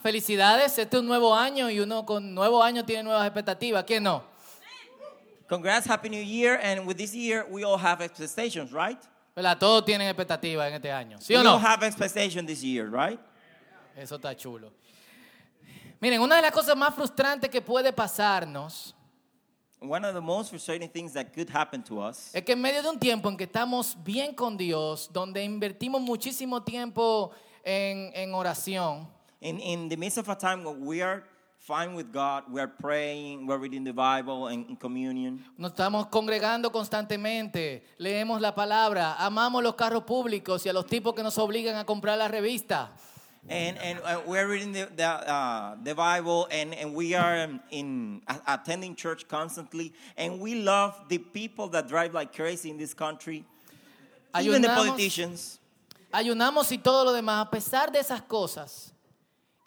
Felicidades, 0.00 0.78
este 0.78 0.96
es 0.96 1.00
un 1.00 1.08
nuevo 1.08 1.34
año 1.34 1.68
y 1.68 1.80
uno 1.80 2.06
con 2.06 2.32
nuevo 2.32 2.62
año 2.62 2.84
tiene 2.84 3.02
nuevas 3.02 3.26
expectativas. 3.26 3.82
¿Quién 3.84 4.04
no? 4.04 4.22
Congrats, 5.48 5.88
Happy 5.90 6.08
New 6.08 6.22
Year. 6.22 6.60
And 6.62 6.86
with 6.86 6.96
this 6.96 7.12
year, 7.12 7.44
we 7.50 7.64
all 7.64 7.76
have 7.76 8.00
expectations, 8.00 8.70
right? 8.70 8.98
¿Verdad? 9.34 9.58
Todos 9.58 9.84
tienen 9.84 10.06
expectativas 10.06 10.68
en 10.68 10.74
este 10.74 10.92
año. 10.92 11.18
¿Sí 11.20 11.34
we 11.34 11.40
o 11.40 11.42
no? 11.42 11.54
all 11.54 11.60
have 11.60 11.84
expectations 11.84 12.46
this 12.46 12.62
year, 12.62 12.88
right? 12.88 13.18
Eso 13.96 14.16
está 14.16 14.36
chulo. 14.36 14.70
Miren, 16.00 16.20
una 16.20 16.36
de 16.36 16.42
las 16.42 16.52
cosas 16.52 16.76
más 16.76 16.94
frustrantes 16.94 17.50
que 17.50 17.60
puede 17.60 17.92
pasarnos 17.92 18.94
One 19.80 20.04
of 20.04 20.14
the 20.14 20.20
most 20.20 20.50
frustrating 20.50 20.88
things 20.88 21.12
that 21.12 21.32
could 21.32 21.48
happen 21.50 21.82
to 21.84 22.00
us 22.00 22.32
es 22.34 22.42
que 22.44 22.52
en 22.52 22.60
medio 22.60 22.82
de 22.82 22.88
un 22.88 22.98
tiempo 22.98 23.28
en 23.28 23.36
que 23.36 23.44
estamos 23.44 23.96
bien 24.04 24.34
con 24.34 24.56
Dios, 24.56 25.08
donde 25.12 25.42
invertimos 25.42 26.00
muchísimo 26.00 26.62
tiempo 26.62 27.32
en, 27.64 28.12
en 28.14 28.34
oración, 28.34 29.08
in, 29.40 29.58
in 29.60 29.88
the 29.88 29.96
midst 29.96 30.18
of 30.18 30.28
a 30.28 30.34
time 30.34 30.64
when 30.64 30.84
we 30.84 31.02
are 31.02 31.22
fine 31.58 31.94
with 31.94 32.12
God, 32.12 32.44
we 32.50 32.60
are 32.60 32.68
praying, 32.68 33.46
we're 33.46 33.58
reading 33.58 33.84
the 33.84 33.92
Bible 33.92 34.46
and 34.46 34.66
in 34.68 34.76
communion. 34.76 35.44
nos 35.58 35.72
estamos 35.72 36.06
congregando 36.08 36.70
constantemente, 36.72 37.82
leemos 37.98 38.40
la 38.40 38.54
palabra, 38.54 39.16
amamos 39.18 39.62
los 39.62 39.74
carros 39.74 40.04
públicos 40.04 40.64
y 40.64 40.68
a 40.68 40.72
los 40.72 40.86
tipos 40.86 41.14
que 41.14 41.22
nos 41.22 41.36
obligan 41.38 41.76
a 41.76 41.84
comprar 41.84 42.16
la 42.16 42.28
revista. 42.28 42.90
And, 43.50 43.78
and 43.78 43.98
uh, 44.04 44.20
we're 44.26 44.46
reading 44.46 44.72
the, 44.72 44.88
the, 44.94 45.04
uh, 45.06 45.76
the 45.82 45.94
Bible 45.94 46.48
and, 46.50 46.74
and 46.74 46.94
we 46.94 47.14
are 47.14 47.44
um, 47.44 47.60
in, 47.70 48.20
a- 48.28 48.54
attending 48.54 48.94
church 48.94 49.26
constantly. 49.26 49.94
And 50.18 50.38
we 50.38 50.56
love 50.56 50.94
the 51.08 51.16
people 51.18 51.68
that 51.68 51.88
drive 51.88 52.12
like 52.12 52.34
crazy 52.34 52.68
in 52.68 52.76
this 52.76 52.92
country, 52.92 53.44
even 54.38 54.60
the 54.60 54.68
politicians. 54.68 55.60
Ayunamos 56.12 56.70
y 56.72 56.78
todo 56.78 57.04
lo 57.04 57.12
demás, 57.12 57.46
a 57.46 57.50
pesar 57.50 57.90
de 57.90 58.00
esas 58.00 58.20
cosas, 58.22 58.92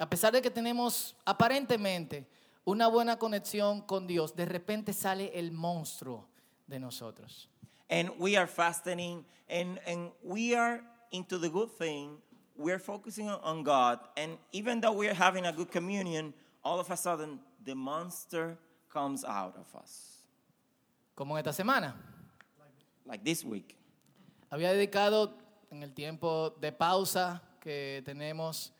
a 0.01 0.09
pesar 0.09 0.33
de 0.33 0.41
que 0.41 0.49
tenemos 0.49 1.15
aparentemente 1.25 2.25
una 2.65 2.87
buena 2.87 3.17
conexión 3.17 3.81
con 3.81 4.07
Dios, 4.07 4.35
de 4.35 4.45
repente 4.45 4.93
sale 4.93 5.31
el 5.37 5.51
monstruo 5.51 6.27
de 6.65 6.79
nosotros. 6.79 7.47
And 7.87 8.09
we 8.17 8.35
are 8.35 8.47
fasting 8.47 9.23
and, 9.47 9.79
and 9.85 10.11
we 10.23 10.55
are 10.55 10.81
into 11.11 11.37
the 11.37 11.49
good 11.49 11.69
thing. 11.77 12.17
We're 12.55 12.79
focusing 12.79 13.29
on- 13.29 13.41
on 13.43 13.63
God. 13.63 13.99
And 14.17 14.39
even 14.51 14.81
though 14.81 14.93
we're 14.93 15.13
having 15.13 15.45
a 15.45 15.51
good 15.51 15.69
communion, 15.69 16.33
all 16.63 16.79
of 16.79 16.89
a 16.89 16.97
sudden 16.97 17.39
the 17.63 17.75
monster 17.75 18.57
comes 18.89 19.23
out 19.23 19.55
of 19.55 19.67
us. 19.75 20.23
Como 21.15 21.35
en 21.35 21.45
esta 21.45 21.53
semana. 21.53 21.93
Like 23.05 23.23
this 23.23 23.43
week. 23.45 23.77
Había 24.49 24.73
dedicado 24.73 25.33
en 25.69 25.83
el 25.83 25.93
tiempo 25.93 26.49
de 26.59 26.71
pausa 26.71 27.41
que 27.59 28.01
tenemos 28.03 28.71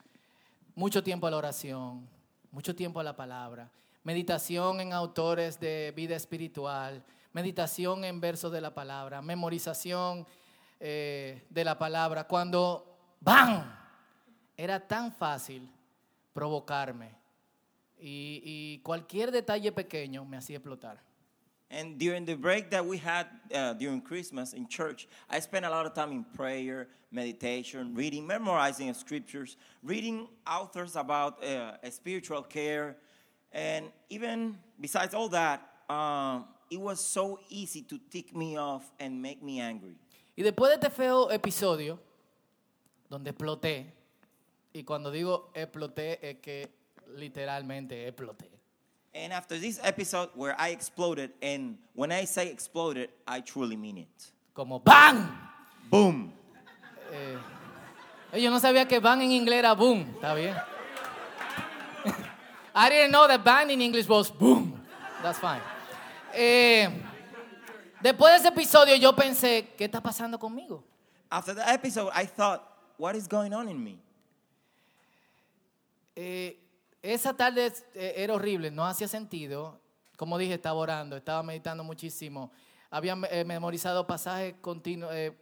mucho 0.74 1.02
tiempo 1.02 1.26
a 1.26 1.30
la 1.30 1.36
oración, 1.36 2.08
mucho 2.50 2.74
tiempo 2.74 3.00
a 3.00 3.02
la 3.02 3.16
palabra, 3.16 3.70
meditación 4.04 4.80
en 4.80 4.92
autores 4.92 5.58
de 5.60 5.92
vida 5.94 6.16
espiritual, 6.16 7.02
meditación 7.32 8.04
en 8.04 8.20
versos 8.20 8.52
de 8.52 8.60
la 8.60 8.74
palabra, 8.74 9.22
memorización 9.22 10.26
eh, 10.80 11.44
de 11.48 11.64
la 11.64 11.78
palabra. 11.78 12.24
Cuando 12.24 12.98
¡bam! 13.20 13.78
Era 14.56 14.86
tan 14.86 15.12
fácil 15.12 15.68
provocarme 16.32 17.14
y, 17.98 18.42
y 18.44 18.78
cualquier 18.80 19.30
detalle 19.30 19.72
pequeño 19.72 20.24
me 20.24 20.36
hacía 20.36 20.56
explotar. 20.56 21.11
And 21.72 21.98
during 21.98 22.26
the 22.26 22.34
break 22.34 22.68
that 22.70 22.84
we 22.84 22.98
had 22.98 23.26
uh, 23.52 23.72
during 23.72 24.02
Christmas 24.02 24.52
in 24.52 24.68
church, 24.68 25.08
I 25.30 25.40
spent 25.40 25.64
a 25.64 25.70
lot 25.70 25.86
of 25.86 25.94
time 25.94 26.12
in 26.12 26.22
prayer, 26.22 26.86
meditation, 27.10 27.94
reading, 27.94 28.26
memorizing 28.26 28.92
scriptures, 28.92 29.56
reading 29.82 30.28
authors 30.46 30.96
about 30.96 31.42
uh, 31.42 31.78
spiritual 31.90 32.42
care. 32.42 32.96
And 33.50 33.86
even 34.10 34.58
besides 34.78 35.14
all 35.14 35.30
that, 35.30 35.66
um, 35.88 36.44
it 36.70 36.78
was 36.78 37.00
so 37.00 37.40
easy 37.48 37.80
to 37.82 37.98
tick 38.10 38.36
me 38.36 38.58
off 38.58 38.92
and 39.00 39.22
make 39.22 39.42
me 39.42 39.58
angry. 39.58 39.96
Y 40.36 40.42
después 40.42 40.68
de 40.68 40.74
este 40.74 40.90
feo 40.90 41.30
episodio, 41.30 41.98
donde 43.08 43.32
exploté, 43.32 43.86
y 44.74 44.82
cuando 44.82 45.10
digo 45.10 45.50
exploté 45.54 46.18
es 46.22 46.36
que 46.42 46.68
literalmente 47.16 48.06
exploté. 48.06 48.51
And 49.14 49.32
after 49.32 49.58
this 49.58 49.78
episode 49.82 50.30
where 50.34 50.54
I 50.58 50.70
exploded, 50.70 51.32
and 51.42 51.76
when 51.94 52.10
I 52.10 52.24
say 52.24 52.48
exploded, 52.48 53.10
I 53.26 53.40
truly 53.40 53.76
mean 53.76 53.98
it. 53.98 54.32
Como 54.54 54.78
¡BAM! 54.78 55.28
Boom. 55.90 56.32
Eh, 57.12 57.36
Yo 58.40 58.50
no 58.50 58.58
sabía 58.58 58.88
que 58.88 58.98
bang 59.00 59.20
en 59.20 59.30
inglés 59.32 59.58
era 59.58 59.74
boom. 59.74 60.06
Está 60.14 60.34
bien. 60.34 60.56
I 62.74 62.88
didn't 62.88 63.12
know 63.12 63.28
that 63.28 63.44
bang 63.44 63.70
in 63.70 63.82
English 63.82 64.08
was 64.08 64.30
boom. 64.30 64.80
That's 65.22 65.38
fine. 65.38 65.60
Eh, 66.34 66.88
después 68.02 68.32
de 68.32 68.36
ese 68.38 68.48
episodio 68.48 68.96
yo 68.96 69.12
pensé, 69.12 69.68
¿qué 69.76 69.84
está 69.84 70.00
pasando 70.00 70.38
conmigo? 70.38 70.82
After 71.30 71.54
the 71.54 71.68
episode, 71.68 72.10
I 72.14 72.24
thought, 72.24 72.62
what 72.96 73.14
is 73.14 73.28
going 73.28 73.52
on 73.52 73.68
in 73.68 73.82
me? 73.82 73.98
Eh, 76.16 76.52
esa 77.02 77.34
tarde 77.34 77.72
eh, 77.94 78.14
era 78.16 78.34
horrible, 78.34 78.70
no 78.70 78.84
hacía 78.84 79.08
sentido. 79.08 79.80
Como 80.16 80.38
dije, 80.38 80.54
estaba 80.54 80.78
orando, 80.78 81.16
estaba 81.16 81.42
meditando 81.42 81.82
muchísimo. 81.82 82.50
Había 82.90 83.16
eh, 83.30 83.44
memorizado 83.44 84.06
pasajes 84.06 84.54
continuos 84.60 85.12
eh, 85.14 85.32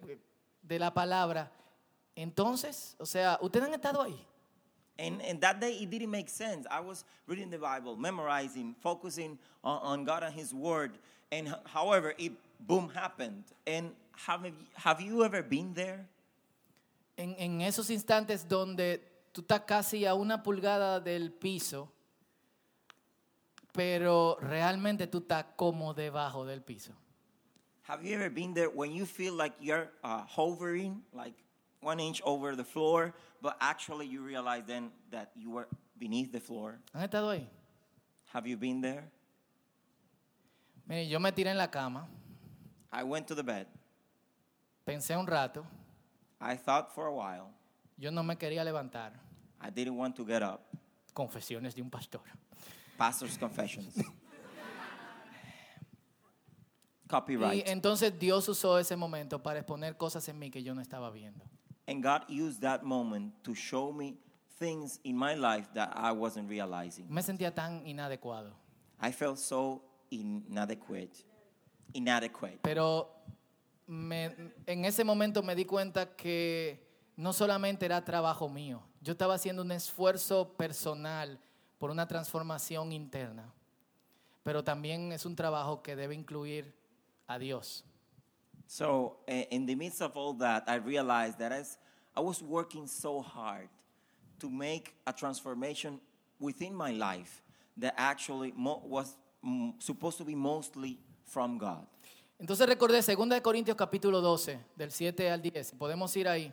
de 0.63 0.79
la 0.79 0.93
palabra. 0.95 1.53
Entonces, 2.15 2.97
o 2.99 3.07
sea, 3.07 3.39
ustedes 3.43 3.67
han 3.67 3.75
estado 3.75 4.01
ahí. 4.03 4.27
And, 4.99 5.21
and 5.23 5.41
that 5.41 5.59
day, 5.61 5.83
it 5.83 5.89
didn't 5.91 6.11
make 6.11 6.29
sense. 6.29 6.67
I 6.71 6.81
was 6.81 7.05
reading 7.27 7.51
the 7.51 7.59
Bible, 7.59 7.97
memorizing, 7.97 8.75
focusing 8.83 9.39
on, 9.63 9.79
on 9.83 10.05
God 10.05 10.23
and 10.23 10.35
His 10.35 10.53
Word. 10.53 10.93
And 11.33 11.55
however, 11.65 12.15
it 12.19 12.33
boom 12.67 12.91
happened. 12.95 13.45
And 13.67 13.93
have, 14.27 14.45
you- 14.47 14.55
have 14.75 15.01
you 15.01 15.25
ever 15.25 15.43
been 15.43 15.73
there? 15.75 16.07
En, 17.17 17.35
en 17.39 17.61
esos 17.63 17.91
instantes 17.91 18.47
donde 18.47 19.01
tú 19.33 19.43
estás 19.43 19.61
casi 19.61 20.07
a 20.07 20.15
una 20.15 20.43
pulgada 20.43 21.01
del 21.01 21.33
piso, 21.33 21.93
pero 23.73 24.37
realmente 24.41 25.07
tú 25.07 25.19
estás 25.19 25.47
como 25.57 25.95
debajo 25.95 26.45
del 26.45 26.63
piso. 26.63 26.93
Have 27.89 28.05
you 28.05 28.15
ever 28.15 28.31
been 28.31 28.55
there 28.55 28.69
when 28.69 28.93
you 28.93 29.05
feel 29.05 29.35
like 29.35 29.55
you're 29.61 29.91
uh, 30.05 30.25
hovering, 30.27 31.03
like 31.13 31.35
one 31.81 31.99
inch 31.99 32.21
over 32.25 32.55
the 32.55 32.65
floor, 32.65 33.15
but 33.43 33.57
actually 33.61 34.07
you 34.07 34.23
realize 34.23 34.65
then 34.67 34.93
that 35.11 35.33
you 35.35 35.51
were 35.51 35.67
beneath 35.99 36.31
the 36.33 36.41
floor? 36.41 36.79
¿Han 36.95 37.03
estado 37.03 37.31
ahí? 37.31 37.47
Have 38.33 38.47
you 38.47 38.57
been 38.57 38.81
there? 38.81 39.11
Mire, 40.87 41.07
yo 41.09 41.19
me 41.19 41.31
tiré 41.33 41.51
en 41.51 41.57
la 41.57 41.69
cama, 41.69 42.07
I 42.93 43.03
went 43.05 43.27
to 43.29 43.35
the 43.35 43.43
bed. 43.43 43.67
pensé 44.85 45.17
un 45.17 45.27
rato, 45.27 45.65
I 46.41 46.57
thought 46.57 46.93
for 46.93 47.07
a 47.07 47.13
while. 47.13 47.51
Yo 48.01 48.11
no 48.11 48.23
me 48.25 48.37
quería 48.37 48.65
levantar. 48.65 49.13
I 49.61 49.71
didn't 49.71 49.97
want 49.97 50.17
to 50.17 50.25
get 50.25 50.43
up. 50.43 50.61
Confesiones 51.13 51.75
de 51.75 51.83
un 51.83 51.91
pastor. 51.91 52.23
Pastor's 52.97 53.37
confessions. 53.39 53.95
Y 57.05 57.09
Copyright. 57.11 57.67
entonces 57.69 58.17
Dios 58.21 58.49
usó 58.49 58.79
ese 58.79 58.95
momento 58.95 59.43
para 59.43 59.59
exponer 59.59 59.97
cosas 59.97 60.29
en 60.29 60.39
mí 60.39 60.49
que 60.49 60.63
yo 60.63 60.75
no 60.77 60.81
estaba 60.81 61.11
viendo. 61.11 61.45
And 61.89 62.05
God 62.05 62.23
used 62.29 62.61
that 62.61 62.85
moment 62.85 63.35
to 63.43 63.53
show 63.53 63.93
me 63.93 64.17
things 64.61 65.01
in 65.03 65.17
my 65.17 65.35
life 65.35 65.69
that 65.75 65.91
I 65.97 66.13
wasn't 66.13 66.49
realizing. 66.49 67.13
Me 67.13 67.21
sentía 67.23 67.53
tan 67.53 67.85
inadecuado. 67.85 68.53
I 69.03 69.11
felt 69.11 69.39
so 69.39 69.83
inadequate. 70.11 71.25
Inadequate. 71.95 72.61
Pero 72.63 73.09
me- 73.89 74.53
en 74.67 74.85
ese 74.85 75.03
momento 75.03 75.43
me 75.43 75.57
di 75.57 75.65
cuenta 75.65 76.15
que 76.15 76.79
no 77.21 77.35
solamente 77.35 77.85
era 77.85 78.03
trabajo 78.03 78.49
mío, 78.49 78.83
yo 79.03 79.13
estaba 79.13 79.35
haciendo 79.35 79.61
un 79.61 79.73
esfuerzo 79.73 80.57
personal 80.57 81.39
por 81.79 81.91
una 81.91 82.07
transformación 82.07 82.93
interna, 82.93 83.53
pero 84.43 84.65
también 84.65 85.13
es 85.13 85.27
un 85.27 85.37
trabajo 85.37 85.83
que 85.83 85.95
debe 85.95 86.15
incluir 86.15 86.75
a 87.27 87.39
Dios. 87.39 87.85
So, 88.67 89.19
eh, 89.27 89.47
in 89.51 89.67
the 89.67 89.77
midst 89.77 90.01
of 90.01 90.17
all 90.17 90.35
that, 90.39 90.65
I 90.67 90.79
realized 90.79 91.39
that 91.39 91.53
as 91.53 91.79
I 92.17 92.21
was 92.21 92.41
working 92.41 92.89
so 92.89 93.21
hard 93.21 93.69
to 94.39 94.49
make 94.49 94.95
a 95.07 95.13
transformation 95.13 96.01
within 96.39 96.75
my 96.75 96.93
life 96.93 97.43
that 97.77 97.93
actually 97.99 98.55
was 98.57 99.17
mm, 99.45 99.75
supposed 99.79 100.17
to 100.19 100.25
be 100.25 100.35
mostly 100.35 100.99
from 101.27 101.59
God. 101.59 101.87
Entonces 102.39 102.67
recordé 102.67 103.03
2 103.03 103.29
de 103.29 103.43
Corintios 103.43 103.77
capítulo 103.77 104.23
12, 104.23 104.59
del 104.75 104.91
7 104.91 105.31
al 105.31 105.43
10, 105.43 105.73
podemos 105.73 106.17
ir 106.17 106.27
ahí. 106.27 106.51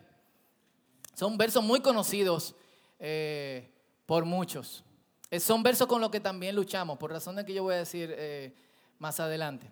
Son 1.17 1.35
versos 1.35 1.63
muy 1.63 1.79
conocidos 1.79 2.53
eh, 2.99 3.67
por 4.05 4.23
muchos. 4.23 4.83
Eh, 5.31 5.39
son 5.39 5.63
versos 5.63 5.87
con 5.87 5.99
los 5.99 6.11
que 6.11 6.19
también 6.19 6.55
luchamos, 6.55 6.95
por 6.99 7.09
razones 7.09 7.43
que 7.43 7.55
yo 7.55 7.63
voy 7.63 7.73
a 7.73 7.77
decir 7.77 8.13
eh, 8.15 8.53
más 8.99 9.19
adelante. 9.19 9.67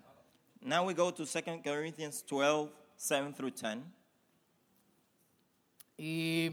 Now 0.59 0.83
we 0.87 0.95
go 0.95 1.13
to 1.13 1.23
2 1.23 1.61
Corinthians 1.63 2.23
12, 2.23 2.71
7 2.97 3.31
through 3.35 3.51
10. 3.51 3.83
Y 5.99 6.49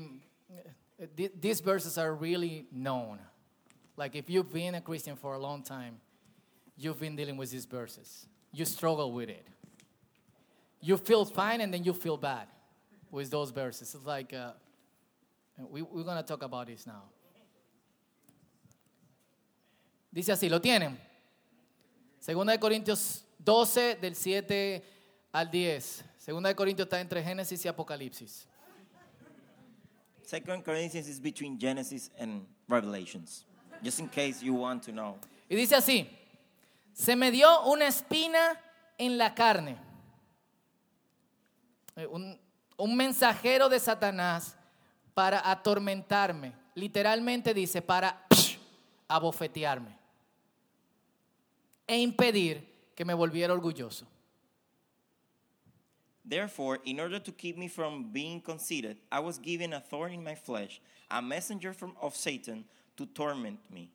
these 1.40 1.62
verses 1.62 1.96
are 1.96 2.14
really 2.14 2.66
known. 2.70 3.18
Like 3.96 4.14
if 4.14 4.28
you've 4.28 4.52
been 4.52 4.74
a 4.74 4.82
Christian 4.82 5.16
for 5.16 5.32
a 5.32 5.38
long 5.38 5.62
time, 5.62 6.02
you've 6.76 7.00
been 7.00 7.16
dealing 7.16 7.38
with 7.38 7.50
these 7.50 7.64
verses. 7.64 8.26
You 8.52 8.66
struggle 8.66 9.10
with 9.10 9.30
it. 9.30 9.46
You 10.82 10.98
feel 10.98 11.24
fine 11.24 11.62
and 11.62 11.72
then 11.72 11.82
you 11.82 11.94
feel 11.94 12.18
bad 12.18 12.46
with 13.10 13.30
those 13.30 13.50
verses. 13.50 13.94
It's 13.94 14.04
like, 14.04 14.34
uh, 14.34 14.52
we, 15.70 15.82
we're 15.82 16.04
going 16.04 16.16
to 16.16 16.22
talk 16.22 16.42
about 16.42 16.66
this 16.66 16.86
now. 16.86 17.04
Dice 20.10 20.32
así, 20.32 20.48
¿lo 20.48 20.60
tienen? 20.60 20.98
Segunda 22.18 22.52
de 22.52 22.58
Corintios 22.58 23.24
12, 23.38 23.96
del 23.96 24.14
7 24.14 24.82
al 25.32 25.50
10. 25.50 26.04
Segunda 26.18 26.48
de 26.50 26.54
Corintios 26.54 26.86
está 26.86 27.00
entre 27.00 27.22
Génesis 27.22 27.64
y 27.64 27.68
Apocalipsis. 27.68 28.46
Second 30.22 30.64
Corinthians 30.64 31.08
is 31.08 31.20
between 31.20 31.58
Genesis 31.58 32.10
and 32.18 32.46
Revelations. 32.68 33.44
Just 33.82 34.00
in 34.00 34.08
case 34.08 34.42
you 34.42 34.54
want 34.54 34.82
to 34.84 34.92
know. 34.92 35.18
Y 35.48 35.56
dice 35.56 35.74
así, 35.74 36.08
se 36.92 37.16
me 37.16 37.30
dio 37.30 37.64
una 37.66 37.86
espina 37.86 38.58
en 38.98 39.18
la 39.18 39.34
carne. 39.34 39.76
Eh, 41.96 42.06
Un, 42.06 42.38
un 42.78 42.96
mensajero 42.96 43.68
de 43.68 43.78
Satanás 43.80 44.56
para 45.14 45.50
atormentarme. 45.50 46.52
Literalmente 46.74 47.52
dice, 47.52 47.82
para 47.82 48.26
abofetearme. 49.08 49.96
E 51.86 51.98
impedir 51.98 52.64
que 52.94 53.04
me 53.04 53.14
volviera 53.14 53.52
orgulloso. 53.52 54.06
Therefore, 56.24 56.80
in 56.84 57.00
order 57.00 57.18
to 57.18 57.32
keep 57.32 57.58
me 57.58 57.68
from 57.68 58.12
being 58.12 58.40
conceited, 58.40 58.96
I 59.10 59.18
was 59.18 59.38
given 59.38 59.72
a 59.72 59.80
thorn 59.80 60.12
in 60.12 60.22
my 60.22 60.36
flesh, 60.36 60.80
a 61.10 61.20
messenger 61.20 61.72
from, 61.72 61.96
of 62.00 62.14
Satan 62.14 62.64
to 62.96 63.06
torment 63.06 63.58
me. 63.70 63.90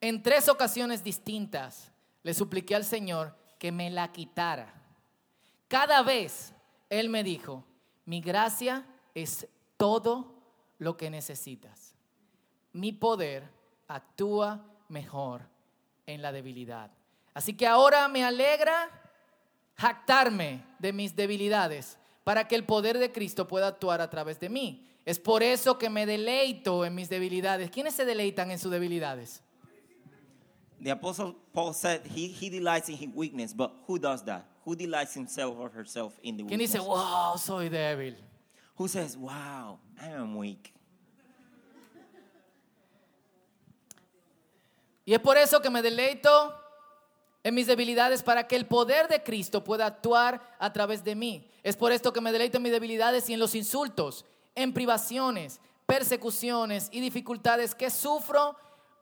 En 0.00 0.22
tres 0.22 0.48
ocasiones 0.48 1.02
distintas 1.02 1.90
le 2.22 2.32
supliqué 2.32 2.74
al 2.74 2.84
Señor 2.84 3.34
que 3.58 3.70
me 3.72 3.90
la 3.90 4.08
quitara. 4.08 4.72
Cada 5.68 6.02
vez 6.02 6.52
Él 6.88 7.08
me 7.08 7.22
dijo, 7.22 7.64
mi 8.06 8.20
gracia 8.20 8.84
es 9.14 9.46
todo 9.76 10.34
lo 10.78 10.96
que 10.96 11.10
necesitas. 11.10 11.94
Mi 12.72 12.92
poder 12.92 13.48
actúa 13.88 14.64
mejor 14.88 15.42
en 16.06 16.22
la 16.22 16.32
debilidad. 16.32 16.90
Así 17.34 17.54
que 17.54 17.66
ahora 17.66 18.08
me 18.08 18.24
alegra 18.24 18.88
jactarme 19.76 20.64
de 20.78 20.92
mis 20.92 21.14
debilidades 21.16 21.98
para 22.24 22.46
que 22.46 22.54
el 22.54 22.64
poder 22.64 22.98
de 22.98 23.10
Cristo 23.10 23.46
pueda 23.48 23.68
actuar 23.68 24.00
a 24.00 24.10
través 24.10 24.38
de 24.38 24.48
mí. 24.48 24.88
Es 25.04 25.18
por 25.18 25.42
eso 25.42 25.78
que 25.78 25.90
me 25.90 26.06
deleito 26.06 26.84
en 26.84 26.94
mis 26.94 27.08
debilidades. 27.08 27.70
¿Quiénes 27.70 27.94
se 27.94 28.04
deleitan 28.04 28.50
en 28.50 28.58
sus 28.58 28.70
debilidades? 28.70 29.42
The 30.80 30.90
Apostle 30.90 31.36
Paul 31.52 31.74
said 31.74 32.02
he, 32.06 32.26
he 32.28 32.50
delights 32.50 32.88
in 32.88 32.96
his 32.96 33.08
weakness, 33.14 33.54
but 33.54 33.72
who 33.86 33.98
does 33.98 34.24
that? 34.24 34.44
Who 34.64 34.74
delights 34.74 35.14
himself 35.14 35.56
or 35.58 35.70
herself 35.70 36.12
in 36.22 36.36
the 36.36 36.44
¿Quién 36.44 36.58
weakness? 36.58 36.72
dice, 36.72 36.80
wow, 36.80 37.36
soy 37.36 37.68
débil? 37.68 38.16
Who 38.82 38.88
wow, 39.20 39.78
I 39.96 40.08
am 40.08 40.36
weak? 40.36 40.72
Y 45.04 45.14
es 45.14 45.20
por 45.20 45.36
eso 45.36 45.62
que 45.62 45.70
me 45.70 45.82
deleito 45.82 46.52
en 47.44 47.54
mis 47.54 47.68
debilidades 47.68 48.24
para 48.24 48.48
que 48.48 48.56
el 48.56 48.66
poder 48.66 49.06
de 49.06 49.22
Cristo 49.22 49.62
pueda 49.62 49.86
actuar 49.86 50.56
a 50.58 50.72
través 50.72 51.04
de 51.04 51.14
mí. 51.14 51.48
Es 51.62 51.76
por 51.76 51.92
esto 51.92 52.12
que 52.12 52.20
me 52.20 52.32
deleito 52.32 52.56
en 52.56 52.64
mis 52.64 52.72
debilidades 52.72 53.28
y 53.30 53.34
en 53.34 53.38
los 53.38 53.54
insultos, 53.54 54.24
en 54.56 54.74
privaciones, 54.74 55.60
persecuciones 55.86 56.88
y 56.90 57.00
dificultades 57.00 57.76
que 57.76 57.88
sufro 57.88 58.56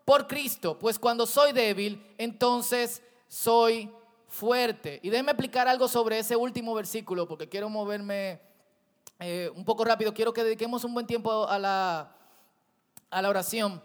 por 0.05 0.27
Cristo. 0.27 0.79
Pues 0.79 0.99
cuando 0.99 1.25
soy 1.25 1.53
débil, 1.53 2.07
entonces 2.19 3.03
soy 3.29 3.91
fuerte. 4.29 5.01
Y 5.03 5.09
déjenme 5.09 5.33
explicar 5.33 5.69
algo 5.69 5.89
sobre 5.89 6.19
ese 6.19 6.37
último 6.37 6.75
versículo, 6.75 7.27
porque 7.27 7.49
quiero 7.49 7.71
moverme 7.71 8.50
eh, 9.21 9.51
un 9.55 9.65
poco 9.65 9.85
rápido. 9.85 10.13
Quiero 10.13 10.33
que 10.33 10.43
dediquemos 10.43 10.85
un 10.85 10.95
buen 10.95 11.07
tiempo 11.07 11.47
a 11.47 11.59
la, 11.59 12.11
a 13.11 13.23
la 13.23 13.29
oración. 13.29 13.81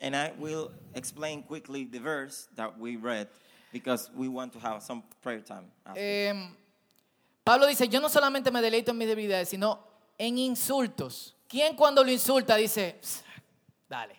And 0.00 0.14
I 0.14 0.32
will 0.38 0.70
explain 0.94 1.42
quickly 1.42 1.84
the 1.84 1.98
verse 1.98 2.48
that 2.56 2.78
we 2.78 2.96
read 2.96 3.28
because 3.72 4.10
we 4.14 4.28
want 4.28 4.52
to 4.52 4.58
have 4.60 4.82
some 4.82 5.02
prayer 5.22 5.40
time. 5.40 5.70
after. 5.84 6.00
Eh, 6.00 6.32
Pablo 7.44 7.66
dice, 7.66 7.88
yo 7.88 8.00
no 8.00 8.08
solamente 8.08 8.50
me 8.50 8.60
deleito 8.60 8.90
en 8.90 8.98
mis 8.98 9.08
debilidades, 9.08 9.48
sino 9.48 9.78
en 10.18 10.38
insultos. 10.38 11.34
¿Quién 11.48 11.76
cuando 11.76 12.02
lo 12.02 12.10
insulta 12.10 12.56
dice, 12.56 12.96
"Pss, 13.00 13.22
dale? 13.88 14.14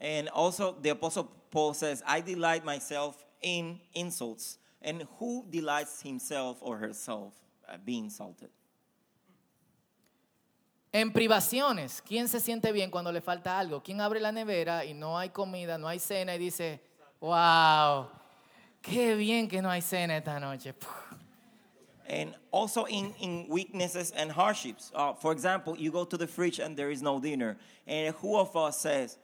And 0.00 0.28
also, 0.28 0.72
the 0.80 0.90
Apostle 0.90 1.30
Paul 1.50 1.72
says, 1.74 2.02
I 2.06 2.20
delight 2.20 2.64
myself 2.64 3.24
in 3.40 3.80
insults. 3.94 4.58
And 4.82 5.06
who 5.18 5.44
delights 5.48 6.02
himself 6.02 6.58
or 6.60 6.76
herself 6.76 7.32
uh, 7.68 7.78
being 7.84 8.04
insulted? 8.04 8.50
En 10.94 11.10
privaciones, 11.10 12.00
¿quién 12.00 12.28
se 12.28 12.38
siente 12.38 12.70
bien 12.70 12.88
cuando 12.88 13.10
le 13.10 13.20
falta 13.20 13.58
algo? 13.58 13.82
¿Quién 13.82 14.00
abre 14.00 14.20
la 14.20 14.30
nevera 14.30 14.84
y 14.84 14.94
no 14.94 15.18
hay 15.18 15.30
comida, 15.30 15.76
no 15.76 15.88
hay 15.88 15.98
cena 15.98 16.36
y 16.36 16.38
dice, 16.38 16.80
wow, 17.20 18.06
qué 18.80 19.16
bien 19.16 19.48
que 19.48 19.60
no 19.60 19.68
hay 19.68 19.82
cena 19.82 20.16
esta 20.16 20.38
noche? 20.38 20.72
And 22.08 22.32
also 22.52 22.84
in, 22.84 23.12
in 23.18 23.46
weaknesses 23.48 24.12
and 24.12 24.30
hardships. 24.30 24.92
Uh, 24.94 25.14
for 25.14 25.32
example, 25.32 25.74
you 25.76 25.90
go 25.90 26.04
to 26.04 26.16
the 26.16 26.28
fridge 26.28 26.60
and 26.60 26.76
there 26.76 26.92
is 26.92 27.02
no 27.02 27.18
dinner. 27.18 27.56
And 27.88 28.14
who 28.14 28.36
of 28.36 28.54
us 28.54 28.78
says, 28.78 29.18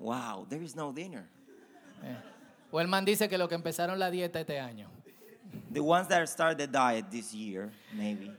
wow, 0.00 0.46
there 0.48 0.62
is 0.62 0.74
no 0.74 0.90
dinner? 0.90 1.28
O 2.72 2.78
el 2.78 2.88
man 2.88 3.04
dice 3.04 3.28
que 3.28 3.38
lo 3.38 3.46
que 3.46 3.56
empezaron 3.56 4.00
la 4.00 4.10
dieta 4.10 4.40
este 4.40 4.58
año. 4.58 4.88
The 5.70 5.80
ones 5.80 6.08
that 6.08 6.28
started 6.28 6.58
the 6.58 6.66
diet 6.66 7.04
this 7.08 7.32
year, 7.32 7.70
maybe. 7.96 8.32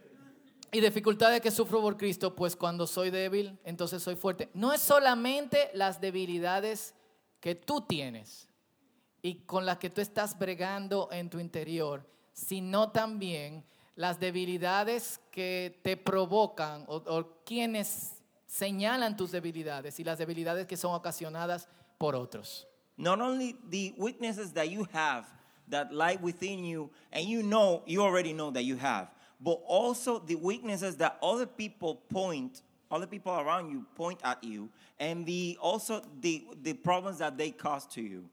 Y 0.73 0.81
dificultades 0.81 1.39
que 1.39 1.51
sufro 1.51 1.81
por 1.81 1.97
Cristo, 1.97 2.35
pues 2.35 2.55
cuando 2.55 2.87
soy 2.87 3.11
débil, 3.11 3.59
entonces 3.63 4.01
soy 4.01 4.15
fuerte. 4.15 4.49
No 4.55 4.73
es 4.73 4.81
solamente 4.81 5.69
las 5.75 6.01
debilidades 6.01 6.95
que 7.39 7.53
tú 7.53 7.81
tienes 7.81 8.49
y 9.21 9.35
con 9.45 9.67
las 9.67 9.77
que 9.77 9.91
tú 9.91 10.01
estás 10.01 10.37
bregando 10.37 11.09
en 11.11 11.29
tu 11.29 11.39
interior, 11.39 12.03
sino 12.33 12.91
también 12.91 13.63
las 13.95 14.19
debilidades 14.19 15.21
que 15.29 15.79
te 15.83 15.95
provocan 15.95 16.85
o, 16.87 17.43
quienes 17.45 18.13
señalan 18.47 19.15
tus 19.15 19.31
debilidades 19.31 19.99
y 19.99 20.03
las 20.03 20.17
debilidades 20.17 20.65
que 20.65 20.75
son 20.75 20.95
ocasionadas 20.95 21.69
por 21.99 22.15
otros. 22.15 22.67
Not 22.97 23.21
only 23.21 23.55
the 23.69 23.93
weaknesses 23.97 24.51
that 24.53 24.69
you 24.69 24.87
have 24.91 25.27
that 25.69 25.91
lie 25.91 26.17
within 26.19 26.65
you, 26.65 26.89
and 27.11 27.27
you 27.27 27.43
know, 27.43 27.83
you 27.85 28.01
already 28.01 28.33
know 28.33 28.51
that 28.51 28.63
you 28.63 28.77
have, 28.77 29.11
but 29.43 29.59
also 29.67 30.19
the 30.19 30.35
weaknesses 30.35 30.95
that 30.97 31.17
other 31.21 31.45
people 31.45 31.95
point, 32.09 32.61
other 32.89 33.07
people 33.07 33.33
around 33.33 33.69
you 33.69 33.85
point 33.95 34.19
at 34.23 34.41
you, 34.43 34.69
and 34.99 35.25
the 35.25 35.57
also 35.61 36.01
the 36.21 36.45
the 36.61 36.73
problems 36.73 37.19
that 37.19 37.37
they 37.37 37.51
cause 37.51 37.85
to 37.87 38.01
you. 38.01 38.23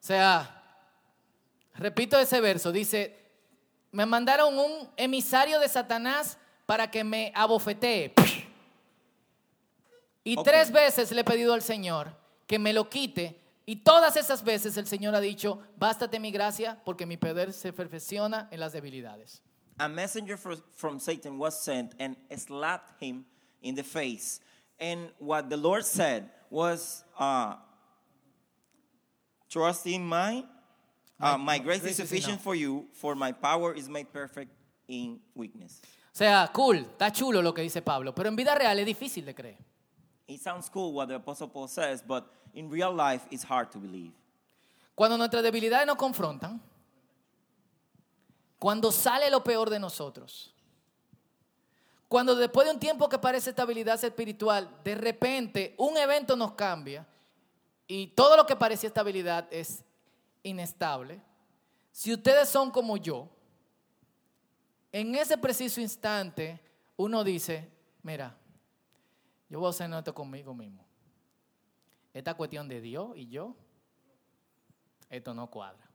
O 0.00 0.06
sea, 0.06 0.48
repito 1.78 2.18
ese 2.18 2.40
verso, 2.40 2.72
dice, 2.72 3.12
me 3.92 4.06
mandaron 4.06 4.56
un 4.56 4.88
emisario 4.96 5.60
de 5.60 5.68
Satanás 5.68 6.36
para 6.66 6.90
que 6.90 7.04
me 7.04 7.32
abofetee. 7.34 8.12
Y 10.24 10.36
tres 10.44 10.70
veces 10.70 11.10
le 11.12 11.22
he 11.22 11.24
pedido 11.24 11.54
al 11.54 11.62
Señor 11.62 12.14
que 12.46 12.58
me 12.58 12.72
lo 12.72 12.88
quite. 12.88 13.40
Y 13.64 13.76
todas 13.76 14.16
esas 14.16 14.42
veces 14.42 14.76
el 14.76 14.86
Señor 14.86 15.14
ha 15.14 15.20
dicho, 15.20 15.60
bástate 15.76 16.18
mi 16.18 16.30
gracia 16.30 16.80
porque 16.84 17.06
mi 17.06 17.16
poder 17.16 17.52
se 17.52 17.72
perfecciona 17.72 18.48
en 18.50 18.60
las 18.60 18.72
debilidades. 18.72 19.42
A 19.80 19.88
messenger 19.88 20.36
fro- 20.36 20.62
from 20.74 20.98
Satan 20.98 21.38
was 21.38 21.60
sent 21.60 21.94
and 21.98 22.16
slapped 22.36 23.00
him 23.00 23.24
in 23.62 23.74
the 23.74 23.82
face. 23.82 24.40
And 24.80 25.10
what 25.18 25.48
the 25.50 25.56
Lord 25.56 25.84
said 25.84 26.28
was, 26.50 27.04
uh, 27.18 27.56
"Trust 29.48 29.86
in 29.86 30.04
my, 30.06 30.44
uh, 31.20 31.36
my 31.38 31.58
grace 31.58 31.84
is 31.84 31.96
sufficient 31.96 32.40
for 32.40 32.54
you, 32.54 32.86
for 32.92 33.14
my 33.14 33.32
power 33.32 33.74
is 33.74 33.88
made 33.88 34.12
perfect 34.12 34.50
in 34.86 35.20
weakness." 35.34 35.80
O 36.12 36.18
sea, 36.18 36.48
cool, 36.52 36.76
está 36.76 37.12
chulo 37.12 37.40
lo 37.42 37.52
que 37.52 37.62
dice 37.62 37.80
Pablo, 37.82 38.12
pero 38.12 38.28
en 38.28 38.36
vida 38.36 38.54
real 38.54 38.78
es 38.78 38.86
difícil 38.86 39.24
de 39.24 39.34
creer. 39.34 39.58
It 40.26 40.40
sounds 40.40 40.68
cool 40.68 40.92
what 40.92 41.08
the 41.08 41.14
Apostle 41.14 41.48
Paul 41.48 41.68
says, 41.68 42.02
but 42.02 42.24
in 42.54 42.68
real 42.68 42.92
life, 42.92 43.26
it's 43.30 43.44
hard 43.44 43.70
to 43.70 43.78
believe. 43.78 44.12
Cuando 44.94 45.16
nuestras 45.16 45.42
debilidades 45.42 45.86
nos 45.86 45.96
confrontan, 45.96 46.60
cuando 48.58 48.90
sale 48.90 49.30
lo 49.30 49.44
peor 49.44 49.70
de 49.70 49.78
nosotros, 49.78 50.54
cuando 52.08 52.34
después 52.34 52.66
de 52.66 52.72
un 52.72 52.80
tiempo 52.80 53.08
que 53.08 53.18
parece 53.18 53.50
estabilidad 53.50 54.02
espiritual, 54.02 54.80
de 54.82 54.94
repente 54.94 55.74
un 55.76 55.96
evento 55.96 56.34
nos 56.36 56.52
cambia 56.52 57.06
y 57.86 58.08
todo 58.08 58.36
lo 58.36 58.46
que 58.46 58.56
parecía 58.56 58.88
estabilidad 58.88 59.46
es 59.50 59.84
inestable, 60.42 61.20
si 61.92 62.12
ustedes 62.12 62.48
son 62.48 62.70
como 62.70 62.96
yo, 62.96 63.28
en 64.90 65.14
ese 65.14 65.36
preciso 65.36 65.80
instante 65.80 66.60
uno 66.96 67.22
dice, 67.22 67.70
mira, 68.02 68.36
yo 69.48 69.60
voy 69.60 69.68
a 69.68 69.70
hacer 69.70 69.92
esto 69.92 70.14
conmigo 70.14 70.54
mismo. 70.54 70.84
Esta 72.12 72.34
cuestión 72.34 72.68
de 72.68 72.80
Dios 72.80 73.10
y 73.16 73.28
yo, 73.28 73.54
esto 75.08 75.34
no 75.34 75.50
cuadra. 75.50 75.87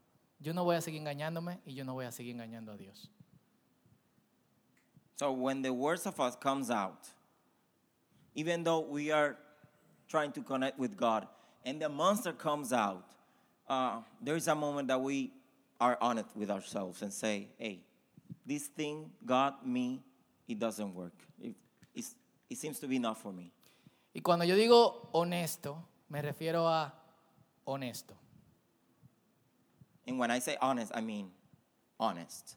Yo 0.44 0.52
no 0.52 0.66
voy 0.66 0.76
a 0.76 0.82
seguir 0.82 1.00
engañándome 1.00 1.62
y 1.66 1.74
yo 1.74 1.86
no 1.86 1.94
voy 1.94 2.06
a 2.06 2.12
seguir 2.12 2.36
engañando 2.36 2.74
a 2.74 2.78
Dios. 2.78 3.10
So 5.16 5.32
when 5.32 5.62
the 5.62 5.72
worst 5.72 6.06
of 6.06 6.20
us 6.20 6.36
comes 6.36 6.70
out, 6.70 7.08
even 8.36 8.64
though 8.64 8.82
we 8.82 9.10
are 9.10 9.38
trying 10.10 10.34
to 10.34 10.42
connect 10.42 10.78
with 10.78 10.98
God, 10.98 11.28
and 11.64 11.82
the 11.82 11.88
monster 11.88 12.34
comes 12.34 12.74
out, 12.74 13.06
uh, 13.70 14.02
there 14.22 14.36
is 14.36 14.50
a 14.50 14.56
moment 14.56 14.90
that 14.90 15.00
we 15.00 15.32
are 15.80 15.98
honest 16.02 16.36
with 16.36 16.52
ourselves 16.52 17.02
and 17.02 17.14
say, 17.14 17.48
"Hey, 17.58 17.86
this 18.46 18.68
thing, 18.68 19.12
God, 19.26 19.66
me, 19.66 20.04
it 20.46 20.60
doesn't 20.60 20.94
work. 20.94 21.16
It, 21.40 21.56
it 22.50 22.58
seems 22.58 22.80
to 22.80 22.88
be 22.88 23.00
not 23.00 23.18
for 23.18 23.32
me." 23.32 23.54
Y 24.14 24.22
cuando 24.22 24.44
yo 24.44 24.56
digo 24.56 25.10
honesto, 25.14 25.78
me 26.10 26.22
refiero 26.22 26.68
a 26.68 26.94
honesto. 27.66 28.23
And 30.08 30.20
when 30.20 30.32
I 30.32 30.40
say 30.40 30.58
honest, 30.62 30.92
I 30.96 31.02
mean 31.02 31.32
honest. 32.00 32.56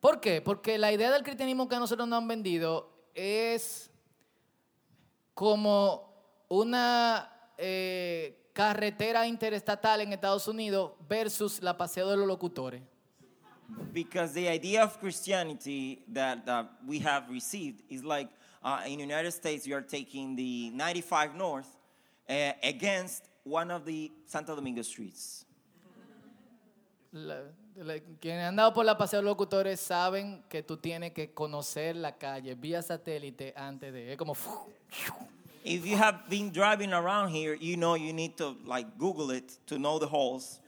¿Por 0.00 0.20
qué? 0.20 0.40
Porque 0.40 0.78
la 0.78 0.92
idea 0.92 1.10
del 1.12 1.22
cristianismo 1.22 1.68
que 1.68 1.76
a 1.76 1.78
nosotros 1.78 2.08
nos 2.08 2.18
han 2.18 2.26
vendido 2.26 2.90
es 3.14 3.90
como 5.34 6.12
una 6.48 7.52
eh, 7.56 8.50
carretera 8.52 9.26
interestatal 9.26 10.00
en 10.00 10.12
Estados 10.12 10.48
Unidos 10.48 10.92
versus 11.08 11.62
la 11.62 11.76
paseo 11.76 12.10
de 12.10 12.16
los 12.16 12.26
locutores. 12.26 12.82
Because 13.92 14.34
the 14.34 14.48
idea 14.48 14.82
of 14.82 14.98
Christianity 14.98 16.04
that 16.12 16.46
uh, 16.46 16.64
we 16.86 16.98
have 16.98 17.30
received 17.30 17.82
is 17.88 18.02
like 18.04 18.28
uh, 18.62 18.82
in 18.86 18.96
the 18.98 19.04
United 19.04 19.32
States, 19.32 19.66
you 19.66 19.74
are 19.74 19.82
taking 19.82 20.36
the 20.36 20.70
95 20.74 21.34
North 21.34 21.68
uh, 22.28 22.52
against 22.62 23.28
one 23.44 23.70
of 23.72 23.84
the 23.84 24.10
Santo 24.26 24.54
Domingo 24.54 24.82
streets. 24.82 25.44
La- 27.12 27.42
la- 27.76 28.00
quienes 28.20 28.44
han 28.48 28.56
dado 28.56 28.72
por 28.72 28.84
la 28.84 28.96
paseo 28.96 29.20
de 29.20 29.26
locutores 29.26 29.80
saben 29.80 30.42
que 30.48 30.62
tú 30.62 30.76
tienes 30.78 31.12
que 31.12 31.32
conocer 31.34 31.96
la 31.96 32.16
calle 32.16 32.54
vía 32.54 32.80
satélite 32.82 33.52
antes 33.56 33.92
de... 33.92 34.12
Es 34.12 34.16
como... 34.18 34.34
If 35.64 35.84
you 35.86 35.96
have 35.96 36.28
been 36.28 36.50
driving 36.50 36.92
around 36.92 37.30
here, 37.32 37.54
you 37.56 37.76
know 37.76 37.94
you 37.96 38.12
need 38.12 38.36
to 38.36 38.56
like 38.64 38.88
Google 38.98 39.30
it 39.30 39.52
to 39.66 39.76
know 39.76 39.98
the 40.00 40.06
holes. 40.06 40.58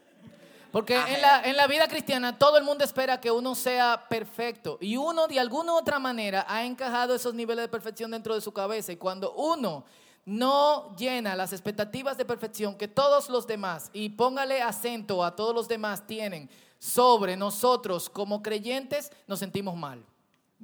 Porque 0.70 0.94
en 0.96 1.20
la, 1.20 1.40
en 1.44 1.56
la 1.56 1.66
vida 1.68 1.86
cristiana 1.88 2.36
todo 2.36 2.58
el 2.58 2.64
mundo 2.64 2.84
espera 2.84 3.20
que 3.20 3.30
uno 3.30 3.54
sea 3.54 4.06
perfecto 4.08 4.76
y 4.80 4.96
uno 4.96 5.26
de 5.28 5.38
alguna 5.38 5.72
u 5.72 5.76
otra 5.76 5.98
manera 6.00 6.44
ha 6.48 6.64
encajado 6.64 7.14
esos 7.14 7.32
niveles 7.32 7.64
de 7.64 7.68
perfección 7.68 8.10
dentro 8.10 8.34
de 8.34 8.40
su 8.40 8.52
cabeza 8.52 8.90
y 8.92 8.96
cuando 8.96 9.32
uno 9.34 9.84
no 10.26 10.94
llena 10.96 11.36
las 11.36 11.52
expectativas 11.52 12.16
de 12.16 12.24
perfección 12.24 12.76
que 12.76 12.88
todos 12.88 13.28
los 13.28 13.46
demás 13.46 13.90
y 13.92 14.10
póngale 14.10 14.62
acento 14.62 15.24
a 15.24 15.36
todos 15.36 15.54
los 15.54 15.68
demás 15.68 16.06
tienen 16.06 16.48
sobre 16.78 17.36
nosotros 17.36 18.08
como 18.08 18.42
creyentes, 18.42 19.10
nos 19.26 19.38
sentimos 19.38 19.76
mal. 19.76 20.04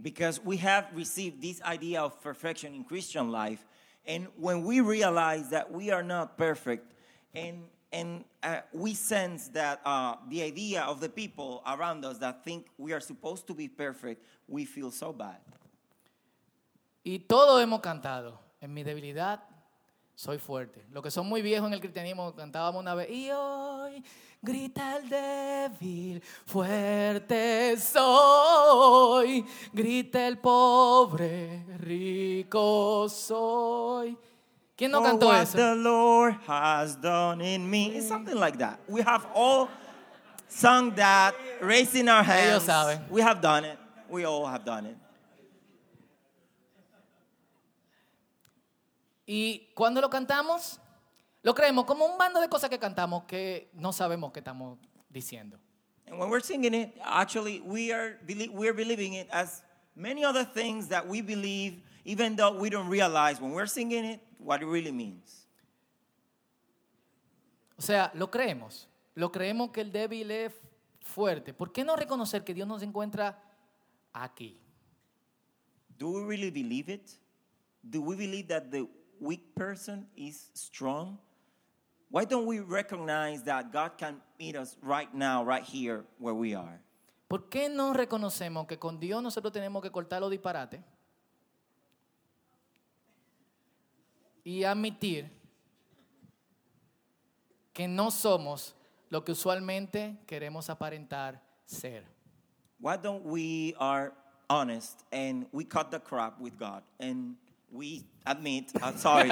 because 0.02 0.43
we 0.45 0.57
have 0.59 0.87
received 0.95 1.40
this 1.40 1.61
idea 1.62 2.02
of 2.02 2.21
perfection 2.21 2.75
in 2.75 2.85
Christian 2.85 3.31
life. 3.31 3.64
And 4.07 4.29
when 4.37 4.64
we 4.64 4.81
realize 4.81 5.50
that 5.50 5.71
we 5.71 5.90
are 5.90 6.02
not 6.02 6.38
perfect, 6.38 6.93
and, 7.35 7.64
and 7.93 8.25
uh, 8.43 8.61
we 8.73 8.95
sense 8.95 9.49
that 9.49 9.81
uh, 9.85 10.17
the 10.29 10.43
idea 10.43 10.83
of 10.83 11.00
the 11.00 11.09
people 11.09 11.62
around 11.67 12.05
us 12.05 12.19
that 12.19 12.45
think 12.45 12.67
we 12.79 12.93
are 12.93 13.00
supposed 13.00 13.47
to 13.49 13.55
be 13.55 13.69
perfect, 13.69 14.25
we 14.49 14.64
feel 14.64 14.90
so 14.90 15.12
bad. 15.12 15.38
Y 17.05 17.19
todos 17.26 17.61
hemos 17.62 17.81
cantado, 17.81 18.38
en 18.61 18.75
mi 18.75 18.83
debilidad 18.83 19.40
soy 20.20 20.36
fuerte. 20.36 20.84
Los 20.90 21.02
que 21.02 21.10
son 21.10 21.26
muy 21.26 21.40
viejos 21.40 21.66
en 21.66 21.72
el 21.72 21.80
cristianismo 21.80 22.34
cantábamos 22.34 22.82
una 22.82 22.94
vez, 22.94 23.08
y 23.08 23.30
hoy 23.30 24.04
grita 24.42 24.98
el 24.98 25.08
débil, 25.08 26.22
fuerte 26.44 27.74
soy, 27.78 29.46
grita 29.72 30.28
el 30.28 30.36
pobre, 30.36 31.64
rico 31.78 33.08
soy. 33.08 34.18
¿Quién 34.76 34.90
no 34.90 35.02
cantó 35.02 35.28
what 35.28 35.42
eso? 35.42 35.56
the 35.56 35.74
Lord 35.74 36.36
has 36.46 37.00
done 37.00 37.40
in 37.40 37.68
me. 37.70 37.86
It's 37.96 38.06
something 38.06 38.38
like 38.38 38.58
that. 38.58 38.78
We 38.88 39.00
have 39.00 39.26
all 39.34 39.70
sung 40.48 40.94
that, 40.96 41.34
raising 41.62 42.10
our 42.10 42.22
hands. 42.22 42.66
saben. 42.66 43.00
We 43.08 43.22
have 43.22 43.40
done 43.40 43.64
it. 43.64 43.78
We 44.10 44.26
all 44.26 44.44
have 44.44 44.66
done 44.66 44.84
it. 44.84 44.96
Y 49.32 49.70
cuando 49.75 50.00
lo 50.00 50.10
cantamos, 50.10 50.80
lo 51.44 51.54
creemos 51.54 51.84
como 51.84 52.04
un 52.04 52.18
bando 52.18 52.40
de 52.40 52.49
cosas 52.49 52.68
que 52.68 52.80
cantamos 52.80 53.26
que 53.26 53.70
no 53.75 53.92
sabemos 53.92 54.32
qué 54.32 54.40
estamos 54.40 54.76
diciendo. 55.08 55.56
And 56.08 56.18
when 56.18 56.28
we're 56.28 56.42
singing 56.42 56.75
it, 56.75 56.99
actually, 57.00 57.60
we 57.60 57.92
are 57.92 58.18
we're 58.52 58.75
believing 58.75 59.12
it 59.12 59.28
as 59.30 59.62
many 59.94 60.25
other 60.25 60.44
things 60.44 60.88
that 60.88 61.06
we 61.06 61.22
believe, 61.22 61.80
even 62.04 62.34
though 62.34 62.50
we 62.58 62.70
don't 62.70 62.90
realize 62.90 63.40
when 63.40 63.52
we're 63.52 63.68
singing 63.68 64.04
it 64.04 64.20
what 64.40 64.62
it 64.62 64.66
really 64.66 64.90
means. 64.90 65.46
O 67.78 67.82
sea, 67.82 68.10
lo 68.14 68.32
creemos. 68.32 68.88
Lo 69.14 69.30
creemos 69.30 69.70
que 69.70 69.82
el 69.82 69.92
débil 69.92 70.28
es 70.32 70.52
fuerte. 71.02 71.54
¿Por 71.54 71.70
qué 71.70 71.84
no 71.84 71.94
reconocer 71.94 72.42
que 72.42 72.52
Dios 72.52 72.66
nos 72.66 72.82
encuentra 72.82 73.40
aquí? 74.12 74.58
Do 75.96 76.10
we 76.10 76.25
really 76.25 76.50
believe 76.50 76.92
it? 76.92 77.12
Do 77.88 78.02
we 78.02 78.16
believe 78.16 78.49
that 78.49 78.72
the 78.72 78.88
weak 79.20 79.54
person 79.54 80.06
is 80.16 80.50
strong? 80.54 81.18
Why 82.10 82.24
don't 82.24 82.46
we 82.46 82.58
recognize 82.60 83.44
that 83.44 83.72
God 83.72 83.96
can 83.96 84.16
meet 84.38 84.56
us 84.56 84.76
right 84.82 85.12
now, 85.14 85.44
right 85.44 85.62
here, 85.62 86.04
where 86.18 86.34
we 86.34 86.54
are? 86.54 86.80
¿Por 87.28 87.48
qué 87.48 87.68
no 87.68 87.92
reconocemos 87.94 88.66
que 88.66 88.76
con 88.76 88.98
Dios 88.98 89.22
nosotros 89.22 89.52
tenemos 89.52 89.80
que 89.82 89.90
cortar 89.90 90.20
los 90.20 90.30
disparates 90.30 90.80
y 94.42 94.64
admitir 94.64 95.30
que 97.72 97.86
no 97.86 98.10
somos 98.10 98.74
lo 99.10 99.24
que 99.24 99.30
usualmente 99.30 100.18
queremos 100.26 100.68
aparentar 100.68 101.40
ser? 101.64 102.02
Why 102.80 102.96
don't 102.96 103.24
we 103.24 103.74
are 103.78 104.12
honest 104.48 105.04
and 105.12 105.46
we 105.52 105.64
cut 105.64 105.92
the 105.92 106.00
crap 106.00 106.40
with 106.40 106.58
God 106.58 106.82
and 106.98 107.36
we 107.72 108.04
admit, 108.26 108.70
I'm 108.82 108.96
sorry, 108.96 109.30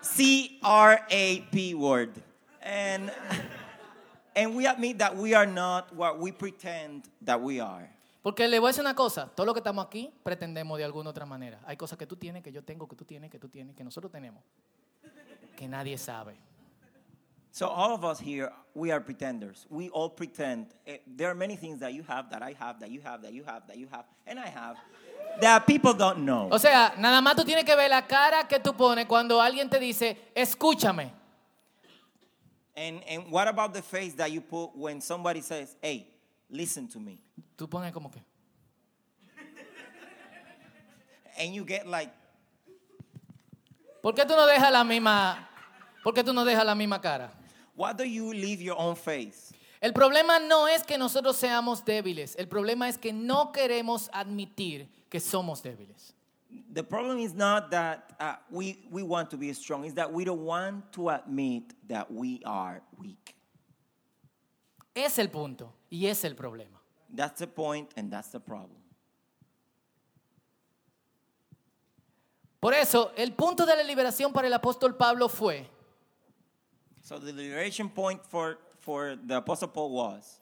C 0.00 0.58
R 0.62 1.00
A 1.10 1.40
P 1.50 1.74
word. 1.74 2.22
And 2.62 3.10
and 4.34 4.54
we 4.54 4.66
admit 4.66 4.98
that 4.98 5.16
we 5.16 5.34
are 5.34 5.46
not 5.46 5.94
what 5.94 6.18
we 6.18 6.32
pretend 6.32 7.08
that 7.22 7.40
we 7.40 7.60
are. 7.60 7.88
Porque 8.22 8.46
le 8.46 8.60
voy 8.60 8.68
a 8.68 8.72
decir 8.72 8.82
una 8.82 8.94
cosa, 8.94 9.28
todo 9.34 9.46
lo 9.46 9.52
que 9.52 9.60
estamos 9.60 9.84
aquí 9.84 10.12
pretendemos 10.22 10.78
de 10.78 10.84
alguna 10.84 11.10
otra 11.10 11.26
manera. 11.26 11.58
Hay 11.66 11.76
cosas 11.76 11.98
que 11.98 12.06
tú 12.06 12.16
tienes, 12.16 12.42
que 12.42 12.52
yo 12.52 12.62
tengo, 12.62 12.86
que 12.86 12.94
tú 12.94 13.04
tienes, 13.04 13.30
que 13.30 13.38
tú 13.38 13.48
tienes, 13.48 13.74
que 13.74 13.82
nosotros 13.82 14.12
tenemos, 14.12 14.42
que 15.56 15.66
nadie 15.66 15.98
sabe. 15.98 16.36
So 17.50 17.66
all 17.66 17.92
of 17.92 18.04
us 18.04 18.20
here, 18.20 18.50
we 18.74 18.92
are 18.92 19.00
pretenders. 19.00 19.66
We 19.68 19.90
all 19.90 20.08
pretend. 20.08 20.68
Eh, 20.86 20.98
There 21.06 21.28
are 21.28 21.34
many 21.34 21.56
things 21.56 21.80
that 21.80 21.92
you 21.92 22.02
have, 22.04 22.30
that 22.30 22.42
I 22.42 22.54
have, 22.58 22.78
that 22.80 22.90
you 22.90 23.02
have, 23.02 23.22
that 23.22 23.34
you 23.34 23.44
have, 23.44 23.66
that 23.66 23.76
you 23.76 23.88
have, 23.90 24.06
and 24.26 24.38
I 24.38 24.46
have, 24.46 24.76
that 25.40 25.66
people 25.66 25.94
don't 25.94 26.18
know. 26.24 26.48
O 26.50 26.58
sea, 26.58 26.94
nada 26.98 27.20
más 27.20 27.36
tú 27.36 27.44
tienes 27.44 27.64
que 27.64 27.74
ver 27.74 27.90
la 27.90 28.06
cara 28.06 28.46
que 28.48 28.58
tú 28.58 28.74
pones 28.74 29.06
cuando 29.06 29.40
alguien 29.40 29.68
te 29.68 29.78
dice, 29.78 30.16
escúchame. 30.34 31.12
And 32.74 33.02
and 33.08 33.30
what 33.30 33.48
about 33.48 33.74
the 33.74 33.82
face 33.82 34.14
that 34.16 34.30
you 34.30 34.40
put 34.40 34.70
when 34.74 35.00
somebody 35.00 35.42
says, 35.42 35.76
"Hey, 35.82 36.06
listen 36.48 36.88
to 36.88 36.98
me," 36.98 37.18
Tú 37.56 37.68
pones 37.68 37.92
como 37.92 38.10
que, 38.10 38.20
and 41.38 41.54
you 41.54 41.64
get 41.66 41.86
like, 41.86 42.10
¿por 44.02 44.14
qué 44.14 44.24
tú 44.24 44.34
no 44.34 44.46
dejas 44.46 44.72
la 44.72 44.84
misma, 44.84 45.46
por 46.02 46.14
qué 46.14 46.24
tú 46.24 46.32
no 46.32 46.44
dejas 46.46 46.64
la 46.64 46.74
misma 46.74 46.98
cara? 47.00 47.30
why 47.74 47.92
do 47.92 48.04
you 48.04 48.32
leave 48.32 48.62
your 48.62 48.76
own 48.78 48.96
face? 48.96 49.54
El 49.80 49.92
problema 49.92 50.38
no 50.38 50.68
es 50.68 50.84
que 50.84 50.96
nosotros 50.96 51.36
seamos 51.36 51.84
débiles, 51.84 52.36
el 52.38 52.46
problema 52.46 52.88
es 52.88 52.98
que 52.98 53.12
no 53.12 53.50
queremos 53.52 54.08
admitir 54.12 54.88
que 55.12 55.20
somos 55.20 55.60
débiles. 55.60 56.14
The 56.72 56.82
problem 56.82 57.18
is 57.18 57.34
not 57.34 57.70
that 57.70 58.14
uh, 58.18 58.36
we 58.50 58.78
we 58.90 59.02
want 59.02 59.30
to 59.30 59.36
be 59.36 59.52
strong; 59.52 59.84
it's 59.84 59.94
that 59.94 60.10
we 60.10 60.24
don't 60.24 60.44
want 60.44 60.90
to 60.92 61.10
admit 61.10 61.74
that 61.86 62.10
we 62.10 62.40
are 62.46 62.80
weak. 62.98 63.34
Es 64.94 65.18
el 65.18 65.28
punto 65.28 65.72
y 65.90 66.06
es 66.06 66.24
el 66.24 66.34
problema. 66.34 66.80
That's 67.14 67.40
the 67.40 67.46
point, 67.46 67.90
and 67.96 68.10
that's 68.10 68.28
the 68.28 68.40
problem. 68.40 68.80
Por 72.58 72.72
eso, 72.72 73.10
el 73.16 73.32
punto 73.32 73.66
de 73.66 73.76
la 73.76 73.82
liberación 73.82 74.32
para 74.32 74.46
el 74.46 74.52
apóstol 74.54 74.96
Pablo 74.96 75.28
fue, 75.28 75.66
So 77.02 77.18
the 77.18 77.32
liberation 77.32 77.90
point 77.90 78.24
for 78.24 78.58
for 78.80 79.16
the 79.26 79.36
apostle 79.36 79.68
Paul 79.68 79.90
was 79.90 80.38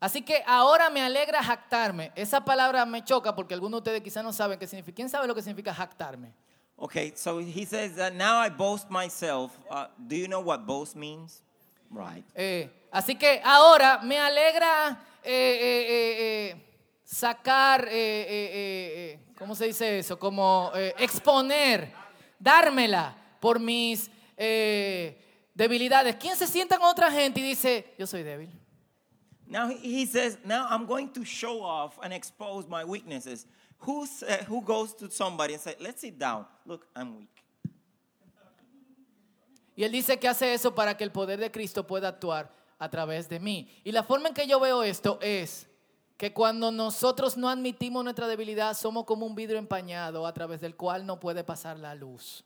Así 0.00 0.22
que 0.22 0.42
ahora 0.46 0.88
me 0.88 1.02
alegra 1.02 1.42
jactarme. 1.42 2.10
Esa 2.14 2.42
palabra 2.42 2.86
me 2.86 3.04
choca 3.04 3.34
porque 3.34 3.52
algunos 3.52 3.82
de 3.82 3.90
ustedes 3.90 4.02
quizás 4.02 4.24
no 4.24 4.32
saben 4.32 4.58
qué 4.58 4.66
significa. 4.66 4.96
¿Quién 4.96 5.10
sabe 5.10 5.26
lo 5.26 5.34
que 5.34 5.42
significa 5.42 5.74
jactarme? 5.74 6.32
Okay, 6.76 7.12
so 7.14 7.38
he 7.40 7.66
says 7.66 7.94
that 7.96 8.14
now 8.14 8.40
I 8.42 8.48
boast 8.48 8.88
myself. 8.88 9.52
Uh, 9.70 9.88
do 9.98 10.16
you 10.16 10.26
know 10.26 10.40
what 10.40 10.64
boast 10.64 10.96
means? 10.96 11.42
Right. 11.90 12.24
Eh, 12.34 12.70
así 12.90 13.16
que 13.16 13.42
ahora 13.44 14.00
me 14.02 14.18
alegra 14.18 14.98
eh, 15.22 15.58
eh, 15.60 15.86
eh, 15.88 16.50
eh, 16.52 16.66
sacar, 17.04 17.86
eh, 17.88 17.92
eh, 17.92 18.26
eh, 18.30 19.12
eh, 19.12 19.34
¿cómo 19.36 19.54
se 19.54 19.66
dice 19.66 19.98
eso? 19.98 20.18
Como 20.18 20.70
eh, 20.74 20.94
exponer, 20.96 21.92
dármela 22.38 23.14
por 23.40 23.60
mis 23.60 24.10
eh, 24.38 25.50
debilidades. 25.52 26.16
¿Quién 26.16 26.34
se 26.36 26.46
sienta 26.46 26.78
con 26.78 26.88
otra 26.88 27.10
gente 27.10 27.40
y 27.40 27.42
dice, 27.42 27.92
yo 27.98 28.06
soy 28.06 28.22
débil? 28.22 28.59
Now 29.50 29.68
he 29.68 30.06
says, 30.06 30.38
now 30.44 30.68
I'm 30.70 30.86
going 30.86 31.10
to 31.10 31.24
show 31.24 31.60
off 31.60 31.98
and 32.02 32.12
expose 32.12 32.68
my 32.68 32.84
weaknesses. 32.84 33.46
Who, 33.80 34.06
sa- 34.06 34.44
who 34.46 34.62
goes 34.62 34.94
to 34.94 35.10
somebody 35.10 35.54
and 35.54 35.62
say, 35.62 35.74
let's 35.80 36.02
sit 36.02 36.18
down. 36.18 36.46
Look, 36.64 36.86
I'm 36.94 37.16
weak. 37.16 37.28
Y 39.76 39.84
él 39.84 39.92
dice 39.92 40.18
que 40.20 40.28
hace 40.28 40.52
eso 40.52 40.74
para 40.74 40.96
que 40.96 41.04
el 41.04 41.10
poder 41.10 41.40
de 41.40 41.50
Cristo 41.50 41.84
pueda 41.86 42.08
actuar 42.08 42.50
a 42.78 42.88
través 42.88 43.28
de 43.28 43.40
mí. 43.40 43.68
Y 43.84 43.90
la 43.90 44.04
forma 44.04 44.28
en 44.28 44.34
que 44.34 44.46
yo 44.46 44.60
veo 44.60 44.82
esto 44.84 45.18
es 45.20 45.66
que 46.16 46.32
cuando 46.32 46.70
nosotros 46.70 47.36
no 47.36 47.48
admitimos 47.48 48.04
nuestra 48.04 48.28
debilidad, 48.28 48.74
somos 48.74 49.04
como 49.04 49.26
un 49.26 49.34
vidrio 49.34 49.58
empañado 49.58 50.26
a 50.26 50.34
través 50.34 50.60
del 50.60 50.76
cual 50.76 51.06
no 51.06 51.18
puede 51.18 51.42
pasar 51.42 51.78
la 51.78 51.94
luz. 51.94 52.44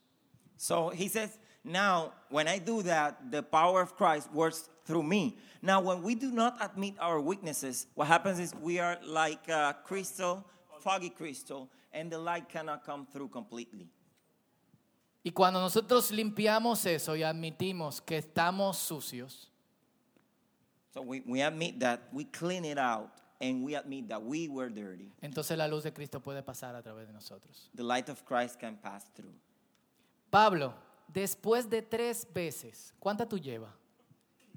So 0.57 0.91
he 0.91 1.09
says, 1.09 1.39
now 1.65 2.13
when 2.31 2.47
I 2.47 2.61
do 2.61 2.83
that, 2.85 3.17
the 3.31 3.43
power 3.43 3.83
of 3.83 3.97
Christ 3.97 4.33
works 4.33 4.71
through 4.85 5.03
me. 5.03 5.37
Now, 5.63 5.81
when 5.81 6.03
we 6.03 6.15
do 6.15 6.31
not 6.31 6.57
admit 6.61 6.95
our 7.01 7.21
weaknesses, 7.21 7.87
what 7.95 8.07
happens 8.07 8.39
is 8.39 8.55
we 8.61 8.79
are 8.79 8.99
like 9.07 9.49
a 9.49 9.77
crystal, 9.85 10.45
foggy 10.81 11.11
crystal, 11.11 11.69
and 11.93 12.11
the 12.11 12.19
light 12.19 12.49
cannot 12.49 12.85
come 12.85 13.07
through 13.07 13.29
completely. 13.29 13.89
Y 15.25 15.31
cuando 15.33 15.59
nosotros 15.61 16.11
limpiamos 16.11 16.85
eso 16.85 17.15
y 17.17 17.23
admitimos 17.23 18.01
que 18.05 18.19
estamos 18.19 18.77
sucios, 18.77 19.51
So 20.93 21.03
we, 21.03 21.23
we 21.27 21.41
admit 21.41 21.81
that, 21.81 22.03
we 22.13 22.25
clean 22.25 22.65
it 22.65 22.79
out, 22.79 23.11
and 23.41 23.65
we 23.65 23.75
admit 23.75 24.09
that 24.11 24.23
we 24.23 24.49
were 24.49 24.69
dirty. 24.69 25.11
entonces 25.23 25.57
la 25.57 25.67
luz 25.67 25.83
de 25.83 25.93
Cristo 25.93 26.21
puede 26.21 26.43
pasar 26.43 26.77
a 26.77 26.83
través 26.83 27.07
de 27.09 27.13
nosotros. 27.13 27.69
The 27.75 27.83
light 27.83 28.09
of 28.11 28.25
Christ 28.25 28.61
can 28.61 28.77
pass 28.77 29.05
through. 29.17 29.35
Pablo, 30.31 30.75
después 31.13 31.69
de 31.69 31.81
tres 31.83 32.27
veces, 32.33 32.93
¿cuánta 33.01 33.27
tú 33.27 33.39
llevas? 33.39 33.71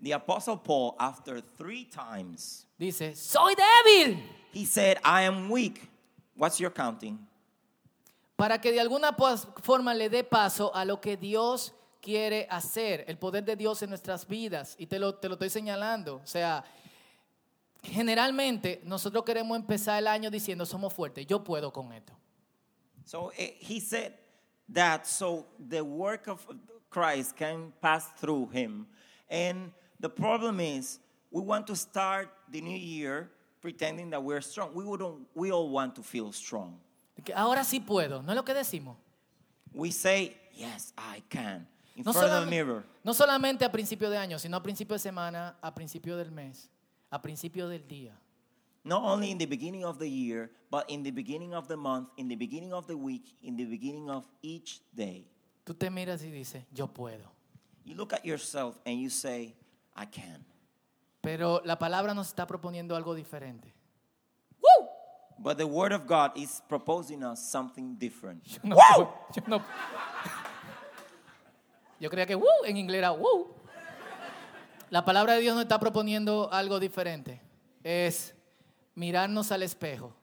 The 0.02 0.12
Apostle 0.14 0.58
Paul, 0.58 0.96
after 1.00 1.42
three 1.42 1.86
times, 1.86 2.66
Dice, 2.80 3.16
soy 3.16 3.56
débil. 3.56 4.20
he 4.52 4.66
said, 4.66 4.98
I 5.04 5.24
am 5.24 5.50
weak. 5.50 5.90
What's 6.36 6.60
your 6.60 6.70
counting? 6.72 7.18
para 8.36 8.62
que 8.62 8.72
de 8.72 8.80
alguna 8.80 9.16
forma 9.64 9.96
le 9.96 10.10
dé 10.10 10.24
paso 10.24 10.72
a 10.76 10.86
lo 10.86 11.02
que 11.02 11.18
Dios 11.18 11.74
quiere 12.00 12.46
hacer, 12.52 13.04
el 13.08 13.18
poder 13.18 13.44
de 13.44 13.56
Dios 13.56 13.82
en 13.82 13.90
nuestras 13.90 14.28
vidas. 14.28 14.76
Y 14.78 14.86
te 14.86 15.00
lo, 15.00 15.16
te 15.16 15.28
lo 15.28 15.34
estoy 15.34 15.50
señalando. 15.50 16.22
O 16.24 16.28
sea, 16.28 16.64
generalmente 17.82 18.82
nosotros 18.84 19.24
queremos 19.24 19.58
empezar 19.58 19.98
el 19.98 20.08
año 20.08 20.30
diciendo 20.30 20.66
somos 20.68 20.94
fuertes, 20.94 21.26
yo 21.26 21.44
puedo 21.44 21.74
con 21.74 21.92
esto. 21.92 22.14
So 23.06 23.32
eh, 23.38 23.58
he 23.60 23.80
said 23.80 24.14
that 24.72 25.06
so 25.06 25.48
the 25.70 25.82
work 25.82 26.28
of 26.28 26.46
Christ 26.90 27.36
can 27.36 27.74
pass 27.82 28.12
through 28.20 28.50
him. 28.54 28.86
And 29.30 29.72
the 30.00 30.10
problem 30.10 30.60
is 30.60 31.00
we 31.32 31.42
want 31.42 31.68
to 31.68 31.76
start 31.76 32.30
the 32.52 32.62
new 32.62 32.78
year 32.78 33.30
pretending 33.62 34.10
that 34.12 34.22
we're 34.24 34.42
strong. 34.42 34.72
We, 34.74 34.84
wouldn't, 34.84 35.28
we 35.36 35.52
all 35.52 35.70
want 35.70 35.96
to 35.96 36.04
feel 36.04 36.32
strong. 36.32 36.80
Que 37.24 37.34
ahora 37.34 37.64
sí 37.64 37.80
puedo, 37.80 38.22
no 38.24 38.32
es 38.32 38.36
lo 38.36 38.44
que 38.44 38.54
decimos. 38.54 38.96
We 39.74 39.92
say, 39.92 40.36
yes, 40.54 40.94
I 40.98 41.22
can. 41.30 41.68
In 41.96 42.04
No, 42.06 42.14
front 42.14 42.32
of 42.32 42.46
the 42.46 42.50
mirror. 42.50 42.84
no 43.04 43.12
solamente 43.14 43.64
a 43.66 43.72
principio 43.72 44.10
de 44.10 44.18
año, 44.18 44.38
sino 44.40 44.56
a 44.58 44.62
principio 44.62 44.96
de 44.96 45.00
semana, 45.00 45.56
a 45.62 45.74
principio 45.74 46.16
del 46.16 46.30
mes, 46.32 46.70
a 47.12 47.20
principio 47.20 47.68
del 47.68 47.82
día. 47.88 48.12
Not 48.84 49.02
only 49.04 49.32
in 49.32 49.38
the 49.40 49.48
beginning 49.48 49.84
of 49.84 49.98
the 49.98 50.08
year, 50.08 50.52
but 50.72 50.90
in 50.90 51.02
the 51.04 51.12
beginning 51.12 51.54
of 51.56 51.68
the 51.68 51.76
month, 51.76 52.10
in 52.18 52.28
the 52.30 52.36
beginning 52.36 52.72
of 52.72 52.86
the 52.88 52.96
week, 52.96 53.34
in 53.44 53.58
the 53.58 53.66
beginning 53.66 54.10
of 54.10 54.26
each 54.44 54.80
day. 54.96 55.26
Tú 55.66 55.74
te 55.78 55.90
miras 55.90 56.22
y 56.24 56.30
dices, 56.32 56.64
yo 56.72 56.88
puedo. 56.88 57.26
You 57.84 57.96
look 57.96 58.14
at 58.14 58.24
yourself 58.24 58.78
and 58.86 59.00
you 59.02 59.10
say, 59.10 59.56
I 59.98 60.06
can. 60.06 60.46
Pero 61.22 61.62
la 61.66 61.78
palabra 61.78 62.14
nos 62.14 62.28
está 62.28 62.46
proponiendo 62.48 62.96
algo 62.96 63.16
diferente. 63.16 63.74
But 65.40 65.58
the 65.58 65.66
Word 65.66 65.92
of 65.94 66.08
God 66.08 66.32
is 66.36 66.64
proposing 66.68 67.24
us 67.24 67.40
something 67.40 67.96
different. 68.00 68.44
Yo 68.44 68.60
no 68.64 68.76
yo 69.36 69.44
no- 69.46 69.62
Yo 72.00 72.10
creía 72.10 72.26
que 72.26 72.36
"Woo" 72.36 72.66
en 72.66 72.78
inglés 72.78 73.00
era 73.00 73.12
"Woo". 73.12 73.54
La 74.90 75.04
palabra 75.06 75.34
de 75.34 75.42
Dios 75.42 75.54
nos 75.56 75.64
está 75.64 75.80
proponiendo 75.80 76.50
algo 76.52 76.80
diferente. 76.80 77.42
Es 77.84 78.34
mirarnos 78.96 79.52
al 79.52 79.62
espejo 79.64 80.16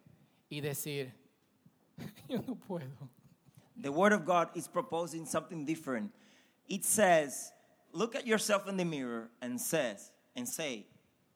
y 0.49 0.61
decir, 0.61 1.15
yo 2.29 2.43
no 2.43 2.57
puedo. 2.57 3.09
The 3.81 3.91
Word 3.91 4.15
of 4.15 4.25
God 4.25 4.49
is 4.57 4.67
proposing 4.69 5.27
something 5.27 5.65
different. 5.65 6.13
It 6.67 6.85
says, 6.85 7.53
look 7.95 8.15
at 8.15 8.27
yourself 8.27 8.69
in 8.69 8.77
the 8.77 8.85
mirror 8.85 9.31
and 9.41 9.59
says 9.59 10.11
and 10.37 10.47
say, 10.47 10.87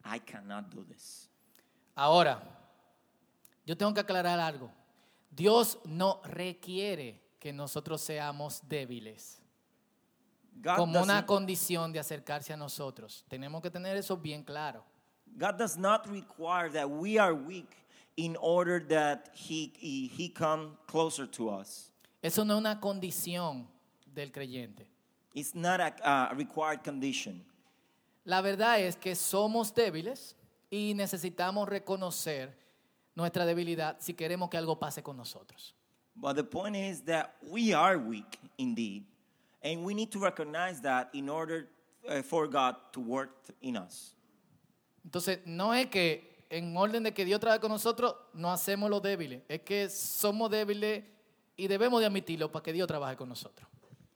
I 0.05 0.19
cannot 0.19 0.71
do 0.71 0.85
this. 0.89 1.29
Ahora, 1.97 2.43
yo 3.65 3.75
tengo 3.75 3.95
que 3.95 4.03
aclarar 4.03 4.39
algo. 4.39 4.71
Dios 5.35 5.79
no 5.85 6.21
requiere 6.25 7.21
que 7.41 7.53
nosotros 7.53 8.03
seamos 8.03 8.61
débiles 8.69 9.39
God 10.61 10.77
como 10.77 11.03
una 11.03 11.25
condición 11.25 11.93
de 11.93 12.01
acercarse 12.01 12.53
a 12.53 12.57
nosotros. 12.57 13.25
Tenemos 13.29 13.63
que 13.63 13.71
tener 13.71 13.97
eso 13.97 14.17
bien 14.17 14.43
claro. 14.43 14.85
God 15.37 15.57
does 15.59 15.77
not 15.77 16.07
require 16.09 16.69
that 16.71 16.89
we 16.89 17.19
are 17.19 17.35
weak 17.35 17.77
in 18.17 18.37
order 18.41 18.81
that 18.89 19.31
He, 19.35 19.73
he, 19.79 20.09
he 20.09 20.29
come 20.29 20.77
closer 20.87 21.27
to 21.27 21.49
us. 21.51 21.93
Eso 22.23 22.45
no 22.45 22.55
es 22.55 22.61
una 22.61 22.81
condición 22.81 23.67
del 24.13 24.33
creyente. 24.33 24.89
It's 25.35 25.55
not 25.55 25.81
a, 25.81 25.93
a 26.05 26.35
required 26.35 26.83
condition. 26.83 27.45
La 28.25 28.41
verdad 28.43 28.81
es 28.81 28.97
que 28.97 29.15
somos 29.15 29.73
débiles 29.75 30.37
y 30.71 30.95
necesitamos 30.95 31.69
reconocer 31.69 32.57
nuestra 33.15 33.47
debilidad 33.47 33.97
si 34.01 34.15
queremos 34.15 34.49
que 34.51 34.59
algo 34.59 34.79
pase 34.79 35.03
con 35.03 35.17
nosotros. 35.17 35.75
But 36.15 36.37
the 36.37 36.45
point 36.45 36.77
is 36.77 37.03
that 37.03 37.37
we 37.43 37.73
are 37.73 37.97
weak 37.97 38.39
indeed, 38.59 39.05
and 39.63 39.85
we 39.85 39.95
need 39.95 40.11
to 40.11 40.19
recognize 40.19 40.81
that 40.83 41.09
in 41.13 41.29
order 41.29 41.69
uh, 42.09 42.23
for 42.23 42.49
God 42.49 42.75
to 42.93 43.01
work 43.01 43.31
in 43.61 43.77
us. 43.77 44.15
Entonces, 45.05 45.39
no 45.47 45.73
es 45.73 45.87
que 45.87 46.45
en 46.51 46.77
orden 46.77 47.05
de 47.05 47.13
que 47.13 47.25
Dios 47.25 47.41
trabaje 47.41 47.61
con 47.61 47.71
nosotros, 47.71 48.15
no 48.35 48.51
hacemos 48.51 48.91
los 48.91 49.01
débiles. 49.01 49.43
Es 49.49 49.61
que 49.61 49.89
somos 49.89 50.51
débiles 50.51 51.05
y 51.57 51.69
debemos 51.69 52.01
de 52.01 52.07
admitirlo 52.07 52.51
para 52.51 52.63
que 52.63 52.73
Dios 52.73 52.87
trabaje 52.87 53.17
con 53.17 53.29
nosotros. 53.29 53.69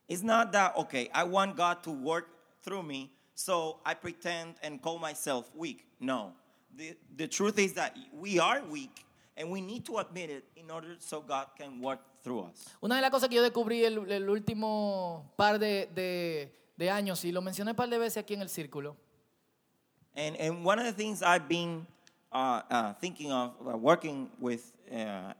It's 0.09 0.23
not 0.23 0.53
that, 0.53 0.77
okay, 0.77 1.09
I 1.15 1.25
want 1.25 1.57
God 1.57 1.83
to 1.85 1.91
work 1.91 2.29
through 2.63 2.83
me, 2.83 3.11
so 3.35 3.79
I 3.85 3.95
pretend 3.95 4.55
and 4.63 4.81
call 4.83 4.99
myself 4.99 5.51
weak. 5.55 5.87
No. 6.01 6.33
The, 6.77 6.97
the 7.17 7.27
truth 7.29 7.59
is 7.59 7.73
that 7.75 7.97
we 8.13 8.39
are 8.39 8.63
weak, 8.71 9.05
and 9.37 9.51
we 9.51 9.61
need 9.61 9.85
to 9.87 9.99
admit 9.99 10.31
it 10.31 10.45
in 10.57 10.71
order 10.71 10.97
so 10.99 11.21
God 11.21 11.47
can 11.57 11.81
work 11.81 12.01
through 12.23 12.41
us. 12.41 12.67
Una 12.83 12.97
de 12.97 13.01
las 13.03 13.11
cosas 13.11 13.29
que 13.29 13.37
yo 13.37 13.43
descubrí 13.43 13.85
el, 13.85 13.99
el 14.11 14.29
último 14.29 15.25
par 15.37 15.59
de, 15.59 15.89
de- 15.95 16.51
de 16.77 16.91
años, 16.91 17.25
y 17.25 17.31
lo 17.33 17.41
mencioné 17.41 17.71
un 17.71 17.77
par 17.77 17.89
de 17.89 17.99
veces 17.99 18.17
aquí 18.23 18.35
en 18.35 18.43
el 18.43 18.49
círculo, 18.49 18.97
And, 20.15 20.37
and 20.37 20.63
one 20.65 20.79
of 20.79 20.85
the 20.85 20.93
things 20.93 21.23
I've 21.23 21.49
been 21.49 21.87
uh, 22.31 22.61
uh, 22.71 22.93
thinking 22.95 23.33
of 23.33 23.53
uh, 23.67 23.77
working 23.79 24.29
with 24.39 24.71
uh, 24.95 25.33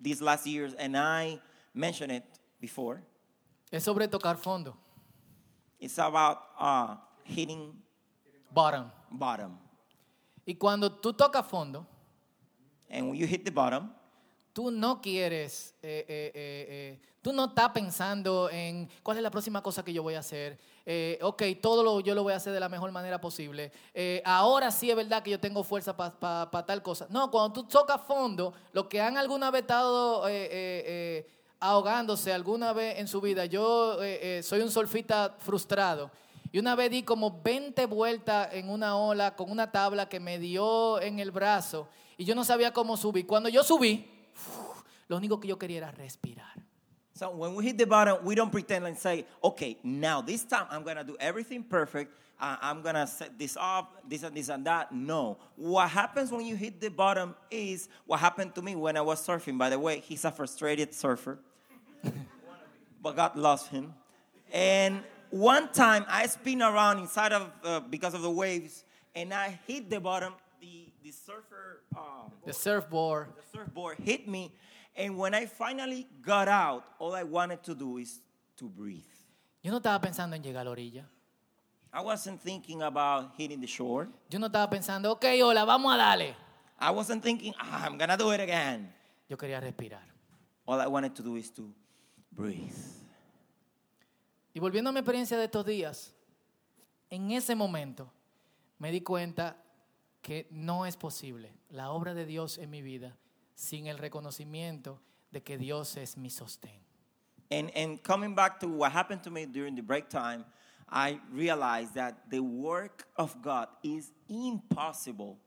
these 0.00 0.22
last 0.22 0.46
years, 0.46 0.72
and 0.74 0.96
I 0.96 1.40
mentioned 1.74 2.12
it 2.12 2.22
before, 2.60 3.02
es 3.76 3.84
sobre 3.84 4.08
tocar 4.08 4.36
fondo, 4.36 4.76
it's 5.78 5.98
about 5.98 6.38
uh, 6.58 6.96
hitting 7.24 7.72
bottom. 8.50 8.90
bottom. 9.10 9.58
Y 10.44 10.54
cuando 10.54 10.90
tú 10.90 11.12
tocas 11.12 11.46
fondo, 11.46 11.86
And 12.88 13.08
when 13.08 13.16
you 13.18 13.26
hit 13.26 13.44
the 13.44 13.50
bottom, 13.50 13.92
tú 14.52 14.70
no 14.70 15.00
quieres, 15.00 15.74
eh, 15.82 16.04
eh, 16.08 16.32
eh, 16.34 16.66
eh, 16.68 17.00
tú 17.20 17.32
no 17.32 17.46
estás 17.46 17.70
pensando 17.70 18.48
en 18.48 18.88
cuál 19.02 19.16
es 19.16 19.22
la 19.22 19.30
próxima 19.30 19.60
cosa 19.60 19.84
que 19.84 19.92
yo 19.92 20.02
voy 20.02 20.14
a 20.14 20.20
hacer. 20.20 20.58
Eh, 20.86 21.18
ok, 21.20 21.42
todo 21.60 21.82
lo, 21.82 21.98
yo 21.98 22.14
lo 22.14 22.22
voy 22.22 22.32
a 22.32 22.36
hacer 22.36 22.52
de 22.52 22.60
la 22.60 22.68
mejor 22.68 22.92
manera 22.92 23.20
posible. 23.20 23.72
Eh, 23.92 24.22
ahora 24.24 24.70
sí 24.70 24.88
es 24.88 24.94
verdad 24.94 25.22
que 25.22 25.32
yo 25.32 25.40
tengo 25.40 25.64
fuerza 25.64 25.96
para 25.96 26.64
tal 26.64 26.80
cosa. 26.80 27.08
No, 27.10 27.28
cuando 27.28 27.52
tú 27.52 27.64
tocas 27.64 28.00
fondo, 28.02 28.54
los 28.72 28.86
que 28.86 29.00
han 29.00 29.18
alguna 29.18 29.50
vez 29.50 29.62
estado 29.62 30.28
eh, 30.28 30.44
eh, 30.44 30.48
eh, 30.86 31.35
ahogándose 31.60 32.32
alguna 32.32 32.72
vez 32.72 32.98
en 32.98 33.08
su 33.08 33.20
vida, 33.20 33.46
yo 33.46 34.02
eh, 34.02 34.38
eh, 34.38 34.42
soy 34.42 34.60
un 34.60 34.70
solfita 34.70 35.36
frustrado. 35.38 36.10
Y 36.52 36.58
una 36.58 36.74
vez 36.74 36.90
di 36.90 37.02
como 37.02 37.42
20 37.42 37.86
vueltas 37.86 38.48
en 38.52 38.70
una 38.70 38.96
ola 38.96 39.34
con 39.34 39.50
una 39.50 39.70
tabla 39.70 40.08
que 40.08 40.20
me 40.20 40.38
dio 40.38 41.00
en 41.00 41.18
el 41.18 41.30
brazo 41.30 41.88
y 42.16 42.24
yo 42.24 42.34
no 42.34 42.44
sabía 42.44 42.72
cómo 42.72 42.96
subir. 42.96 43.26
Cuando 43.26 43.48
yo 43.48 43.62
subí, 43.62 44.08
uf, 44.34 44.82
lo 45.08 45.16
único 45.16 45.38
que 45.38 45.48
yo 45.48 45.58
quería 45.58 45.78
era 45.78 45.90
respirar. 45.90 46.54
So 47.14 47.30
when 47.30 47.54
we 47.54 47.64
hit 47.64 47.78
the 47.78 47.86
bottom, 47.86 48.18
we 48.24 48.34
don't 48.34 48.50
pretend 48.50 48.86
and 48.86 48.96
say, 48.96 49.24
okay, 49.42 49.78
now 49.82 50.20
this 50.20 50.44
time 50.44 50.66
I'm 50.70 50.82
going 50.82 50.96
to 50.96 51.04
do 51.04 51.16
everything 51.18 51.62
perfect. 51.62 52.12
Uh, 52.38 52.56
I'm 52.60 52.82
going 52.82 52.94
to 52.96 53.06
set 53.06 53.38
this 53.38 53.56
up, 53.58 54.02
this 54.08 54.22
and 54.22 54.36
this 54.36 54.48
and 54.50 54.64
that. 54.66 54.92
No. 54.92 55.38
What 55.56 55.88
happens 55.88 56.30
when 56.30 56.44
you 56.44 56.54
hit 56.54 56.80
the 56.80 56.90
bottom 56.90 57.34
is 57.50 57.88
what 58.04 58.20
happened 58.20 58.54
to 58.56 58.62
me 58.62 58.76
when 58.76 58.96
I 58.96 59.00
was 59.00 59.26
surfing. 59.26 59.56
By 59.56 59.70
the 59.70 59.78
way, 59.78 60.00
he's 60.00 60.24
a 60.24 60.30
frustrated 60.30 60.92
surfer, 60.94 61.38
but 63.02 63.16
God 63.16 63.36
loves 63.36 63.66
him. 63.68 63.94
And 64.52 65.02
one 65.30 65.72
time 65.72 66.04
I 66.08 66.26
spin 66.26 66.62
around 66.62 66.98
inside 66.98 67.32
of, 67.32 67.50
uh, 67.64 67.80
because 67.80 68.14
of 68.14 68.22
the 68.22 68.30
waves, 68.30 68.84
and 69.14 69.32
I 69.32 69.58
hit 69.66 69.88
the 69.88 70.00
bottom. 70.00 70.34
The, 70.60 70.88
the 71.02 71.10
surfer, 71.12 71.82
uh, 71.96 72.00
The 72.44 72.52
surfboard. 72.52 73.28
the 73.36 73.58
surfboard 73.58 73.98
hit 73.98 74.28
me. 74.28 74.52
And 74.94 75.16
when 75.18 75.34
I 75.34 75.46
finally 75.46 76.06
got 76.22 76.48
out, 76.48 76.84
all 76.98 77.14
I 77.14 77.22
wanted 77.22 77.62
to 77.64 77.74
do 77.74 77.98
is 77.98 78.20
to 78.58 78.68
breathe. 78.68 79.02
Yo 79.62 79.70
no 79.70 79.78
estaba 79.80 80.00
pensando 80.00 80.34
en 80.36 80.42
llegar 80.42 80.62
a 80.62 80.64
la 80.64 80.70
orilla. 80.70 81.04
I 81.96 82.02
wasn't 82.02 82.42
thinking 82.42 82.82
about 82.82 83.32
hitting 83.38 83.58
the 83.58 83.66
shore. 83.66 84.06
Yo 84.28 84.38
no 84.38 84.48
estaba 84.48 84.68
pensando, 84.68 85.10
ok, 85.12 85.24
hola, 85.42 85.64
vamos 85.64 85.94
a 85.94 85.96
darle. 85.96 86.34
I 86.78 86.90
wasn't 86.90 87.22
thinking, 87.22 87.54
ah, 87.58 87.86
I'm 87.86 87.96
gonna 87.96 88.18
do 88.18 88.32
it 88.32 88.40
again. 88.40 88.92
Yo 89.30 89.38
quería 89.38 89.62
respirar. 89.62 90.02
All 90.66 90.78
I 90.78 90.88
wanted 90.88 91.14
to 91.14 91.22
do 91.22 91.36
is 91.36 91.50
to 91.52 91.72
breathe. 92.30 92.76
Y 94.52 94.60
volviendo 94.60 94.90
a 94.90 94.92
mi 94.92 95.00
experiencia 95.00 95.38
de 95.38 95.44
estos 95.44 95.64
días, 95.64 96.12
en 97.08 97.30
ese 97.30 97.54
momento 97.54 98.12
me 98.78 98.90
di 98.90 99.00
cuenta 99.00 99.56
que 100.20 100.46
no 100.50 100.84
es 100.84 100.98
posible 100.98 101.50
la 101.70 101.92
obra 101.92 102.12
de 102.12 102.26
Dios 102.26 102.58
en 102.58 102.68
mi 102.68 102.82
vida 102.82 103.16
sin 103.54 103.86
el 103.86 103.96
reconocimiento 103.96 105.00
de 105.30 105.42
que 105.42 105.56
Dios 105.56 105.96
es 105.96 106.18
mi 106.18 106.28
sostén. 106.28 106.78
And, 107.50 107.70
and 107.74 108.02
coming 108.02 108.34
back 108.34 108.60
to 108.60 108.68
what 108.68 108.92
happened 108.92 109.22
to 109.22 109.30
me 109.30 109.46
during 109.46 109.74
the 109.76 109.82
break 109.82 110.10
time, 110.10 110.44
I 110.88 111.20
realized 111.32 111.94
that 111.94 112.30
the 112.30 112.40
work 112.40 113.06
of 113.16 113.40
God 113.42 113.68
is 113.82 114.12
impossible 114.28 115.38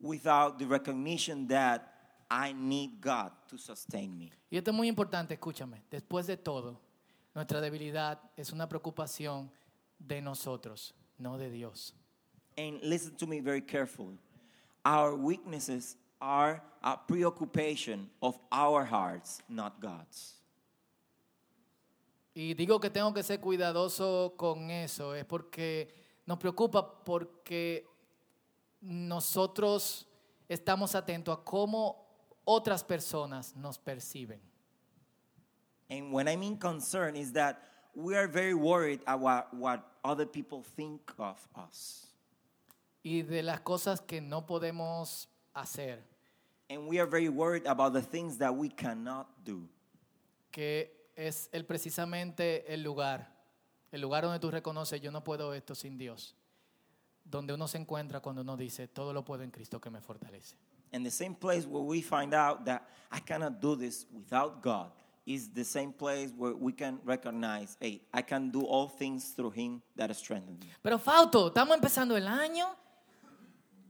without 0.00 0.58
the 0.58 0.66
recognition 0.66 1.48
that 1.48 1.92
I 2.30 2.52
need 2.52 3.00
God 3.00 3.32
to 3.48 3.58
sustain 3.58 4.16
me. 4.16 4.30
Y 4.50 4.58
esto 4.58 4.70
es 4.70 4.76
muy 4.76 4.88
importante, 4.88 5.34
escúchame. 5.34 5.82
Después 5.90 6.26
de 6.26 6.36
todo, 6.36 6.78
nuestra 7.34 7.60
debilidad 7.60 8.18
es 8.36 8.52
una 8.52 8.68
preocupación 8.68 9.50
de 9.98 10.20
nosotros, 10.20 10.94
no 11.18 11.36
de 11.36 11.50
Dios. 11.50 11.92
And 12.56 12.80
listen 12.82 13.14
to 13.16 13.26
me 13.26 13.40
very 13.40 13.60
carefully. 13.60 14.18
Our 14.84 15.14
weaknesses 15.16 15.96
are 16.20 16.62
a 16.82 16.96
preoccupation 16.96 18.08
of 18.22 18.38
our 18.52 18.84
hearts, 18.84 19.42
not 19.48 19.80
God's. 19.80 20.34
Y 22.38 22.52
digo 22.52 22.78
que 22.78 22.90
tengo 22.90 23.14
que 23.14 23.22
ser 23.22 23.40
cuidadoso 23.40 24.34
con 24.36 24.70
eso, 24.70 25.14
es 25.14 25.24
porque 25.24 25.88
nos 26.26 26.36
preocupa 26.36 27.02
porque 27.02 27.88
nosotros 28.82 30.06
estamos 30.46 30.94
atentos 30.94 31.38
a 31.38 31.42
cómo 31.42 32.06
otras 32.44 32.84
personas 32.84 33.56
nos 33.56 33.78
perciben. 33.78 34.38
And 35.88 36.12
when 36.12 36.28
I 36.28 36.36
mean 36.36 36.58
concern, 36.58 37.16
is 37.16 37.32
that 37.32 37.56
we 37.94 38.14
are 38.14 38.26
very 38.28 38.52
worried 38.52 39.00
about 39.06 39.54
what 39.54 39.80
other 40.04 40.26
people 40.26 40.62
think 40.62 41.00
of 41.16 41.38
us. 41.56 42.12
Y 43.02 43.22
de 43.22 43.42
las 43.42 43.60
cosas 43.60 44.02
que 44.02 44.20
no 44.20 44.44
podemos 44.44 45.26
hacer, 45.54 46.04
And 46.68 46.86
we 46.86 46.98
are 46.98 47.06
very 47.06 47.30
worried 47.30 47.66
about 47.66 47.94
the 47.94 48.02
things 48.02 48.36
that 48.36 48.54
we 48.54 48.68
cannot 48.68 49.26
do. 49.42 49.66
que 50.52 50.95
es 51.16 51.48
el, 51.52 51.64
precisamente 51.64 52.72
el 52.72 52.82
lugar, 52.82 53.34
el 53.90 54.02
lugar 54.02 54.24
donde 54.24 54.38
tú 54.38 54.50
reconoces, 54.50 55.00
yo 55.00 55.10
no 55.10 55.24
puedo 55.24 55.54
esto 55.54 55.74
sin 55.74 55.98
Dios, 55.98 56.36
donde 57.24 57.54
uno 57.54 57.66
se 57.66 57.78
encuentra 57.78 58.20
cuando 58.20 58.42
uno 58.42 58.56
dice, 58.56 58.86
todo 58.86 59.12
lo 59.12 59.24
puedo 59.24 59.42
en 59.42 59.50
Cristo 59.50 59.80
que 59.80 59.90
me 59.90 60.00
fortalece. 60.00 60.56
And 60.92 61.04
the 61.04 61.10
same 61.10 61.34
place 61.34 61.66
where 61.66 61.82
we 61.82 62.00
find 62.00 62.32
out 62.32 62.64
that 62.66 62.82
I 63.10 63.20
cannot 63.20 63.60
do 63.60 63.76
this 63.76 64.06
without 64.12 64.62
God 64.62 64.92
is 65.26 65.52
the 65.52 65.64
same 65.64 65.92
place 65.92 66.32
where 66.36 66.54
we 66.54 66.72
can 66.72 67.00
recognize, 67.04 67.76
hey, 67.80 68.00
I 68.14 68.22
can 68.22 68.50
do 68.50 68.62
all 68.62 68.88
things 68.88 69.34
through 69.34 69.50
Him 69.50 69.82
that 69.96 70.14
strengthens 70.14 70.60
me. 70.60 70.70
Pero 70.82 70.98
Fausto, 70.98 71.48
estamos 71.48 71.74
empezando 71.74 72.16
el 72.16 72.28
año. 72.28 72.68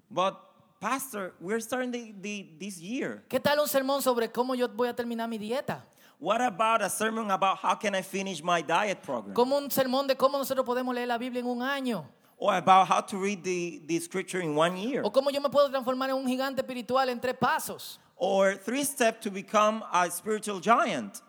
But, 0.08 0.36
Pastor, 0.80 1.34
we're 1.38 1.60
starting 1.60 1.90
the, 1.90 2.14
the, 2.18 2.56
this 2.58 2.80
year. 2.80 3.24
¿Qué 3.28 3.40
tal 3.40 3.58
un 3.58 3.68
sermón 3.68 4.00
sobre 4.00 4.32
cómo 4.32 4.54
yo 4.54 4.68
voy 4.68 4.88
a 4.88 4.94
terminar 4.94 5.28
mi 5.28 5.36
dieta? 5.36 5.84
What 6.18 6.40
about 6.40 6.82
a 6.82 6.88
sermon 6.88 7.30
about 7.30 7.58
how 7.58 7.74
can 7.74 7.94
I 7.94 8.02
finish 8.02 8.42
my 8.42 8.62
diet 8.62 9.02
program? 9.02 9.34
Como 9.34 9.56
un 9.56 9.68
sermón 9.68 10.06
de 10.06 10.14
cómo 10.14 10.38
nosotros 10.38 10.64
podemos 10.64 10.94
leer 10.94 11.08
la 11.08 11.18
Biblia 11.18 11.40
en 11.40 11.46
un 11.46 11.58
año. 11.58 12.06
Or 12.38 12.54
about 12.54 12.88
how 12.88 13.00
to 13.00 13.16
read 13.18 13.42
the, 13.42 13.82
the 13.86 13.98
scripture 14.00 14.40
in 14.40 14.54
one 14.54 14.76
year? 14.76 15.02
O 15.04 15.10
cómo 15.10 15.30
yo 15.30 15.40
me 15.40 15.48
puedo 15.48 15.70
transformar 15.70 16.08
en 16.10 16.16
un 16.16 16.26
gigante 16.26 16.60
espiritual 16.60 17.08
en 17.08 17.20
tres 17.20 17.36
pasos. 17.38 17.98
Or 18.16 18.54
three 18.54 18.84
steps 18.84 19.20
to 19.24 19.30
become 19.30 19.84
a 19.92 20.10
spiritual 20.10 20.60
giant? 20.60 21.20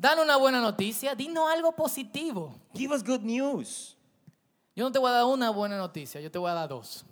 Dale 0.00 0.22
una 0.22 0.36
buena 0.38 0.60
noticia, 0.60 1.14
dinos 1.16 1.48
algo 1.48 1.72
positivo. 1.72 2.54
Give 2.74 2.92
us 2.92 3.02
good 3.02 3.22
news. 3.22 3.96
Yo 4.74 4.84
no 4.84 4.92
te 4.92 4.98
voy 4.98 5.10
a 5.10 5.14
dar 5.14 5.24
una 5.24 5.50
buena 5.50 5.76
noticia, 5.76 6.20
yo 6.20 6.30
te 6.30 6.38
voy 6.38 6.50
a 6.50 6.54
dar 6.54 6.68
dos. 6.68 7.04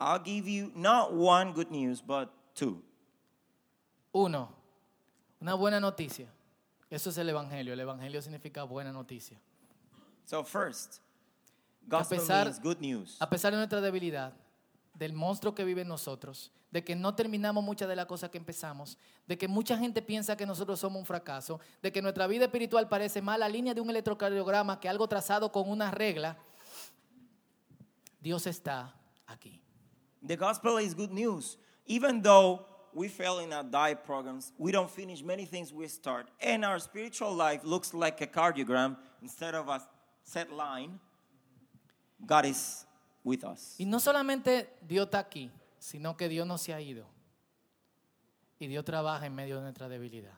I'll 0.00 0.20
give 0.20 0.46
you 0.48 0.70
not 0.76 1.12
one 1.12 1.52
good 1.52 1.70
news, 1.70 2.00
but 2.00 2.32
two. 2.54 2.80
Uno, 4.14 4.48
una 5.40 5.54
buena 5.54 5.80
noticia. 5.80 6.28
Eso 6.90 7.10
es 7.10 7.18
el 7.18 7.28
Evangelio. 7.28 7.72
El 7.72 7.80
Evangelio 7.80 8.20
significa 8.22 8.62
buena 8.64 8.92
noticia. 8.92 9.38
So, 10.24 10.42
first, 10.44 10.96
gospel 11.86 12.18
pesar- 12.18 12.46
means 12.46 12.60
good 12.62 12.78
news. 12.80 13.16
A 13.20 13.28
pesar 13.28 13.52
de 13.52 13.58
nuestra 13.58 13.80
debilidad, 13.80 14.32
del 14.94 15.12
monstruo 15.12 15.54
que 15.54 15.64
vive 15.64 15.82
en 15.82 15.88
nosotros, 15.88 16.50
de 16.70 16.82
que 16.84 16.94
no 16.96 17.14
terminamos 17.14 17.62
muchas 17.64 17.88
de 17.88 17.96
las 17.96 18.06
cosas 18.06 18.30
que 18.30 18.36
empezamos, 18.38 18.98
de 19.26 19.38
que 19.38 19.48
mucha 19.48 19.78
gente 19.78 20.02
piensa 20.02 20.36
que 20.36 20.44
nosotros 20.44 20.80
somos 20.80 20.98
un 21.00 21.06
fracaso, 21.06 21.60
de 21.80 21.92
que 21.92 22.02
nuestra 22.02 22.26
vida 22.26 22.44
espiritual 22.46 22.88
parece 22.88 23.22
más 23.22 23.38
la 23.38 23.48
línea 23.48 23.72
de 23.74 23.80
un 23.80 23.88
electrocardiograma 23.90 24.80
que 24.80 24.88
algo 24.88 25.08
trazado 25.08 25.50
con 25.52 25.68
una 25.70 25.90
regla, 25.90 26.36
Dios 28.20 28.46
está 28.46 28.94
aquí. 29.26 29.62
The 30.26 30.36
gospel 30.36 30.80
is 30.82 30.94
good 30.94 31.10
news. 31.10 31.58
Even 31.86 32.20
though 32.22 32.66
we 32.94 33.08
fail 33.08 33.38
in 33.38 33.52
our 33.52 33.62
diet 33.62 34.04
programs, 34.04 34.52
we 34.58 34.72
don't 34.72 34.90
finish 34.90 35.22
many 35.22 35.44
things 35.44 35.72
we 35.72 35.88
start, 35.88 36.26
and 36.40 36.64
our 36.64 36.78
spiritual 36.78 37.34
life 37.34 37.60
looks 37.64 37.94
like 37.94 38.20
a 38.20 38.26
cardiogram 38.26 38.96
instead 39.22 39.54
of 39.54 39.68
a 39.68 39.80
set 40.22 40.52
line, 40.52 40.98
God 42.26 42.46
is 42.46 42.86
with 43.24 43.44
us. 43.44 43.76
Y 43.78 43.84
no 43.86 43.98
solamente 43.98 44.68
Dios 44.86 45.06
está 45.06 45.18
aquí, 45.18 45.50
sino 45.78 46.16
que 46.16 46.28
Dios 46.28 46.46
no 46.46 46.56
se 46.56 46.72
ha 46.72 46.80
ido. 46.80 47.06
Y 48.60 48.66
Dios 48.66 48.84
trabaja 48.84 49.26
en 49.26 49.34
medio 49.34 49.56
de 49.56 49.62
nuestra 49.62 49.88
debilidad. 49.88 50.34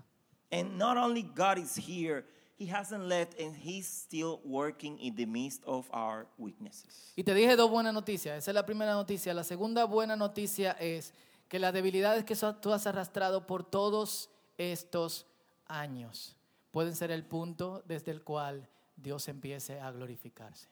And 0.52 0.76
not 0.76 0.96
only 0.96 1.22
God 1.22 1.58
is 1.58 1.76
here, 1.76 2.24
He 2.58 2.66
hasn't 2.66 3.04
left, 3.04 3.40
and 3.40 3.56
He's 3.56 3.86
still 3.86 4.40
working 4.44 4.98
in 4.98 5.14
the 5.14 5.24
midst 5.24 5.62
of 5.64 5.88
our 5.92 6.26
weaknesses. 6.36 7.14
Y 7.16 7.22
te 7.22 7.32
dije 7.32 7.56
dos 7.56 7.70
buenas 7.70 7.94
noticias. 7.94 8.36
Esa 8.36 8.50
es 8.50 8.54
la 8.54 8.66
primera 8.66 8.92
noticia. 8.92 9.32
La 9.32 9.44
segunda 9.44 9.84
buena 9.86 10.16
noticia 10.16 10.72
es 10.72 11.14
que 11.50 11.58
las 11.58 11.74
debilidades 11.74 12.24
que 12.24 12.36
tú 12.62 12.72
has 12.72 12.86
arrastrado 12.86 13.44
por 13.44 13.64
todos 13.64 14.30
estos 14.56 15.26
años 15.66 16.36
pueden 16.70 16.94
ser 16.94 17.10
el 17.10 17.24
punto 17.24 17.82
desde 17.86 18.12
el 18.12 18.22
cual 18.22 18.68
Dios 18.96 19.26
empiece 19.28 19.80
a 19.80 19.90
glorificarse. 19.90 20.68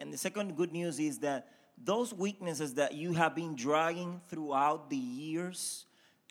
And 0.00 0.10
the 0.10 0.16
second 0.16 0.56
good 0.56 0.72
news 0.72 0.98
is 0.98 1.20
that 1.20 1.46
those 1.76 2.14
weaknesses 2.14 2.74
that 2.74 2.94
you 2.94 3.12
have 3.12 3.34
been 3.34 3.54
dragging 3.54 4.20
throughout 4.28 4.88
the 4.88 4.96
years, 4.96 5.86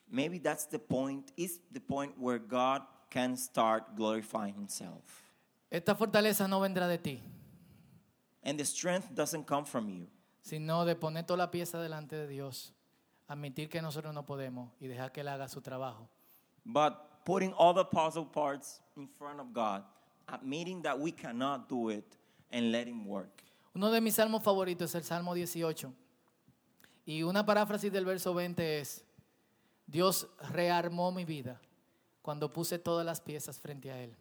maybe 0.09 0.39
that's 0.39 0.65
the 0.65 0.79
point, 0.79 1.31
is 1.37 1.59
the 1.71 1.79
point 1.79 2.17
where 2.17 2.39
God 2.39 2.81
can 3.11 3.37
start 3.37 3.95
glorifying 3.95 4.55
Himself. 4.55 5.03
Esta 5.69 5.93
fortaleza 5.93 6.49
no 6.49 6.59
vendrá 6.59 6.87
de 6.87 6.97
ti, 6.97 7.21
And 8.43 8.57
the 8.57 8.65
strength 8.65 9.13
doesn't 9.13 9.45
come 9.45 9.65
from 9.65 9.87
you, 9.87 10.07
sino 10.41 10.83
de 10.83 10.95
poner 10.95 11.27
toda 11.27 11.37
la 11.37 11.51
pieza 11.51 11.79
delante 11.79 12.15
de 12.15 12.27
Dios, 12.27 12.73
admitir 13.31 13.69
que 13.69 13.81
nosotros 13.81 14.13
no 14.13 14.25
podemos 14.25 14.69
y 14.79 14.87
dejar 14.87 15.11
que 15.11 15.21
Él 15.21 15.27
haga 15.27 15.47
su 15.47 15.61
trabajo. 15.61 16.07
but 16.65 17.23
putting 17.25 17.53
all 17.53 17.73
the 17.73 17.85
puzzle 17.85 18.25
parts 18.25 18.81
in 18.97 19.07
front 19.07 19.39
of 19.39 19.53
God, 19.53 19.83
admitting 20.27 20.81
that 20.83 20.99
we 20.99 21.11
cannot 21.11 21.67
do 21.69 21.89
it, 21.89 22.17
and 22.51 22.71
let 22.71 22.87
Him 22.87 23.05
work. 23.05 23.43
Uno 23.73 23.89
de 23.89 24.01
mis 24.01 24.15
salmos 24.15 24.43
favoritos 24.43 24.83
es 24.89 24.95
el 24.95 25.03
Salmo 25.03 25.33
18. 25.33 25.91
Y 27.05 27.23
una 27.23 27.45
paráfrasis 27.45 27.91
del 27.91 28.05
verso 28.05 28.33
20 28.33 28.79
es, 28.79 29.03
Dios 29.87 30.27
rearmó 30.51 31.11
mi 31.11 31.25
vida 31.25 31.59
cuando 32.21 32.49
puse 32.51 32.77
todas 32.79 33.05
las 33.05 33.19
piezas 33.21 33.59
frente 33.59 33.89
a 33.91 33.97
Él. 34.03 34.13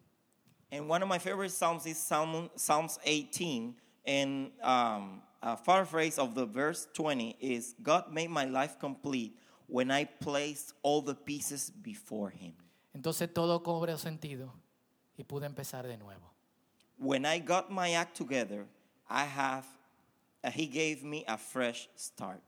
And 0.71 0.89
one 0.89 1.03
of 1.03 1.09
my 1.09 1.19
favorite 1.19 1.51
psalms 1.51 1.85
is 1.85 1.97
Psalm, 1.97 2.49
Psalms 2.55 2.97
18, 3.05 3.75
And 4.05 4.51
um, 4.63 5.21
a 5.41 5.57
paraphrase 5.57 6.19
of 6.19 6.35
the 6.35 6.45
verse 6.45 6.87
20 6.93 7.37
is 7.39 7.75
God 7.81 8.11
made 8.11 8.29
my 8.29 8.45
life 8.45 8.77
complete 8.79 9.37
when 9.67 9.89
I 9.89 10.05
placed 10.05 10.73
all 10.83 11.01
the 11.01 11.15
pieces 11.15 11.71
before 11.71 12.29
Him. 12.29 12.53
Entonces 12.93 13.33
todo 13.33 13.63
cobró 13.63 13.97
sentido 13.97 14.53
y 15.17 15.23
pude 15.23 15.45
empezar 15.45 15.87
de 15.87 15.97
nuevo. 15.97 16.31
When 16.97 17.25
I 17.25 17.39
got 17.39 17.71
my 17.71 17.93
act 17.93 18.15
together, 18.15 18.67
I 19.09 19.25
have, 19.25 19.65
uh, 20.43 20.51
He 20.51 20.67
gave 20.67 21.03
me 21.03 21.23
a 21.27 21.37
fresh 21.37 21.89
start. 21.95 22.43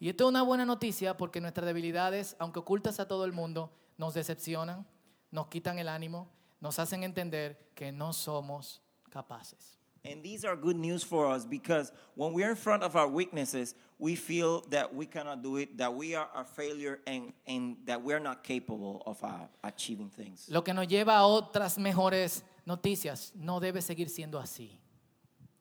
Y 0.00 0.08
esto 0.08 0.24
es 0.24 0.28
una 0.28 0.42
buena 0.42 0.64
noticia 0.64 1.16
porque 1.16 1.40
nuestras 1.40 1.66
debilidades, 1.66 2.36
aunque 2.38 2.60
ocultas 2.60 3.00
a 3.00 3.08
todo 3.08 3.24
el 3.24 3.32
mundo, 3.32 3.72
nos 3.96 4.14
decepcionan, 4.14 4.86
nos 5.32 5.48
quitan 5.48 5.78
el 5.80 5.88
ánimo, 5.88 6.30
nos 6.60 6.78
hacen 6.78 7.02
entender 7.02 7.58
que 7.74 7.90
no 7.90 8.12
somos 8.12 8.80
capaces. 9.10 9.77
And 10.04 10.22
these 10.22 10.44
are 10.44 10.56
good 10.56 10.76
news 10.76 11.02
for 11.02 11.26
us 11.26 11.44
because 11.44 11.92
when 12.14 12.32
we're 12.32 12.50
in 12.50 12.56
front 12.56 12.82
of 12.82 12.96
our 12.96 13.08
weaknesses, 13.08 13.74
we 13.98 14.14
feel 14.14 14.64
that 14.70 14.94
we 14.94 15.06
cannot 15.06 15.42
do 15.42 15.56
it, 15.56 15.76
that 15.76 15.92
we 15.92 16.14
are 16.14 16.28
a 16.34 16.44
failure, 16.44 17.00
and, 17.06 17.32
and 17.46 17.76
that 17.84 18.02
we're 18.02 18.20
not 18.20 18.44
capable 18.44 19.02
of 19.06 19.22
uh, 19.22 19.46
achieving 19.64 20.08
things. 20.08 20.46
Lo 20.48 20.62
que 20.62 20.72
nos 20.72 20.86
lleva 20.86 21.16
a 21.16 21.26
otras 21.26 21.78
mejores 21.78 22.42
noticias. 22.68 23.32
No 23.34 23.60
debe 23.60 23.82
seguir 23.82 24.08
siendo 24.08 24.38
así. 24.38 24.78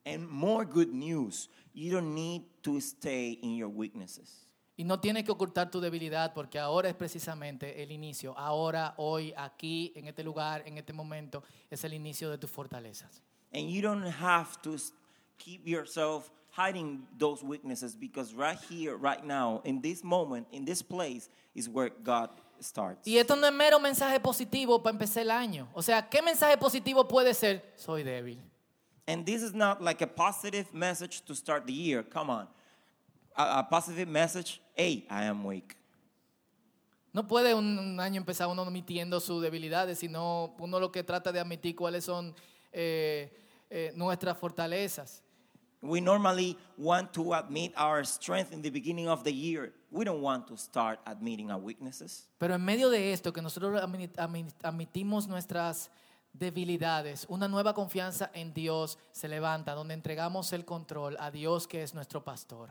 And 0.06 0.30
more 0.30 0.66
good 0.66 0.94
news, 0.94 1.50
you 1.74 1.92
don't 1.92 2.14
need 2.14 2.44
to 2.64 2.80
stay 2.80 3.32
in 3.42 3.56
your 3.56 3.70
weaknesses. 3.70 4.46
Y 4.78 4.84
no 4.84 5.00
tienes 5.00 5.24
que 5.24 5.32
ocultar 5.32 5.72
tu 5.72 5.82
debilidad 5.82 6.34
porque 6.36 6.60
ahora 6.60 6.88
es 6.88 6.96
precisamente 6.96 7.82
el 7.82 7.92
inicio. 7.92 8.38
Ahora, 8.38 8.94
hoy, 8.98 9.34
aquí, 9.36 9.92
en 9.96 10.08
este 10.08 10.24
lugar, 10.24 10.64
en 10.68 10.78
este 10.78 10.94
momento, 10.94 11.44
es 11.72 11.84
el 11.84 11.94
inicio 11.96 12.30
de 12.30 12.38
tus 12.38 12.52
fortalezas. 12.52 13.24
And 13.54 13.70
you 13.70 13.82
don't 13.82 14.04
have 14.04 14.62
to 14.64 14.78
keep 15.38 15.68
yourself 15.68 16.30
hiding 16.52 17.04
those 17.18 17.44
weaknesses 17.44 17.96
because 17.96 18.34
right 18.34 18.58
here, 18.70 18.98
right 18.98 19.24
now, 19.24 19.62
in 19.64 19.82
this 19.82 20.04
moment, 20.04 20.48
in 20.52 20.66
this 20.66 20.82
place, 20.82 21.30
is 21.54 21.70
where 21.70 21.90
God 22.04 22.30
starts. 22.60 23.08
Y 23.08 23.18
esto 23.18 23.36
no 23.36 23.48
es 23.48 23.54
mero 23.54 23.80
mensaje 23.80 24.20
positivo 24.20 24.82
para 24.82 24.98
empezar 24.98 25.22
el 25.22 25.32
año. 25.32 25.68
O 25.76 25.82
sea, 25.82 26.02
¿qué 26.10 26.22
mensaje 26.22 26.58
positivo 26.58 27.08
puede 27.08 27.34
ser? 27.34 27.62
Soy 27.76 28.04
débil. 28.04 28.38
And 29.08 29.26
this 29.26 29.42
is 29.42 29.54
not 29.54 29.82
like 29.82 30.02
a 30.02 30.08
positive 30.08 30.74
message 30.74 31.22
to 31.26 31.36
start 31.36 31.66
the 31.66 31.74
year. 31.74 32.04
Come 32.04 32.30
on. 32.30 32.48
A, 33.36 33.60
a 33.60 33.64
positive 33.64 34.08
message, 34.08 34.60
hey, 34.76 35.06
I 35.10 35.26
am 35.26 35.46
weak. 35.46 35.78
No 37.14 37.24
puede 37.24 37.54
un, 37.56 37.78
un 37.80 38.00
año 38.00 38.20
empezar 38.20 38.48
uno 38.48 38.64
admitiendo 38.64 39.20
sus 39.20 39.42
debilidades, 39.42 40.00
sino 40.00 40.56
uno 40.60 40.80
lo 40.80 40.92
que 40.92 41.04
trata 41.04 41.32
de 41.32 41.40
admitir 41.40 41.76
cuáles 41.76 42.04
son 42.04 42.36
eh, 42.72 43.30
eh, 43.70 43.92
nuestras 43.96 44.38
fortalezas. 44.38 45.22
We 45.82 46.02
normally 46.02 46.58
want 46.78 47.14
to 47.14 47.34
admit 47.34 47.72
our 47.78 48.04
strength 48.04 48.52
in 48.52 48.62
the 48.62 48.72
beginning 48.72 49.08
of 49.08 49.24
the 49.24 49.32
year. 49.32 49.74
We 49.92 50.06
don't 50.06 50.22
want 50.22 50.48
to 50.48 50.58
start 50.58 51.00
admitting 51.06 51.52
our 51.52 51.60
weaknesses. 51.60 52.28
Pero 52.40 52.56
en 52.56 52.66
medio 52.66 52.90
de 52.90 53.14
esto, 53.14 53.32
que 53.32 53.42
nosotros 53.42 53.80
admi- 53.80 54.12
admi- 54.16 54.52
admitimos 54.64 55.28
nuestras 55.28 55.92
debilidades, 56.34 57.26
una 57.30 57.48
nueva 57.48 57.74
confianza 57.74 58.32
en 58.34 58.54
Dios 58.54 58.98
se 59.12 59.28
levanta, 59.28 59.76
donde 59.76 59.94
entregamos 59.94 60.52
el 60.54 60.66
control 60.66 61.16
a 61.20 61.30
Dios 61.32 61.68
que 61.68 61.84
es 61.84 61.94
nuestro 61.94 62.24
pastor. 62.24 62.70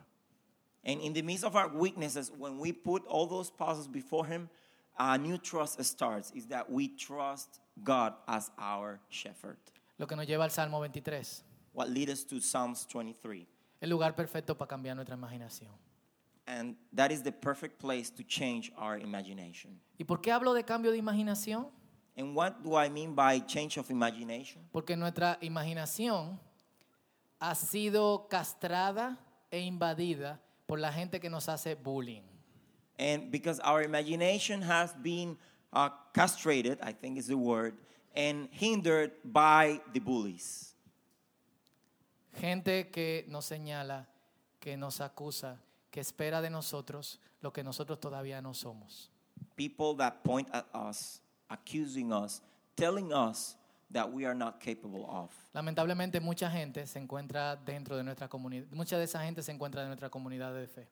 And 0.84 1.00
in 1.00 1.12
the 1.12 1.22
midst 1.22 1.44
of 1.44 1.56
our 1.56 1.68
weaknesses, 1.68 2.30
when 2.36 2.58
we 2.58 2.72
put 2.72 3.04
all 3.06 3.26
those 3.26 3.50
puzzles 3.50 3.88
before 3.88 4.26
Him, 4.26 4.48
a 4.98 5.16
new 5.18 5.38
trust 5.38 5.82
starts. 5.84 6.32
Is 6.34 6.46
that 6.46 6.70
we 6.70 6.88
trust 6.88 7.60
God 7.84 8.14
as 8.26 8.50
our 8.58 9.00
shepherd. 9.10 9.58
Lo 9.98 10.06
que 10.06 10.16
nos 10.16 10.26
lleva 10.26 10.44
al 10.44 10.50
Salmo 10.50 10.80
23, 10.80 11.44
What 11.72 11.88
leads 11.88 12.12
us 12.12 12.24
to 12.26 12.40
Psalms 12.40 12.86
23. 12.86 13.46
el 13.80 13.90
lugar 13.90 14.14
perfecto 14.14 14.56
para 14.56 14.68
cambiar 14.68 14.96
nuestra 14.96 15.16
imaginación. 15.16 15.70
And 16.46 16.76
that 16.94 17.10
is 17.10 17.22
the 17.22 17.32
perfect 17.32 17.78
place 17.80 18.08
to 18.10 18.22
change 18.22 18.72
our 18.76 18.98
imagination. 18.98 19.80
¿Y 19.98 20.04
por 20.04 20.20
qué 20.20 20.30
hablo 20.32 20.54
de 20.54 20.64
cambio 20.64 20.92
de 20.92 20.98
imaginación? 20.98 21.68
And 22.16 22.34
what 22.34 22.62
do 22.62 22.74
I 22.76 22.88
mean 22.88 23.14
by 23.14 23.40
change 23.46 23.78
of 23.78 23.90
imagination? 23.90 24.62
Porque 24.72 24.96
nuestra 24.96 25.38
imaginación 25.40 26.38
ha 27.40 27.54
sido 27.54 28.28
castrada 28.28 29.18
e 29.50 29.60
invadida 29.60 30.40
por 30.66 30.78
la 30.78 30.92
gente 30.92 31.20
que 31.20 31.28
nos 31.28 31.48
hace 31.48 31.74
bullying. 31.74 32.22
And 32.98 33.30
because 33.30 33.60
our 33.60 33.82
imagination 33.82 34.62
has 34.62 34.94
been 35.02 35.36
uh, 35.72 35.90
castrated, 36.14 36.78
I 36.80 36.92
think 36.92 37.18
is 37.18 37.26
the 37.26 37.36
word, 37.36 37.74
and 38.16 38.48
hindered 38.50 39.12
by 39.24 39.80
the 39.92 40.00
bullies. 40.00 40.74
Gente 42.40 42.90
que 42.90 43.24
nos 43.28 43.46
señala, 43.46 44.06
que 44.60 44.76
nos 44.76 45.00
acusa, 45.00 45.58
que 45.90 46.00
espera 46.00 46.42
de 46.42 46.50
nosotros 46.50 47.18
lo 47.40 47.52
que 47.52 47.62
nosotros 47.62 48.00
todavía 48.00 48.42
no 48.42 48.52
somos. 48.52 49.10
People 49.56 49.94
that 49.96 50.22
point 50.22 50.48
at 50.52 50.66
us, 50.74 51.20
accusing 51.48 52.12
us, 52.12 52.42
telling 52.76 53.12
us 53.12 53.56
that 53.90 54.10
we 54.10 54.26
are 54.26 54.34
not 54.34 54.60
capable 54.60 55.06
of. 55.08 55.30
Lamentablemente 55.54 56.20
mucha 56.20 56.50
gente 56.50 56.86
se 56.86 56.98
encuentra 56.98 57.56
dentro 57.56 57.96
de 57.96 58.02
nuestra 58.02 58.28
comunidad, 58.28 58.66
mucha 58.72 58.98
de 58.98 59.04
esa 59.04 59.20
gente 59.24 59.42
se 59.42 59.52
encuentra 59.52 59.82
en 59.82 59.88
nuestra 59.88 60.10
comunidad 60.10 60.52
de 60.54 60.66
fe. 60.66 60.86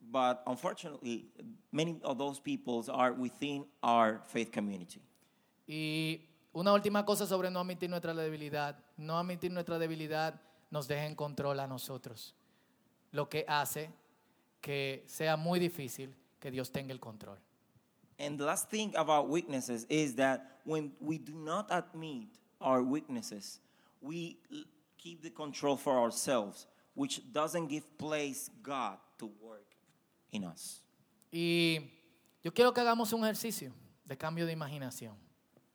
But 0.00 0.42
unfortunately, 0.46 1.26
many 1.72 2.00
of 2.02 2.16
those 2.16 2.40
peoples 2.40 2.88
are 2.88 3.12
within 3.12 3.66
our 3.82 4.22
faith 4.26 4.50
community. 4.52 5.02
Y 5.66 6.27
una 6.52 6.72
última 6.72 7.04
cosa 7.04 7.26
sobre 7.26 7.50
no 7.50 7.60
admitir 7.60 7.90
nuestra 7.90 8.14
debilidad. 8.14 8.78
No 8.96 9.18
admitir 9.18 9.52
nuestra 9.52 9.78
debilidad 9.78 10.40
nos 10.70 10.88
deja 10.88 11.06
en 11.06 11.14
control 11.14 11.60
a 11.60 11.66
nosotros. 11.66 12.34
Lo 13.12 13.28
que 13.28 13.44
hace 13.48 13.90
que 14.60 15.04
sea 15.06 15.36
muy 15.36 15.58
difícil 15.58 16.14
que 16.40 16.50
Dios 16.50 16.70
tenga 16.70 16.92
el 16.92 17.00
control. 17.00 17.38
And 18.18 18.36
the 18.38 18.44
last 18.44 18.68
thing 18.68 18.92
about 18.96 19.28
weaknesses 19.28 19.86
is 19.88 20.16
that 20.16 20.60
when 20.64 20.92
we 21.00 21.18
do 21.18 21.34
not 21.34 21.68
admit 21.70 22.28
our 22.60 22.82
weaknesses, 22.82 23.60
we 24.00 24.38
keep 24.96 25.22
the 25.22 25.30
control 25.30 25.76
for 25.76 25.96
ourselves, 25.96 26.66
which 26.94 27.20
doesn't 27.32 27.68
give 27.68 27.84
place 27.96 28.50
God 28.62 28.98
to 29.18 29.26
work 29.40 29.76
in 30.32 30.44
us. 30.44 30.82
Y 31.30 31.90
yo 32.42 32.52
quiero 32.52 32.72
que 32.72 32.80
hagamos 32.82 33.12
un 33.12 33.22
ejercicio 33.24 33.72
de 34.04 34.16
cambio 34.16 34.46
de 34.46 34.52
imaginación. 34.52 35.14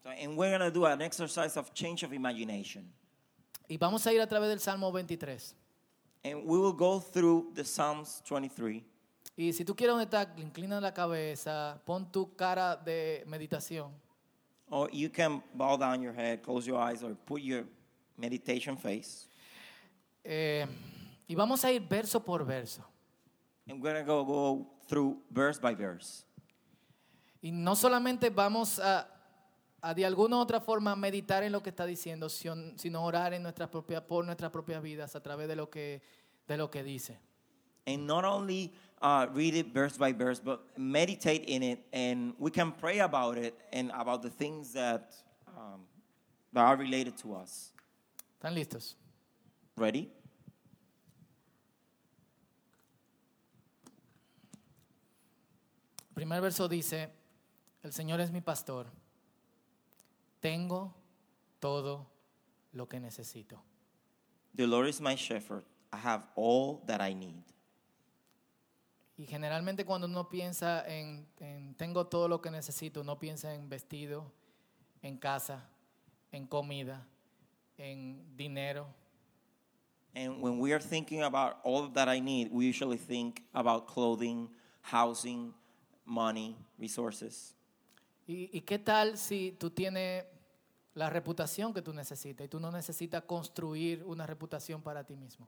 So, 0.04 0.10
and 0.10 0.36
we're 0.36 0.50
going 0.50 0.70
to 0.70 0.72
do 0.72 0.86
an 0.86 1.02
exercise 1.02 1.56
of 1.56 1.74
change 1.74 2.04
of 2.04 2.12
imagination. 2.12 2.84
Y 3.70 3.78
vamos 3.78 4.06
a 4.06 4.12
ir 4.12 4.22
a 4.22 4.28
través 4.28 4.50
del 4.50 4.60
Salmo 4.60 4.92
23. 4.92 5.56
And 6.26 6.46
we 6.46 6.58
will 6.58 6.74
go 6.74 7.00
through 7.00 7.52
the 7.56 7.63
Psalms 7.63 8.22
23. 8.26 8.84
Y 9.38 9.52
si 9.54 9.63
tú 9.63 9.76
quieres 9.76 9.96
inclina 10.38 10.82
la 10.82 10.94
cabeza, 10.94 11.82
pon 11.86 12.12
tu 12.12 12.36
cara 12.36 12.76
de 12.84 13.24
meditación. 13.28 13.92
Or 14.70 14.89
you 14.92 15.10
can 15.10 15.42
bow 15.54 15.78
down 15.78 16.02
your 16.02 16.13
head, 16.13 16.42
close 16.44 16.68
your 16.68 16.80
eyes, 16.80 17.02
or 17.04 17.16
put 17.26 17.42
your 17.42 17.63
meditation 18.18 18.76
face. 18.76 19.28
Eh, 20.24 20.66
y 21.28 21.36
vamos 21.36 21.63
a 21.63 21.72
ir 21.72 21.82
verso 21.82 22.20
por 22.20 22.44
verso. 22.44 22.84
And 23.68 23.82
we're 23.82 23.94
going 23.94 24.04
to 24.04 24.08
go, 24.08 24.26
go 24.26 24.68
through 24.88 25.18
verse 25.32 25.60
by 25.60 25.74
verse. 25.74 26.26
Y 27.42 27.52
no 27.52 27.76
solamente 27.76 28.30
vamos 28.30 28.80
a 28.80 29.08
de 29.96 30.06
alguna 30.06 30.38
u 30.38 30.39
otra 30.39 30.62
forma 30.62 30.96
meditar 30.96 31.43
en 31.43 31.52
lo 31.52 31.62
que 31.62 31.72
está 31.72 31.86
diciendo, 31.86 32.30
sino 32.30 33.04
orar 33.04 33.34
en 33.34 33.43
nuestras 33.43 33.69
propias, 33.69 34.02
por 34.04 34.24
nuestras 34.24 34.52
propias 34.52 34.82
vidas 34.82 35.15
a 35.15 35.22
través 35.22 35.48
de 35.48 35.56
lo 35.56 35.69
que, 35.69 36.02
de 36.48 36.58
lo 36.58 36.69
que 36.69 36.84
dice. 36.84 37.19
and 37.86 38.08
not 38.08 38.26
only 38.26 38.74
uh, 39.02 39.28
read 39.34 39.56
it 39.56 39.74
verse 39.74 39.98
by 39.98 40.12
verse, 40.12 40.39
but 40.39 40.62
meditate 40.78 41.46
in 41.46 41.63
it, 41.63 41.80
and 41.91 42.34
we 42.38 42.52
can 42.52 42.72
pray 42.72 43.00
about 43.00 43.38
it 43.38 43.54
and 43.72 43.91
about 43.93 44.22
the 44.22 44.30
things 44.30 44.74
that, 44.74 45.13
um, 45.48 45.82
that 46.54 46.62
are 46.62 46.78
related 46.78 47.17
to 47.17 47.36
us. 47.36 47.72
¿Están 48.41 48.54
listos? 48.54 48.96
Ready? 49.76 50.12
El 56.10 56.15
primer 56.15 56.41
verso 56.41 56.67
dice, 56.67 57.10
el 57.84 57.91
Señor 57.91 58.19
es 58.19 58.32
mi 58.32 58.41
pastor, 58.41 58.86
tengo 60.43 60.93
todo 61.60 62.06
lo 62.73 62.89
que 62.89 62.99
necesito. 62.99 63.63
The 64.53 64.67
Lord 64.67 64.89
is 64.89 64.99
my 64.99 65.15
shepherd. 65.15 65.63
I 65.93 65.97
have 65.97 66.27
all 66.36 66.84
that 66.86 67.01
I 67.01 67.13
need. 67.13 67.43
Y 69.15 69.25
generalmente 69.25 69.86
cuando 69.86 70.06
uno 70.06 70.27
piensa 70.27 70.84
en, 70.86 71.25
en 71.39 71.75
tengo 71.75 72.08
todo 72.08 72.27
lo 72.27 72.41
que 72.41 72.51
necesito, 72.51 73.01
uno 73.01 73.17
piensa 73.17 73.53
en 73.53 73.69
vestido, 73.69 74.34
en 75.01 75.17
casa, 75.17 75.69
en 76.32 76.45
comida, 76.45 77.08
en 77.77 78.36
dinero. 78.36 78.88
And 80.13 80.41
when 80.41 80.60
we 80.60 80.73
are 80.73 80.82
thinking 80.82 81.23
about 81.23 81.60
all 81.63 81.88
that 81.93 82.10
I 82.10 82.19
need, 82.19 82.51
we 82.51 82.65
usually 82.65 82.97
think 82.97 83.43
about 83.53 83.88
clothing, 83.88 84.49
housing, 84.82 85.53
money, 86.06 86.58
resources. 86.77 87.56
¿Y, 88.27 88.49
y 88.51 88.62
qué 88.62 88.79
tal 88.79 89.17
si 89.17 89.56
tú 89.60 89.69
tienes 89.69 90.25
la 90.95 91.10
reputación 91.10 91.73
que 91.73 91.82
tú 91.82 91.93
necesitas 91.93 92.45
y 92.45 92.47
tú 92.47 92.60
no 92.60 92.71
necesitas 92.71 93.23
construir 93.23 94.03
una 94.03 94.25
reputación 94.25 94.82
para 94.82 95.03
ti 95.03 95.15
mismo. 95.15 95.47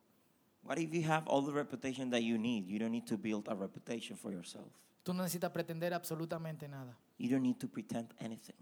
What 0.63 0.77
if 0.77 0.91
you 0.91 1.03
have 1.07 1.27
all 1.27 1.45
the 1.45 1.51
reputation 1.51 2.09
that 2.09 2.21
you 2.21 2.37
need? 2.37 2.65
You 2.67 2.79
don't 2.79 2.91
need 2.91 3.05
to 3.05 3.17
build 3.17 3.47
a 3.47 3.53
reputation 3.53 4.17
for 4.17 4.31
yourself. 4.31 4.67
Tú 5.03 5.13
no 5.13 5.21
necesitas 5.21 5.51
pretender 5.51 5.93
absolutamente 5.93 6.67
nada. 6.67 6.97
You 7.19 7.29
don't 7.29 7.43
need 7.43 7.57
to 7.59 7.67
pretend 7.67 8.13
anything. 8.19 8.55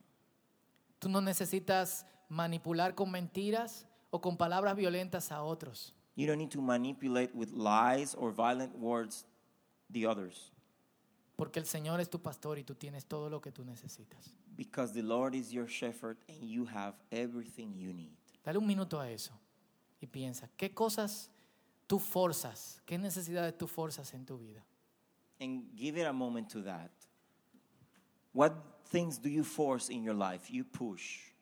Tú 0.99 1.07
no 1.07 1.21
necesitas 1.21 2.05
manipular 2.27 2.95
con 2.95 3.09
mentiras 3.09 3.85
o 4.09 4.19
con 4.19 4.35
palabras 4.35 4.75
violentas 4.75 5.31
a 5.31 5.43
otros. 5.43 5.93
You 6.15 6.27
don't 6.27 6.39
need 6.39 6.51
to 6.51 6.61
manipulate 6.61 7.31
with 7.33 7.51
lies 7.51 8.13
or 8.15 8.33
violent 8.33 8.75
words 8.77 9.25
the 9.89 10.05
others 10.05 10.51
Porque 11.35 11.59
el 11.59 11.65
Señor 11.65 11.99
es 11.99 12.09
tu 12.09 12.21
pastor 12.21 12.59
y 12.59 12.63
tú 12.63 12.75
tienes 12.75 13.05
todo 13.05 13.29
lo 13.29 13.41
que 13.41 13.51
tú 13.51 13.65
necesitas. 13.65 14.33
Because 14.55 14.93
the 14.93 15.01
Lord 15.01 15.35
is 15.35 15.53
your 15.53 15.67
shepherd 15.67 16.17
and 16.27 16.43
you 16.43 16.65
have 16.65 16.93
everything 17.11 17.73
you 17.75 17.93
need. 17.93 18.17
Dale 18.43 18.57
un 18.57 18.67
minuto 18.67 18.99
a 18.99 19.09
eso 19.09 19.31
y 20.01 20.07
piensa, 20.07 20.49
¿qué 20.57 20.73
cosas 20.73 21.29
tú 21.87 21.99
forzas? 21.99 22.81
¿Qué 22.85 22.97
necesidades 22.97 23.57
tú 23.57 23.67
forzas 23.67 24.13
en 24.13 24.25
tu 24.25 24.37
vida? 24.37 24.63
And 25.39 25.63
give 25.75 25.97
it 25.97 26.05
a 26.05 26.13
moment 26.13 26.49
to 26.51 26.61
that. 26.61 26.91
What 28.33 28.53
things 28.85 29.17
do 29.17 29.29
you 29.29 29.43
force 29.43 29.89
in 29.89 30.03
your 30.03 30.13
life? 30.13 30.49
You 30.49 30.63
push. 30.63 31.32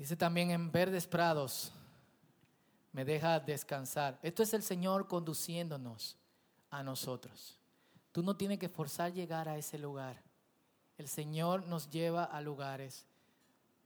Dice 0.00 0.16
también 0.16 0.50
en 0.50 0.72
verdes 0.72 1.06
prados 1.06 1.70
me 2.90 3.04
deja 3.04 3.38
descansar. 3.38 4.18
Esto 4.22 4.42
es 4.42 4.54
el 4.54 4.62
Señor 4.62 5.06
conduciéndonos 5.06 6.16
a 6.70 6.82
nosotros. 6.82 7.58
Tú 8.10 8.22
no 8.22 8.34
tienes 8.34 8.58
que 8.58 8.70
forzar 8.70 9.12
llegar 9.12 9.46
a 9.46 9.58
ese 9.58 9.78
lugar. 9.78 10.16
El 10.96 11.06
Señor 11.06 11.66
nos 11.66 11.90
lleva 11.90 12.24
a 12.24 12.40
lugares 12.40 13.04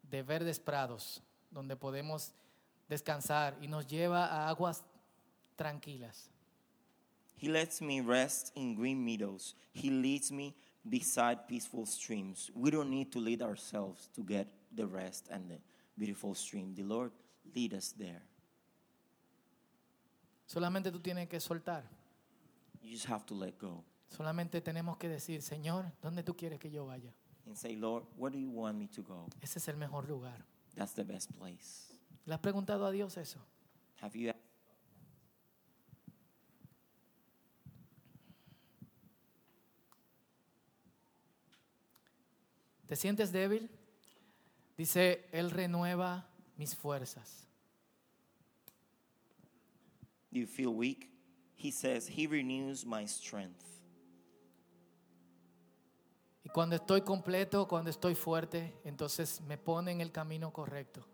de 0.05 0.22
verdes 0.22 0.61
prados 0.61 1.20
donde 1.50 1.74
podemos 1.74 2.33
descansar 2.88 3.59
y 3.61 3.66
nos 3.66 3.85
lleva 3.85 4.27
a 4.27 4.48
aguas 4.48 4.85
tranquilas. 5.57 6.31
He 7.42 7.48
lets 7.48 7.83
me 7.83 8.00
rest 8.00 8.57
in 8.57 8.77
green 8.77 9.05
meadows. 9.05 9.57
He 9.74 9.90
leads 9.90 10.31
me 10.31 10.55
beside 10.85 11.48
peaceful 11.48 11.85
streams. 11.87 12.53
We 12.55 12.70
don't 12.70 12.88
need 12.88 13.11
to 13.11 13.18
lead 13.18 13.42
ourselves 13.42 14.09
to 14.14 14.22
get 14.22 14.46
the 14.72 14.87
rest 14.87 15.29
and 15.29 15.50
the 15.50 15.59
beautiful 15.96 16.35
stream. 16.35 16.74
The 16.74 16.83
Lord 16.83 17.12
lead 17.54 17.74
us 17.74 17.92
there. 17.92 18.22
Solamente 20.46 20.90
tú 20.92 21.00
tienes 21.00 21.28
que 21.28 21.40
soltar. 21.40 21.85
You 22.83 22.90
just 22.92 23.09
have 23.09 23.24
to 23.26 23.35
let 23.35 23.59
go 23.59 23.83
Solamente 24.09 24.61
tenemos 24.61 24.96
que 24.98 25.09
decir, 25.09 25.42
Señor, 25.42 25.90
¿dónde 26.02 26.22
tú 26.22 26.37
quieres 26.37 26.61
que 26.61 26.70
yo 26.70 26.87
vaya? 26.87 27.12
and 27.46 27.57
say, 27.57 27.76
Lord, 27.76 28.04
where 28.16 28.30
do 28.30 28.38
you 28.38 28.50
want 28.50 28.78
me 28.78 28.87
to 28.88 29.02
go? 29.02 29.26
Ese 29.42 29.59
es 29.59 29.68
el 29.68 29.76
mejor 29.76 30.09
lugar. 30.09 30.44
That's 30.76 30.94
the 30.94 31.04
best 31.04 31.33
place. 31.37 31.92
¿Le 32.26 32.35
has 32.35 32.40
preguntado 32.40 32.87
a 32.87 32.90
Dios 32.90 33.16
eso? 33.16 33.38
Have 34.00 34.18
you 34.18 34.33
¿Te 42.87 42.96
sientes 42.96 43.33
débil? 43.33 43.70
Dice, 44.76 45.28
Él 45.32 45.50
renueva 45.50 46.26
mis 46.56 46.74
fuerzas. 46.74 47.46
you 50.30 50.46
feel 50.46 50.74
weak? 50.74 51.10
He 51.54 51.70
says, 51.70 52.08
He 52.08 52.26
renews 52.26 52.84
my 52.84 53.06
strength. 53.06 53.62
Y 56.44 56.48
cuando 56.50 56.74
estoy 56.76 57.02
completo, 57.02 57.66
cuando 57.68 57.88
estoy 57.90 58.14
fuerte, 58.16 58.74
entonces 58.84 59.40
me 59.42 59.56
pone 59.56 59.92
en 59.92 60.00
el 60.00 60.10
camino 60.10 60.52
correcto, 60.52 61.06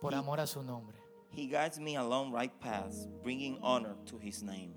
por 0.00 0.12
Sí. 0.14 0.18
amor 0.18 0.40
a 0.40 0.46
su 0.46 0.62
nombre. 0.62 0.98
He 1.30 1.46
guides 1.46 1.78
me 1.78 1.96
along 1.96 2.32
right 2.34 2.52
paths, 2.58 3.06
bringing 3.22 3.58
honor 3.62 3.94
to 4.06 4.18
His 4.18 4.42
name. 4.42 4.74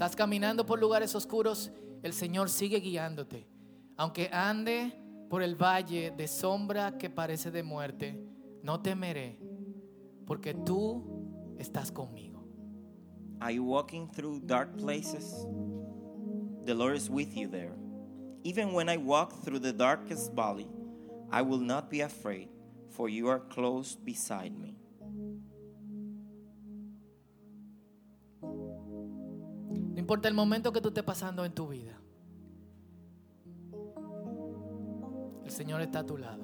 Estás 0.00 0.16
caminando 0.16 0.64
por 0.64 0.80
lugares 0.80 1.14
oscuros, 1.14 1.70
el 2.02 2.14
Señor 2.14 2.48
sigue 2.48 2.80
guiándote. 2.80 3.46
Aunque 3.98 4.30
ande 4.32 4.94
por 5.28 5.42
el 5.42 5.56
valle 5.56 6.10
de 6.10 6.26
sombra 6.26 6.96
que 6.96 7.10
parece 7.10 7.50
de 7.50 7.62
muerte, 7.62 8.18
no 8.62 8.80
temeré, 8.80 9.38
porque 10.26 10.54
tú 10.54 11.54
estás 11.58 11.92
conmigo. 11.92 12.42
Are 13.40 13.52
you 13.52 13.62
walking 13.62 14.10
through 14.10 14.40
dark 14.46 14.74
places? 14.78 15.46
The 16.64 16.72
Lord 16.72 16.96
is 16.96 17.10
with 17.10 17.36
you 17.36 17.46
there. 17.46 17.76
Even 18.42 18.72
when 18.72 18.88
I 18.88 18.96
walk 18.96 19.44
through 19.44 19.60
the 19.60 19.74
darkest 19.74 20.32
valley, 20.32 20.70
I 21.30 21.42
will 21.42 21.60
not 21.60 21.90
be 21.90 22.00
afraid, 22.00 22.48
for 22.88 23.10
you 23.10 23.28
are 23.28 23.40
close 23.50 23.98
beside 24.02 24.58
me. 24.58 24.79
Importa 30.10 30.26
el 30.26 30.34
momento 30.34 30.72
que 30.72 30.80
tú 30.80 30.88
estés 30.88 31.04
pasando 31.04 31.44
en 31.44 31.52
tu 31.52 31.68
vida. 31.68 31.96
El 35.44 35.52
Señor 35.52 35.82
está 35.82 36.00
a 36.00 36.04
tu 36.04 36.18
lado. 36.18 36.42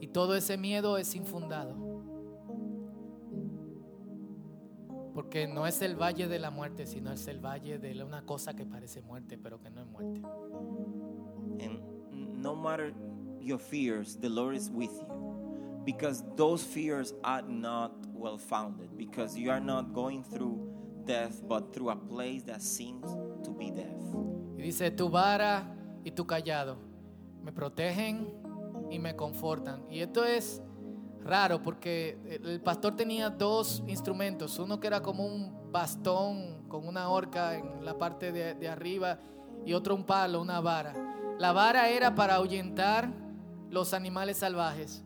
Y 0.00 0.08
todo 0.08 0.34
ese 0.34 0.58
miedo 0.58 0.98
es 0.98 1.14
infundado. 1.14 1.76
Porque 5.14 5.46
no 5.46 5.68
es 5.68 5.82
el 5.82 5.94
valle 5.94 6.26
de 6.26 6.40
la 6.40 6.50
muerte, 6.50 6.84
sino 6.84 7.12
es 7.12 7.28
el 7.28 7.38
valle 7.38 7.78
de 7.78 8.02
una 8.02 8.26
cosa 8.26 8.54
que 8.54 8.66
parece 8.66 9.02
muerte, 9.02 9.38
pero 9.38 9.60
que 9.60 9.70
no 9.70 9.82
es 9.82 9.86
muerte. 9.86 10.20
And 11.60 12.42
no 12.42 12.56
matter 12.56 12.92
your 13.40 13.60
fears, 13.60 14.18
the 14.18 14.28
Lord 14.28 14.56
is 14.56 14.68
with 14.68 14.90
you. 14.90 15.19
Because 15.84 16.22
those 16.36 16.62
fears 16.62 17.14
are 17.24 17.42
not 17.42 17.92
well 18.12 18.38
founded. 18.38 18.96
Because 18.96 19.36
you 19.36 19.50
are 19.50 19.60
not 19.60 19.92
going 19.92 20.22
through 20.22 20.58
death, 21.04 21.42
but 21.48 21.72
through 21.72 21.90
a 21.90 21.96
place 21.96 22.42
that 22.44 22.62
seems 22.62 23.06
to 23.44 23.50
be 23.50 23.70
death. 23.70 24.00
Y 24.56 24.62
dice, 24.62 24.90
tu 24.90 25.08
vara 25.08 25.74
y 26.04 26.10
tu 26.10 26.26
callado 26.26 26.90
me 27.42 27.52
protegen 27.52 28.32
y 28.90 28.98
me 28.98 29.16
confortan. 29.16 29.84
Y 29.90 30.00
esto 30.00 30.24
es 30.24 30.62
raro 31.22 31.62
porque 31.62 32.18
el 32.44 32.60
pastor 32.60 32.96
tenía 32.96 33.30
dos 33.30 33.82
instrumentos. 33.86 34.58
Uno 34.58 34.80
que 34.80 34.86
era 34.86 35.00
como 35.00 35.26
un 35.26 35.72
bastón 35.72 36.68
con 36.68 36.86
una 36.86 37.08
horca 37.08 37.56
en 37.56 37.84
la 37.84 37.96
parte 37.96 38.32
de, 38.32 38.54
de 38.54 38.68
arriba 38.68 39.18
y 39.64 39.72
otro 39.72 39.94
un 39.94 40.04
palo, 40.04 40.40
una 40.40 40.60
vara. 40.60 40.94
La 41.38 41.52
vara 41.52 41.88
era 41.88 42.14
para 42.14 42.36
ahuyentar 42.36 43.12
los 43.70 43.94
animales 43.94 44.38
salvajes. 44.38 45.04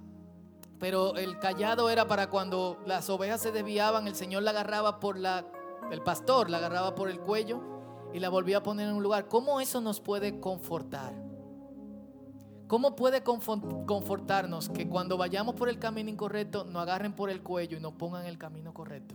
Pero 0.84 1.16
el 1.16 1.38
callado 1.38 1.88
era 1.88 2.06
para 2.06 2.28
cuando 2.28 2.76
las 2.84 3.08
ovejas 3.08 3.40
se 3.40 3.50
desviaban, 3.50 4.06
el 4.06 4.14
Señor 4.14 4.42
la 4.42 4.50
agarraba 4.50 5.00
por 5.00 5.18
la, 5.18 5.46
el 5.90 6.02
pastor 6.02 6.50
la 6.50 6.58
agarraba 6.58 6.94
por 6.94 7.08
el 7.08 7.20
cuello 7.20 7.62
y 8.12 8.20
la 8.20 8.28
volvía 8.28 8.58
a 8.58 8.62
poner 8.62 8.90
en 8.90 8.96
un 8.96 9.02
lugar. 9.02 9.26
¿Cómo 9.26 9.62
eso 9.62 9.80
nos 9.80 9.98
puede 9.98 10.40
confortar? 10.40 11.14
¿Cómo 12.66 12.94
puede 12.96 13.22
confortarnos 13.22 14.68
que 14.68 14.86
cuando 14.86 15.16
vayamos 15.16 15.54
por 15.54 15.70
el 15.70 15.78
camino 15.78 16.10
incorrecto 16.10 16.66
nos 16.66 16.82
agarren 16.82 17.14
por 17.14 17.30
el 17.30 17.40
cuello 17.42 17.78
y 17.78 17.80
nos 17.80 17.94
pongan 17.94 18.26
el 18.26 18.36
camino 18.36 18.74
correcto? 18.74 19.14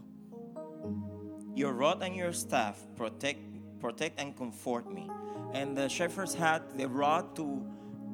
Your 1.53 1.75
rod 1.75 2.01
and 2.01 2.15
your 2.15 2.33
staff 2.33 2.77
protect, 2.95 3.41
protect 3.79 4.19
and 4.19 4.35
comfort 4.35 4.87
me. 4.87 5.07
And 5.53 5.77
the 5.77 5.87
shepherds 5.87 6.33
had 6.33 6.63
the 6.75 6.87
rod 6.87 7.35
to 7.35 7.61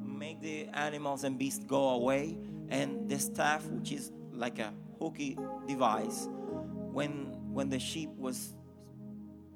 make 0.04 0.42
the 0.42 0.68
animals 0.74 1.24
and 1.24 1.38
beasts 1.38 1.64
go 1.66 1.88
away, 1.88 2.36
and 2.70 3.08
the 3.08 3.18
staff, 3.18 3.64
which 3.66 3.92
is 3.92 4.12
like 4.32 4.58
a 4.58 4.72
hooky 4.98 5.38
device, 5.66 6.28
when 6.92 7.32
when 7.52 7.68
the 7.68 7.78
sheep 7.78 8.10
was 8.18 8.54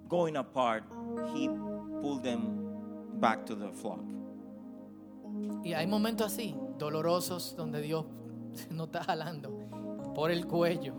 going 0.09 0.37
apart, 0.37 0.85
he 1.35 1.49
pulled 2.01 2.23
them 2.23 2.59
back 3.21 3.45
to 3.47 3.55
the 3.55 3.71
flock. 3.73 4.01
Y 5.65 5.75
hay 5.75 5.87
momentos 5.87 6.27
así, 6.27 6.57
dolorosos, 6.79 7.55
donde 7.57 7.81
Dios 7.83 8.07
nos 8.71 8.89
está 8.89 9.05
jalando 9.05 9.51
por 10.15 10.31
el 10.31 10.47
cuello. 10.47 10.95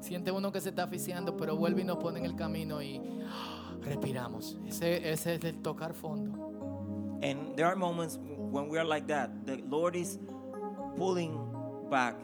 Siente 0.00 0.30
uno 0.32 0.50
que 0.52 0.60
se 0.60 0.70
está 0.70 0.84
asfixiando, 0.84 1.36
pero 1.36 1.56
vuelve 1.56 1.82
y 1.82 1.84
nos 1.84 1.98
pone 1.98 2.18
en 2.18 2.24
el 2.24 2.34
camino 2.34 2.82
y 2.82 3.00
respiramos. 3.82 4.58
Ese, 4.66 5.10
ese 5.12 5.34
es 5.34 5.44
el 5.44 5.62
tocar 5.62 5.94
fondo. 5.94 6.52
And 7.22 7.56
there 7.56 7.66
are 7.66 7.76
moments 7.76 8.18
when 8.36 8.68
we 8.68 8.78
are 8.78 8.84
like 8.84 9.06
that. 9.06 9.30
The 9.46 9.58
Lord 9.68 9.94
is 9.94 10.18
pulling 10.96 11.38
back 11.90 12.16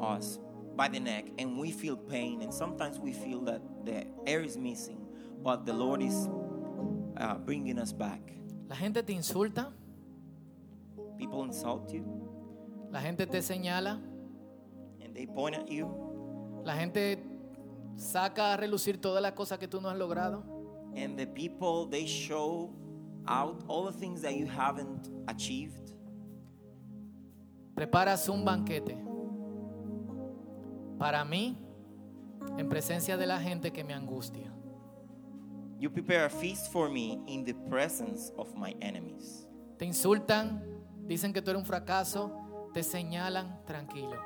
us 0.00 0.38
by 0.76 0.88
the 0.88 1.00
neck 1.00 1.26
and 1.38 1.58
we 1.58 1.70
feel 1.70 1.96
pain 1.96 2.42
and 2.42 2.52
sometimes 2.52 2.98
we 2.98 3.12
feel 3.12 3.40
that 3.40 3.60
the 3.84 4.06
air 4.26 4.42
is 4.42 4.56
missing 4.56 4.98
but 5.42 5.64
the 5.64 5.72
lord 5.72 6.02
is 6.02 6.28
uh, 7.16 7.34
bringing 7.38 7.78
us 7.78 7.92
back. 7.92 8.20
La 8.68 8.76
gente 8.76 9.02
te 9.02 9.14
insulta, 9.14 9.72
people 11.16 11.44
insult 11.44 11.92
you. 11.92 12.04
La 12.90 13.00
gente 13.00 13.26
te 13.26 13.38
señala, 13.38 14.00
and 15.00 15.14
they 15.14 15.26
point 15.26 15.54
at 15.54 15.70
you. 15.70 15.88
La 16.64 16.74
gente 16.74 17.18
saca 17.96 18.54
a 18.54 18.56
relucir 18.56 19.00
todas 19.00 19.22
las 19.22 19.32
cosas 19.32 19.58
que 19.58 19.68
tú 19.68 19.80
no 19.80 19.88
has 19.88 19.96
logrado. 19.96 20.42
and 20.96 21.18
the 21.18 21.26
people 21.26 21.86
they 21.86 22.06
show 22.06 22.70
out 23.28 23.62
all 23.68 23.84
the 23.84 23.92
things 23.92 24.22
that 24.22 24.34
you 24.34 24.46
haven't 24.46 25.10
achieved 25.28 25.85
Preparas 27.76 28.28
un 28.28 28.42
banquete 28.44 28.96
para 30.98 31.24
mí 31.24 31.56
en 32.58 32.68
presencia 32.70 33.16
de 33.18 33.26
la 33.26 33.38
gente 33.38 33.70
que 33.70 33.84
me 33.84 33.92
angustia. 33.94 34.50
you 35.78 35.90
prepare 35.90 36.24
a 36.24 36.30
feast 36.30 36.72
for 36.72 36.88
me 36.88 37.20
in 37.26 37.44
the 37.44 37.52
presence 37.68 38.32
of 38.38 38.54
my 38.56 38.74
enemies 38.80 39.46
Te 39.78 39.84
insultan, 39.84 40.62
dicen 41.06 41.34
que 41.34 41.42
tú 41.42 41.50
eres 41.50 41.60
un 41.60 41.66
fracaso, 41.66 42.32
te 42.72 42.82
señalan, 42.82 43.62
tranquilo. 43.66 44.16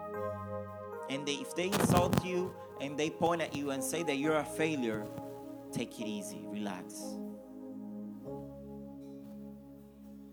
and 1.10 1.26
they, 1.26 1.34
if 1.40 1.52
they 1.56 1.66
insult 1.66 2.24
you 2.24 2.52
and 2.80 2.96
they 2.96 3.10
point 3.10 3.42
at 3.42 3.52
you 3.52 3.72
and 3.72 3.82
say 3.82 4.04
that 4.04 4.16
you're 4.16 4.36
a 4.38 4.44
failure 4.44 5.04
take 5.72 5.98
it 6.00 6.06
easy 6.06 6.46
relax 6.52 7.16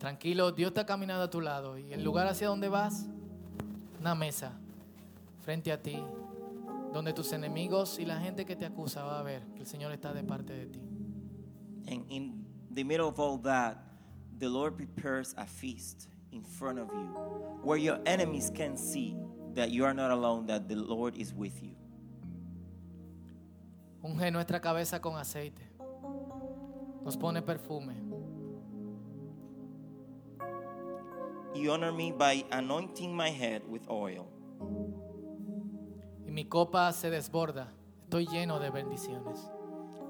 Tranquilo, 0.08 0.54
Dios 0.54 0.70
está 0.70 0.86
caminando 0.86 1.26
a 1.26 1.30
tu 1.30 1.42
lado 1.42 1.78
y 1.78 1.92
el 1.92 2.02
lugar 2.02 2.28
hacia 2.28 2.48
donde 2.48 2.70
vas, 2.70 3.10
una 4.00 4.16
mesa 4.16 4.54
frente 5.42 5.70
a 5.70 5.82
ti, 5.82 6.02
donde 6.94 7.12
tus 7.12 7.34
enemigos 7.34 8.00
y 8.00 8.06
la 8.06 8.18
gente 8.18 8.46
que 8.46 8.56
te 8.56 8.66
acusa 8.66 9.04
va 9.04 9.20
a 9.20 9.24
ver 9.24 9.42
que 9.54 9.60
el 9.60 9.68
Señor 9.68 9.92
está 9.92 10.14
de 10.14 10.24
parte 10.24 10.54
de 10.54 10.68
ti. 10.68 10.80
And 11.90 12.06
in 12.10 12.46
the 12.74 12.86
middle 12.86 13.10
of 13.10 13.20
all 13.20 13.38
that, 13.40 13.80
the 14.40 14.48
Lord 14.48 14.78
prepares 14.78 15.34
a 15.38 15.46
feast 15.46 16.08
in 16.32 16.42
front 16.42 16.80
of 16.80 16.88
you 16.94 17.10
where 17.62 17.78
your 17.78 18.00
enemies 18.06 18.50
can 18.50 18.78
see 18.78 19.18
that 19.56 19.72
you 19.72 19.84
are 19.84 19.94
not 19.94 20.12
alone, 20.12 20.48
that 20.48 20.70
the 20.70 20.78
Lord 20.78 21.18
is 21.18 21.34
with 21.34 21.62
you. 21.62 21.76
Unge 24.02 24.32
nuestra 24.32 24.62
cabeza 24.62 25.02
con 25.02 25.18
aceite, 25.18 25.70
nos 27.04 27.18
pone 27.18 27.42
perfume, 27.42 28.07
You 31.54 31.72
honor 31.72 31.92
me 31.92 32.12
by 32.12 32.46
anointing 32.52 33.16
my 33.16 33.30
head 33.32 33.64
with 33.68 33.82
oil, 33.90 34.28
y 36.26 36.32
mi 36.32 36.46
copa 36.46 36.92
se 36.94 37.10
desborda, 37.10 37.74
estoy 38.04 38.28
lleno 38.28 38.60
de 38.60 38.70
bendiciones. 38.70 39.40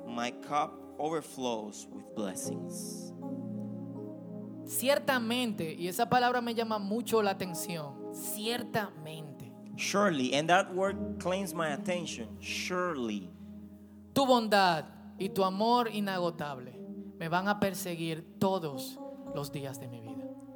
my 0.05 0.31
cup 0.31 0.73
overflows 0.99 1.87
with 1.91 2.03
blessings. 2.15 3.13
Ciertamente, 4.65 5.73
y 5.73 5.87
esa 5.87 6.09
palabra 6.09 6.41
me 6.41 6.53
llama 6.53 6.77
mucho 6.79 7.21
la 7.21 7.31
atención, 7.31 8.13
ciertamente, 8.13 9.53
Surely, 9.77 10.33
and 10.33 10.49
that 10.49 10.73
word 10.73 11.19
claims 11.19 11.53
my 11.53 11.69
attention. 11.73 12.27
Surely, 12.41 13.29
tu 14.13 14.25
bondad 14.25 14.85
y 15.19 15.29
tu 15.29 15.43
amor 15.43 15.87
inagotable 15.87 16.73
me 17.19 17.27
van 17.29 17.47
a 17.47 17.59
perseguir 17.59 18.39
todos 18.39 18.97
los 19.35 19.51
días 19.51 19.79
de 19.79 19.87
mi 19.87 20.01
vida. 20.01 20.06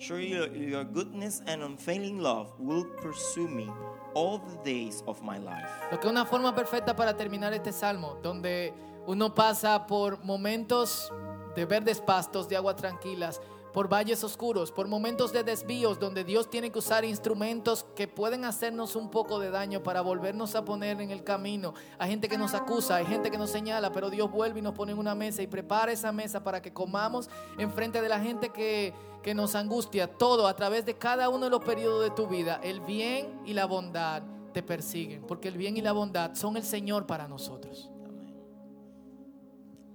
Surely 0.02 0.32
your, 0.32 0.48
your 0.56 0.84
goodness 0.84 1.42
and 1.46 1.62
unfailing 1.62 2.20
love 2.20 2.52
will 2.60 2.86
pursue 3.02 3.48
me 3.48 3.70
all 4.16 4.40
the 4.40 4.58
days 4.64 5.04
of 5.08 5.22
my 5.22 5.38
life. 5.38 5.70
Lo 5.92 6.00
que 6.00 6.08
es 6.08 6.12
una 6.12 6.26
forma 6.26 6.54
perfecta 6.56 6.96
para 6.96 7.16
terminar 7.16 7.54
este 7.54 7.72
salmo, 7.72 8.18
donde 8.24 8.74
uno 9.06 9.34
pasa 9.34 9.86
por 9.86 10.24
momentos 10.24 11.12
de 11.56 11.66
verdes 11.66 12.02
pastos, 12.02 12.50
de 12.50 12.56
aguas 12.56 12.76
tranquilas, 12.78 13.42
por 13.74 13.88
valles 13.88 14.24
oscuros, 14.24 14.72
por 14.72 14.88
momentos 14.88 15.32
de 15.32 15.44
desvíos, 15.44 16.00
donde 16.00 16.24
Dios 16.24 16.50
tiene 16.50 16.72
que 16.72 16.80
usar 16.80 17.06
instrumentos 17.06 17.86
que 17.96 18.08
pueden 18.08 18.46
hacernos 18.46 18.96
un 18.96 19.10
poco 19.10 19.40
de 19.40 19.50
daño 19.50 19.84
para 19.84 20.02
volvernos 20.02 20.56
a 20.56 20.66
poner 20.66 21.00
en 21.02 21.12
el 21.12 21.24
camino. 21.24 21.74
Hay 21.98 22.10
gente 22.10 22.28
que 22.28 22.38
nos 22.38 22.54
acusa, 22.54 22.98
hay 22.98 23.06
gente 23.06 23.32
que 23.32 23.38
nos 23.38 23.50
señala, 23.50 23.92
pero 23.92 24.10
Dios 24.10 24.30
vuelve 24.30 24.60
y 24.60 24.62
nos 24.62 24.74
pone 24.74 24.92
en 24.92 25.00
una 25.00 25.16
mesa 25.16 25.42
y 25.42 25.48
prepara 25.48 25.92
esa 25.92 26.12
mesa 26.12 26.44
para 26.44 26.62
que 26.62 26.74
comamos 26.74 27.30
en 27.58 27.72
frente 27.72 28.02
de 28.02 28.10
la 28.10 28.20
gente 28.20 28.50
que, 28.50 28.94
que 29.24 29.34
nos 29.34 29.56
angustia. 29.56 30.08
Todo 30.08 30.48
a 30.48 30.56
través 30.56 30.86
de 30.86 30.98
cada 30.98 31.30
uno 31.30 31.46
de 31.46 31.52
los 31.52 31.64
periodos 31.64 32.04
de 32.04 32.12
tu 32.12 32.28
vida, 32.28 32.60
el 32.64 32.82
bien 32.82 33.42
y 33.46 33.54
la 33.54 33.66
bondad 33.66 34.24
te 34.52 34.62
persiguen, 34.62 35.24
porque 35.26 35.48
el 35.48 35.58
bien 35.58 35.78
y 35.78 35.82
la 35.82 35.94
bondad 35.94 36.36
son 36.36 36.58
el 36.58 36.64
Señor 36.64 37.06
para 37.06 37.28
nosotros. 37.28 37.90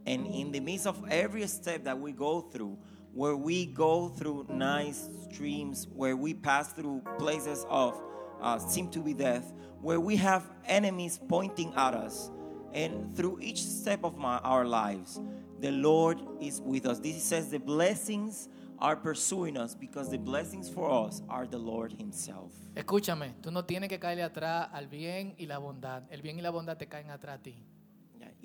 And 0.06 0.24
in 0.28 0.52
the 0.52 0.60
midst 0.60 0.86
of 0.86 0.96
every 1.10 1.46
step 1.48 1.82
that 1.82 1.98
we 1.98 2.12
go 2.12 2.40
through, 2.40 2.78
where 3.16 3.34
we 3.34 3.64
go 3.64 4.10
through 4.10 4.44
nice 4.50 5.08
streams, 5.30 5.88
where 5.94 6.14
we 6.14 6.34
pass 6.34 6.74
through 6.74 7.02
places 7.18 7.64
of 7.70 7.98
uh, 8.42 8.58
seem 8.58 8.90
to 8.90 9.00
be 9.00 9.14
death, 9.14 9.54
where 9.80 9.98
we 9.98 10.16
have 10.16 10.44
enemies 10.66 11.18
pointing 11.26 11.72
at 11.76 11.94
us, 11.94 12.30
and 12.74 13.16
through 13.16 13.38
each 13.40 13.64
step 13.64 14.04
of 14.04 14.18
my, 14.18 14.36
our 14.40 14.66
lives, 14.66 15.18
the 15.60 15.70
Lord 15.70 16.20
is 16.42 16.60
with 16.60 16.84
us. 16.84 16.98
This 16.98 17.22
says 17.22 17.48
the 17.48 17.58
blessings 17.58 18.50
are 18.78 18.96
pursuing 18.96 19.56
us 19.56 19.74
because 19.74 20.10
the 20.10 20.18
blessings 20.18 20.68
for 20.68 20.90
us 21.06 21.22
are 21.30 21.46
the 21.46 21.56
Lord 21.56 21.92
Himself. 21.92 22.52
Escúchame, 22.74 23.32
tú 23.40 23.50
no 23.50 23.64
tienes 23.64 23.88
que 23.88 23.98
caerle 23.98 24.24
atrás 24.24 24.68
al 24.74 24.88
bien 24.88 25.34
y 25.38 25.46
la 25.46 25.56
bondad. 25.56 26.02
El 26.10 26.20
bien 26.20 26.38
y 26.38 26.42
la 26.42 26.50
bondad 26.50 26.76
te 26.76 26.86
caen 26.86 27.10
atrás 27.10 27.38
a 27.38 27.42
ti. 27.42 27.56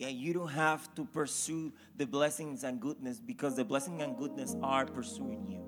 Yeah, 0.01 0.07
you 0.07 0.33
don't 0.33 0.49
have 0.49 0.89
to 0.95 1.05
pursue 1.05 1.71
the 1.95 2.07
blessings 2.07 2.63
and 2.63 2.81
goodness 2.81 3.19
because 3.19 3.55
the 3.55 3.63
blessing 3.63 4.01
and 4.01 4.17
goodness 4.17 4.55
are 4.63 4.83
pursuing 4.83 5.45
you. 5.47 5.61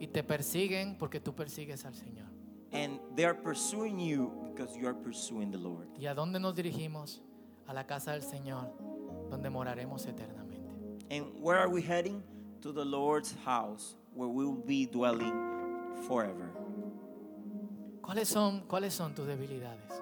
Y 0.00 0.08
te 0.08 0.24
persiguen 0.24 0.98
porque 0.98 1.20
tú 1.20 1.32
persigues 1.36 1.84
al 1.84 1.92
Señor. 1.92 2.26
And 2.72 2.98
they're 3.14 3.32
pursuing 3.32 4.00
you 4.00 4.32
because 4.50 4.76
you 4.76 4.88
are 4.88 4.94
pursuing 4.94 5.52
the 5.52 5.58
Lord. 5.58 5.86
¿Y 5.96 6.06
a 6.06 6.16
dónde 6.16 6.40
nos 6.40 6.56
dirigimos? 6.56 7.20
A 7.68 7.72
la 7.72 7.84
casa 7.84 8.10
del 8.10 8.22
Señor, 8.22 8.72
donde 9.30 9.48
moraremos 9.50 10.04
eternamente. 10.04 10.68
And 11.08 11.26
where 11.40 11.58
are 11.58 11.68
we 11.68 11.80
heading? 11.80 12.24
To 12.62 12.72
the 12.72 12.84
Lord's 12.84 13.36
house 13.44 13.94
where 14.16 14.28
we 14.28 14.46
will 14.46 14.64
be 14.66 14.84
dwelling 14.86 15.32
forever. 16.08 16.50
¿Cuáles 18.02 18.26
son, 18.26 18.62
¿Cuáles 18.66 18.94
son 18.94 19.14
tus 19.14 19.28
debilidades? 19.28 19.92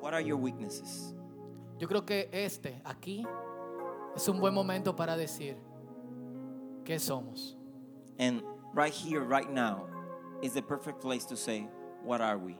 What 0.00 0.14
are 0.14 0.22
your 0.22 0.38
weaknesses? 0.38 1.12
Yo 1.82 1.88
creo 1.88 2.06
que 2.06 2.28
este, 2.30 2.80
aquí, 2.84 3.26
es 4.14 4.28
un 4.28 4.38
buen 4.38 4.54
momento 4.54 4.94
para 4.94 5.16
decir 5.16 5.56
qué 6.84 7.00
somos. 7.00 7.56
And 8.20 8.40
right 8.72 8.92
here, 8.92 9.24
right 9.24 9.50
now, 9.50 9.88
is 10.42 10.52
the 10.52 10.62
perfect 10.62 11.00
place 11.00 11.24
to 11.26 11.36
say, 11.36 11.68
What 12.04 12.20
are 12.20 12.38
we? 12.38 12.56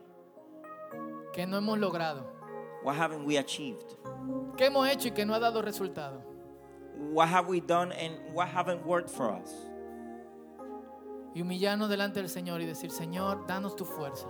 ¿Qué 1.32 1.46
no 1.46 1.56
hemos 1.56 1.78
logrado? 1.78 2.24
What 2.82 2.96
haven't 2.96 3.24
we 3.24 3.36
achieved? 3.36 3.96
¿Qué 4.56 4.66
hemos 4.66 4.88
hecho 4.88 5.06
y 5.06 5.12
que 5.12 5.24
no 5.24 5.34
ha 5.34 5.38
dado 5.38 5.62
resultado? 5.62 6.20
What 7.12 7.28
have 7.28 7.46
we 7.46 7.60
done 7.60 7.92
and 7.92 8.34
what 8.34 8.48
haven't 8.48 8.84
worked 8.84 9.08
for 9.08 9.30
us? 9.30 9.52
Y 11.32 11.42
humillarnos 11.42 11.88
delante 11.88 12.20
del 12.20 12.28
Señor 12.28 12.60
y 12.60 12.66
decir, 12.66 12.90
Señor, 12.90 13.46
danos 13.46 13.76
tu 13.76 13.84
fuerza. 13.84 14.26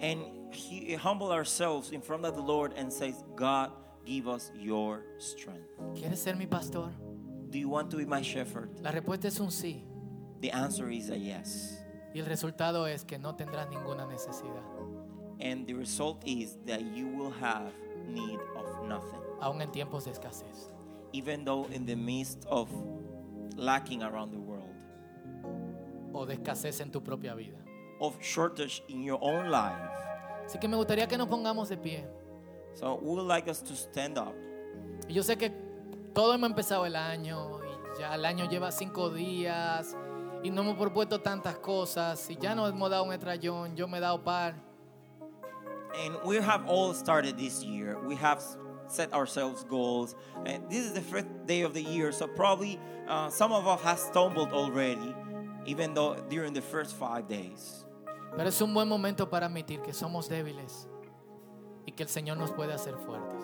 and 0.00 0.24
he, 0.54 0.94
humble 0.94 1.30
ourselves 1.30 1.90
in 1.90 2.00
front 2.00 2.24
of 2.24 2.34
the 2.34 2.40
Lord 2.40 2.72
and 2.74 2.90
says, 2.90 3.22
God, 3.36 3.70
give 4.06 4.28
us 4.28 4.50
your 4.54 5.02
strength. 5.18 5.68
¿Quieres 5.94 6.18
ser 6.18 6.36
mi 6.36 6.46
pastor? 6.46 6.90
Do 7.50 7.58
you 7.58 7.68
want 7.68 7.90
to 7.90 7.96
be 7.96 8.04
my 8.06 8.22
shepherd? 8.22 8.68
La 8.82 8.90
respuesta 8.90 9.26
es 9.28 9.40
un 9.40 9.48
sí. 9.50 9.82
The 10.40 10.50
answer 10.52 10.90
is 10.90 11.10
a 11.10 11.16
yes. 11.16 11.76
Y 12.14 12.20
el 12.20 12.26
resultado 12.26 12.86
es 12.86 13.04
que 13.04 13.18
no 13.18 13.34
tendrás 13.36 13.68
ninguna 13.70 14.06
necesidad, 14.06 14.62
And 15.40 15.66
the 15.66 15.74
result 15.74 16.22
is 16.26 16.58
that 16.66 16.80
you 16.94 17.06
will 17.08 17.32
have 17.40 17.72
need 18.08 18.38
of 18.56 18.86
nothing. 18.86 19.20
aún 19.40 19.60
en 19.62 19.70
tiempos 19.70 20.04
de 20.04 20.10
escasez. 20.12 20.72
Even 21.12 21.44
though 21.44 21.66
in 21.72 21.86
the 21.86 21.96
midst 21.96 22.44
of 22.48 22.68
lacking 23.56 24.02
around 24.02 24.32
the 24.32 24.38
world, 24.38 24.66
O 26.12 26.24
de 26.26 26.34
escasez 26.34 26.80
en 26.80 26.90
tu 26.90 27.00
propia 27.00 27.34
vida. 27.34 27.56
of 28.00 28.16
shortage 28.20 28.82
in 28.88 29.02
your 29.02 29.18
own 29.22 29.50
life. 29.50 29.76
Así 30.46 30.58
que 30.58 30.68
me 30.68 30.76
gustaría 30.76 31.06
que 31.06 31.16
nos 31.18 31.28
pongamos 31.28 31.68
de 31.68 31.76
pie. 31.76 32.06
So 32.74 32.98
we 33.02 33.14
would 33.14 33.26
like 33.26 33.48
us 33.48 33.60
to 33.62 33.74
stand 33.74 34.18
up. 34.18 34.34
Y 35.08 35.14
yo 35.14 35.22
sé 35.22 35.36
que 35.36 35.50
todos 36.14 36.34
hemos 36.34 36.50
empezado 36.50 36.86
el 36.86 36.96
año 36.96 37.60
y 37.64 38.00
ya 38.00 38.14
el 38.14 38.24
año 38.24 38.48
lleva 38.48 38.70
cinco 38.70 39.10
días 39.10 39.96
y 40.42 40.50
no 40.50 40.62
hemos 40.62 40.76
propuesto 40.76 41.20
tantas 41.20 41.58
cosas 41.58 42.28
y 42.30 42.36
ya 42.36 42.54
nos 42.54 42.70
hemos 42.70 42.90
dado 42.90 43.04
un 43.04 43.12
estrellón, 43.12 43.76
yo 43.76 43.88
me 43.88 43.98
he 43.98 44.00
dado 44.00 44.22
par. 44.22 44.54
And 45.94 46.16
we 46.24 46.36
have 46.36 46.68
all 46.68 46.94
started 46.94 47.36
this 47.36 47.64
year. 47.64 47.98
We 48.06 48.14
have 48.14 48.40
set 48.90 49.12
ourselves 49.12 49.64
goals. 49.64 50.14
And 50.46 50.68
this 50.70 50.84
is 50.84 50.92
the 50.92 51.00
first 51.00 51.26
day 51.46 51.62
of 51.62 51.74
the 51.74 51.82
year, 51.82 52.12
so 52.12 52.26
probably 52.26 52.78
uh, 53.08 53.28
some 53.30 53.52
of 53.52 53.66
us 53.66 53.80
have 53.82 53.98
stumbled 53.98 54.52
already, 54.52 55.14
even 55.66 55.94
though 55.94 56.16
during 56.28 56.52
the 56.52 56.62
first 56.62 56.94
five 56.94 57.28
days. 57.28 57.84
Pero 58.36 58.48
es 58.48 58.60
un 58.60 58.72
buen 58.72 58.88
momento 58.88 59.28
para 59.28 59.46
admitir 59.48 59.82
que 59.82 59.92
somos 59.92 60.28
débiles 60.28 60.86
y 61.90 61.92
que 61.92 62.04
el 62.04 62.08
Señor 62.08 62.36
nos 62.38 62.52
puede 62.52 62.72
hacer 62.72 62.94
fuertes. 63.04 63.40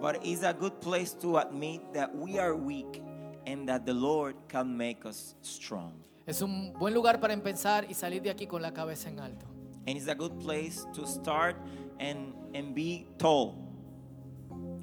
But 0.00 0.24
it's 0.24 0.44
a 0.44 0.52
good 0.52 0.74
place 0.80 1.12
to 1.20 1.38
admit 1.38 1.80
that 1.92 2.14
we 2.14 2.38
are 2.38 2.54
weak 2.54 3.02
and 3.46 3.66
that 3.68 3.84
the 3.84 3.92
Lord 3.92 4.36
can 4.48 4.76
make 4.76 5.04
us 5.04 5.34
strong. 5.42 5.92
Es 6.26 6.40
un 6.40 6.72
buen 6.78 6.94
lugar 6.94 7.18
para 7.20 7.32
empezar 7.34 7.84
y 7.90 7.94
salir 7.94 8.22
de 8.22 8.30
aquí 8.30 8.46
con 8.46 8.62
la 8.62 8.70
cabeza 8.72 9.08
en 9.08 9.18
alto. 9.18 9.46
And 9.88 9.96
it's 9.96 10.06
a 10.08 10.14
good 10.14 10.38
place 10.38 10.86
to 10.94 11.04
start 11.06 11.56
and, 11.98 12.32
and 12.54 12.74
be 12.74 13.06
tall 13.18 13.56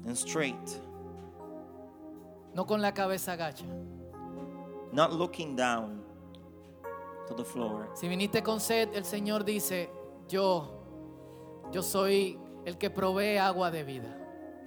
and 0.06 0.14
straight, 0.16 0.80
No 2.54 2.64
con 2.66 2.82
la 2.82 2.92
cabeza 2.92 3.32
agacha. 3.32 3.64
not 4.92 5.12
looking 5.12 5.56
down 5.56 6.02
to 7.28 7.34
the 7.34 7.44
floor. 7.44 7.88
Si 7.94 8.08
viniste 8.08 8.42
con 8.42 8.60
sed, 8.60 8.90
el 8.94 9.04
Señor 9.04 9.44
dice, 9.44 9.88
yo, 10.28 10.68
yo 11.72 11.82
soy 11.82 12.38
el 12.68 12.76
que 12.76 12.90
provee 12.90 13.38
agua 13.38 13.70
de 13.70 13.82
vida. 13.82 14.14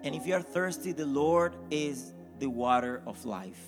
And 0.04 0.16
if 0.16 0.26
you 0.26 0.34
are 0.34 0.42
thirsty, 0.42 0.92
the 0.92 1.06
Lord 1.06 1.56
is 1.70 2.14
the 2.40 2.48
water 2.48 3.02
of 3.06 3.24
life. 3.26 3.60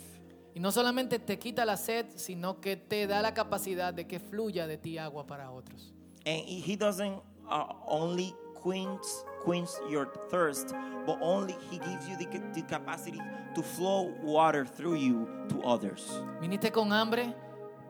Y 0.56 0.60
no 0.60 0.72
solamente 0.72 1.20
te 1.20 1.38
quita 1.38 1.66
la 1.66 1.78
sed, 1.78 2.06
sino 2.16 2.60
que 2.60 2.76
te 2.76 3.08
da 3.08 3.22
la 3.22 3.34
capacidad 3.34 3.94
de 3.94 4.06
que 4.06 4.20
fluya 4.20 4.68
de 4.68 4.78
ti 4.78 4.98
agua 4.98 5.26
para 5.26 5.52
otros. 5.52 5.94
And 6.26 6.42
He 6.42 6.76
doesn't 6.76 7.22
uh, 7.50 7.74
only 7.88 8.34
quench, 8.56 9.06
quench 9.44 9.70
your 9.90 10.08
thirst, 10.30 10.74
but 11.06 11.18
only 11.22 11.56
He 11.70 11.78
gives 11.78 12.08
you 12.08 12.18
the, 12.18 12.42
the 12.54 12.62
capacity 12.64 13.22
to 13.56 13.62
flow 13.62 14.14
water 14.22 14.66
through 14.66 14.96
you 14.96 15.28
to 15.50 15.62
others. 15.64 16.08
Viniste 16.42 16.72
con 16.72 16.92
hambre, 16.92 17.34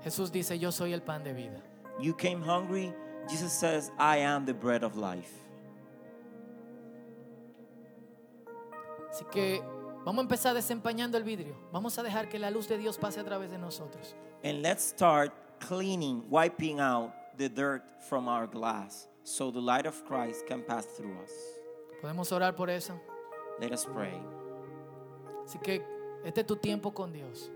Jesús 0.03 0.31
dice, 0.31 0.57
yo 0.57 0.71
soy 0.71 0.93
el 0.93 1.01
pan 1.01 1.23
de 1.23 1.33
vida. 1.33 1.61
You 1.99 2.13
came 2.13 2.41
hungry, 2.41 2.93
Jesus 3.29 3.53
says, 3.53 3.91
I 3.97 4.17
am 4.17 4.45
the 4.45 4.53
bread 4.53 4.83
of 4.83 4.97
life. 4.97 5.42
Así 9.13 9.25
que 9.25 9.61
vamos 10.03 10.17
a 10.17 10.21
empezar 10.21 10.55
desempañando 10.55 11.19
el 11.19 11.23
vidrio. 11.23 11.55
Vamos 11.71 11.99
a 11.99 12.01
dejar 12.01 12.29
que 12.29 12.39
la 12.39 12.49
luz 12.49 12.67
de 12.67 12.79
Dios 12.79 12.97
pase 12.97 13.19
a 13.19 13.23
través 13.23 13.51
de 13.51 13.59
nosotros. 13.59 14.15
And 14.43 14.63
let's 14.63 14.81
start 14.81 15.31
cleaning, 15.59 16.23
wiping 16.31 16.79
out 16.79 17.11
the 17.37 17.47
dirt 17.47 17.83
from 18.09 18.27
our 18.27 18.47
glass 18.47 19.07
so 19.23 19.51
the 19.51 19.61
light 19.61 19.85
of 19.85 20.03
Christ 20.05 20.47
can 20.47 20.63
pass 20.63 20.87
through 20.97 21.15
us. 21.21 21.31
Podemos 22.01 22.31
orar 22.31 22.55
por 22.55 22.71
eso. 22.71 22.99
Let 23.61 23.71
us 23.71 23.85
pray. 23.85 24.19
Así 25.45 25.61
que 25.61 25.83
este 26.25 26.39
es 26.39 26.47
tu 26.47 26.55
tiempo 26.55 26.91
con 26.91 27.13
Dios. 27.13 27.51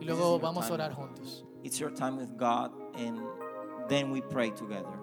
Y 0.00 0.04
luego 0.04 0.38
vamos 0.38 0.70
a 0.70 0.72
orar 0.72 0.94
juntos. 0.94 1.42
It's 1.64 1.80
your 1.80 1.90
time 1.90 2.16
with 2.16 2.36
God, 2.36 2.70
and 2.94 3.18
then 3.88 4.12
we 4.12 4.20
pray 4.20 4.50
together. 4.50 5.01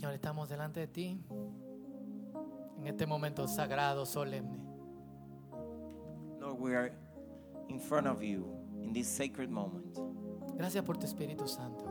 Señor, 0.00 0.14
estamos 0.14 0.48
delante 0.48 0.80
de 0.80 0.86
ti 0.86 1.20
en 2.78 2.86
este 2.86 3.04
momento 3.04 3.46
sagrado, 3.46 4.06
solemne. 4.06 4.58
Lord, 6.40 6.58
we 6.58 6.74
are 6.74 6.90
in 7.68 7.78
front 7.78 8.06
of 8.06 8.22
you 8.22 8.46
in 8.82 8.94
this 8.94 9.06
sacred 9.06 9.50
moment. 9.50 9.98
Gracias 10.56 10.82
por 10.86 10.96
tu 10.96 11.04
Espíritu 11.04 11.46
Santo. 11.46 11.84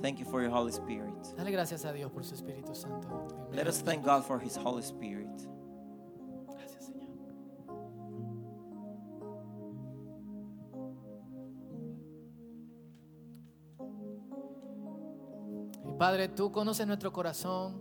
Thank 0.00 0.20
you 0.20 0.24
for 0.24 0.40
your 0.40 0.50
Holy 0.50 0.72
Spirit. 0.72 1.12
Dale 1.36 1.50
gracias 1.50 1.84
a 1.84 1.92
Dios 1.92 2.10
por 2.10 2.24
su 2.24 2.34
Espíritu 2.34 2.74
Santo. 2.74 3.50
Let 3.52 3.68
us 3.68 3.82
thank. 3.82 4.02
God 4.02 4.24
for 4.24 4.40
His 4.40 4.56
Holy 4.56 4.82
Spirit. 4.82 5.28
Padre, 16.04 16.28
tú 16.28 16.52
conoces 16.52 16.86
nuestro 16.86 17.14
corazón 17.14 17.80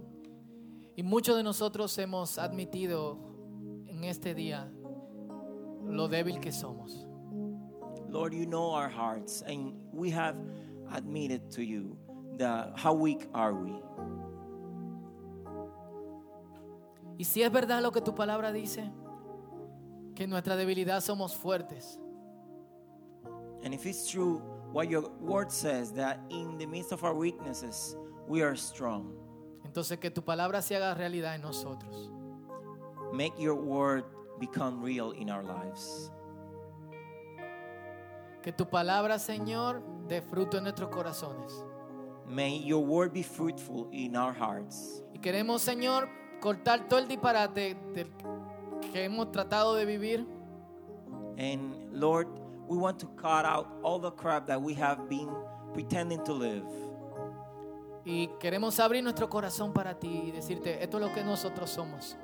y 0.95 1.03
muchos 1.03 1.35
de 1.35 1.43
nosotros 1.43 1.97
hemos 1.97 2.37
admitido 2.37 3.19
en 3.85 4.05
este 4.05 4.33
día 4.33 4.71
lo 5.85 6.07
débil 6.07 6.39
que 6.39 6.53
somos. 6.53 7.05
Lord, 8.07 8.33
you 8.33 8.45
know 8.45 8.71
our 8.71 8.87
hearts, 8.87 9.43
and 9.45 9.73
we 9.91 10.09
have 10.09 10.37
admitted 10.93 11.51
to 11.51 11.61
you 11.61 11.97
that 12.37 12.71
how 12.77 12.93
weak 12.93 13.27
are 13.33 13.53
we. 13.53 13.73
Y 17.17 17.25
si 17.25 17.43
es 17.43 17.51
verdad 17.51 17.81
lo 17.81 17.91
que 17.91 17.99
tu 17.99 18.15
palabra 18.15 18.53
dice, 18.53 18.89
que 20.15 20.23
en 20.23 20.29
nuestra 20.29 20.55
debilidad 20.55 21.01
somos 21.01 21.35
fuertes, 21.35 21.99
And 23.65 23.73
if 23.73 23.85
it's 23.85 24.09
true 24.09 24.41
what 24.71 24.89
your 24.89 25.09
word 25.19 25.51
says, 25.51 25.91
that 25.93 26.21
in 26.29 26.57
the 26.57 26.65
midst 26.65 26.93
of 26.93 27.03
our 27.03 27.13
weaknesses, 27.13 27.97
we 28.27 28.41
are 28.41 28.55
strong, 28.55 29.13
entonces 29.65 29.97
que 29.99 30.09
tu 30.09 30.23
palabra 30.23 30.61
se 30.61 30.75
haga 30.75 30.93
realidad 30.93 31.35
en 31.35 31.41
nosotros. 31.41 32.09
make 33.13 33.33
your 33.39 33.55
word 33.55 34.05
become 34.39 34.81
real 34.81 35.11
in 35.11 35.29
our 35.29 35.43
lives. 35.43 36.09
Que 38.41 38.51
tu 38.51 38.65
palabra, 38.65 39.19
Señor, 39.19 39.81
dé 40.07 40.21
fruto 40.21 40.57
en 40.57 40.63
nuestros 40.63 40.89
corazones. 40.89 41.63
May 42.27 42.57
your 42.57 42.83
word 42.83 43.13
be 43.13 43.23
fruitful 43.23 43.87
in 43.91 44.15
our 44.15 44.33
hearts. 44.33 45.01
Y 45.13 45.19
queremos, 45.19 45.61
Señor, 45.61 46.09
cortar 46.41 46.87
todo 46.89 46.99
el 46.99 47.07
disparate 47.07 47.77
del 47.93 48.09
que 48.91 49.05
hemos 49.05 49.31
tratado 49.31 49.75
de 49.75 49.85
vivir 49.85 50.27
And 51.37 51.73
Lord, 51.91 52.27
we 52.67 52.77
want 52.77 52.99
to 52.99 53.07
cut 53.17 53.45
out 53.45 53.67
all 53.81 53.99
the 53.99 54.11
crap 54.11 54.47
that 54.47 54.61
we 54.61 54.73
have 54.75 55.09
been 55.09 55.29
pretending 55.73 56.23
to 56.25 56.33
live. 56.33 56.63
Y 58.05 58.27
queremos 58.39 58.79
abrir 58.79 59.03
nuestro 59.03 59.29
corazón 59.29 59.73
para 59.73 59.97
ti 59.97 60.23
y 60.25 60.31
decirte, 60.31 60.83
esto 60.83 60.97
es 60.97 61.03
lo 61.07 61.13
que 61.13 61.23
nosotros 61.23 61.69
somos. 61.69 62.17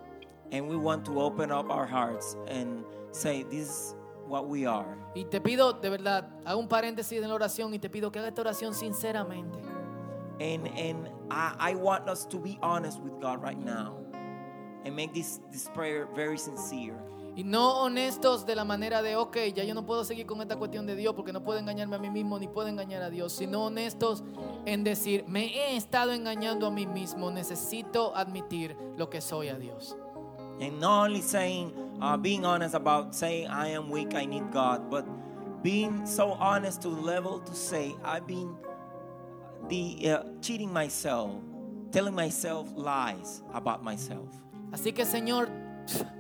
And 0.52 0.68
we 0.68 0.76
want 0.76 1.06
to 1.06 1.20
open 1.22 1.52
up 1.52 1.70
our 1.70 1.86
hearts 1.86 2.36
and 2.48 2.84
say, 3.12 3.44
This 3.44 3.70
is 3.70 3.96
what 4.28 4.48
we 4.48 4.66
are. 4.66 4.98
Y 5.16 5.26
te 5.26 5.40
pido, 5.40 5.74
de 5.74 5.90
verdad, 5.90 6.28
hago 6.46 6.60
un 6.60 6.68
paréntesis 6.68 7.22
en 7.22 7.30
la 7.30 7.36
oración 7.36 7.74
y 7.74 7.80
te 7.80 7.90
pido 7.90 8.12
que 8.12 8.20
haga 8.20 8.30
esta 8.30 8.42
oración 8.42 8.74
sinceramente. 8.74 9.60
And, 10.40 10.68
and 10.68 11.10
I, 11.30 11.72
I 11.72 11.76
want 11.76 12.10
us 12.10 12.26
to 12.28 12.40
be 12.40 12.58
honest 12.62 13.00
with 13.02 13.20
God 13.20 13.44
right 13.44 13.60
now 13.60 13.98
and 14.86 14.96
make 14.96 15.14
this, 15.14 15.40
this 15.52 15.70
prayer 15.74 16.08
very 16.16 16.38
sincere. 16.38 16.96
Y 17.40 17.46
no 17.46 17.84
honestos 17.84 18.46
de 18.46 18.54
la 18.54 18.66
manera 18.66 19.02
de, 19.02 19.16
ok, 19.16 19.38
ya 19.56 19.64
yo 19.64 19.74
no 19.74 19.86
puedo 19.86 20.04
seguir 20.04 20.26
con 20.26 20.42
esta 20.42 20.58
cuestión 20.58 20.86
de 20.86 20.94
Dios 20.98 21.14
porque 21.14 21.32
no 21.32 21.42
puedo 21.42 21.58
engañarme 21.58 21.96
a 21.96 22.00
mí 22.00 22.10
mismo 22.10 22.38
ni 22.38 22.50
puedo 22.50 22.68
engañar 22.68 23.02
a 23.02 23.10
Dios, 23.10 23.32
sino 23.32 23.68
honestos 23.68 24.26
en 24.66 24.84
decir, 24.84 25.24
me 25.26 25.46
he 25.46 25.78
estado 25.78 26.12
engañando 26.12 26.68
a 26.68 26.70
mí 26.70 26.86
mismo, 26.86 27.32
necesito 27.32 28.14
admitir 28.14 28.76
lo 28.98 29.10
que 29.10 29.22
soy 29.22 29.48
a 29.48 29.58
Dios. 29.58 29.96
And 30.60 30.82
not 30.82 31.06
only 31.06 31.22
saying, 31.22 31.72
uh, 32.02 32.18
being 32.18 32.44
honest 32.44 32.76
about 32.76 33.16
saying, 33.16 33.48
I 33.48 33.70
am 33.70 33.90
weak, 33.90 34.16
I 34.16 34.26
need 34.26 34.52
God, 34.52 34.90
but 34.90 35.06
being 35.64 36.06
so 36.06 36.34
honest 36.34 36.82
to 36.82 36.90
the 36.90 37.02
level 37.02 37.40
to 37.40 37.56
say, 37.56 37.96
I've 38.04 38.28
been 38.28 38.54
the, 39.70 40.10
uh, 40.10 40.24
cheating 40.42 40.74
myself, 40.74 41.32
telling 41.94 42.14
myself 42.14 42.68
lies 42.76 43.44
about 43.54 43.82
myself. 43.82 44.28
Así 44.74 44.94
que 44.94 45.06
Señor, 45.06 45.69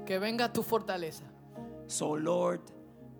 Que 0.05 0.19
venga 0.19 0.51
tu 0.51 0.63
fortaleza. 0.63 1.23
So, 1.87 2.15
Lord, 2.15 2.61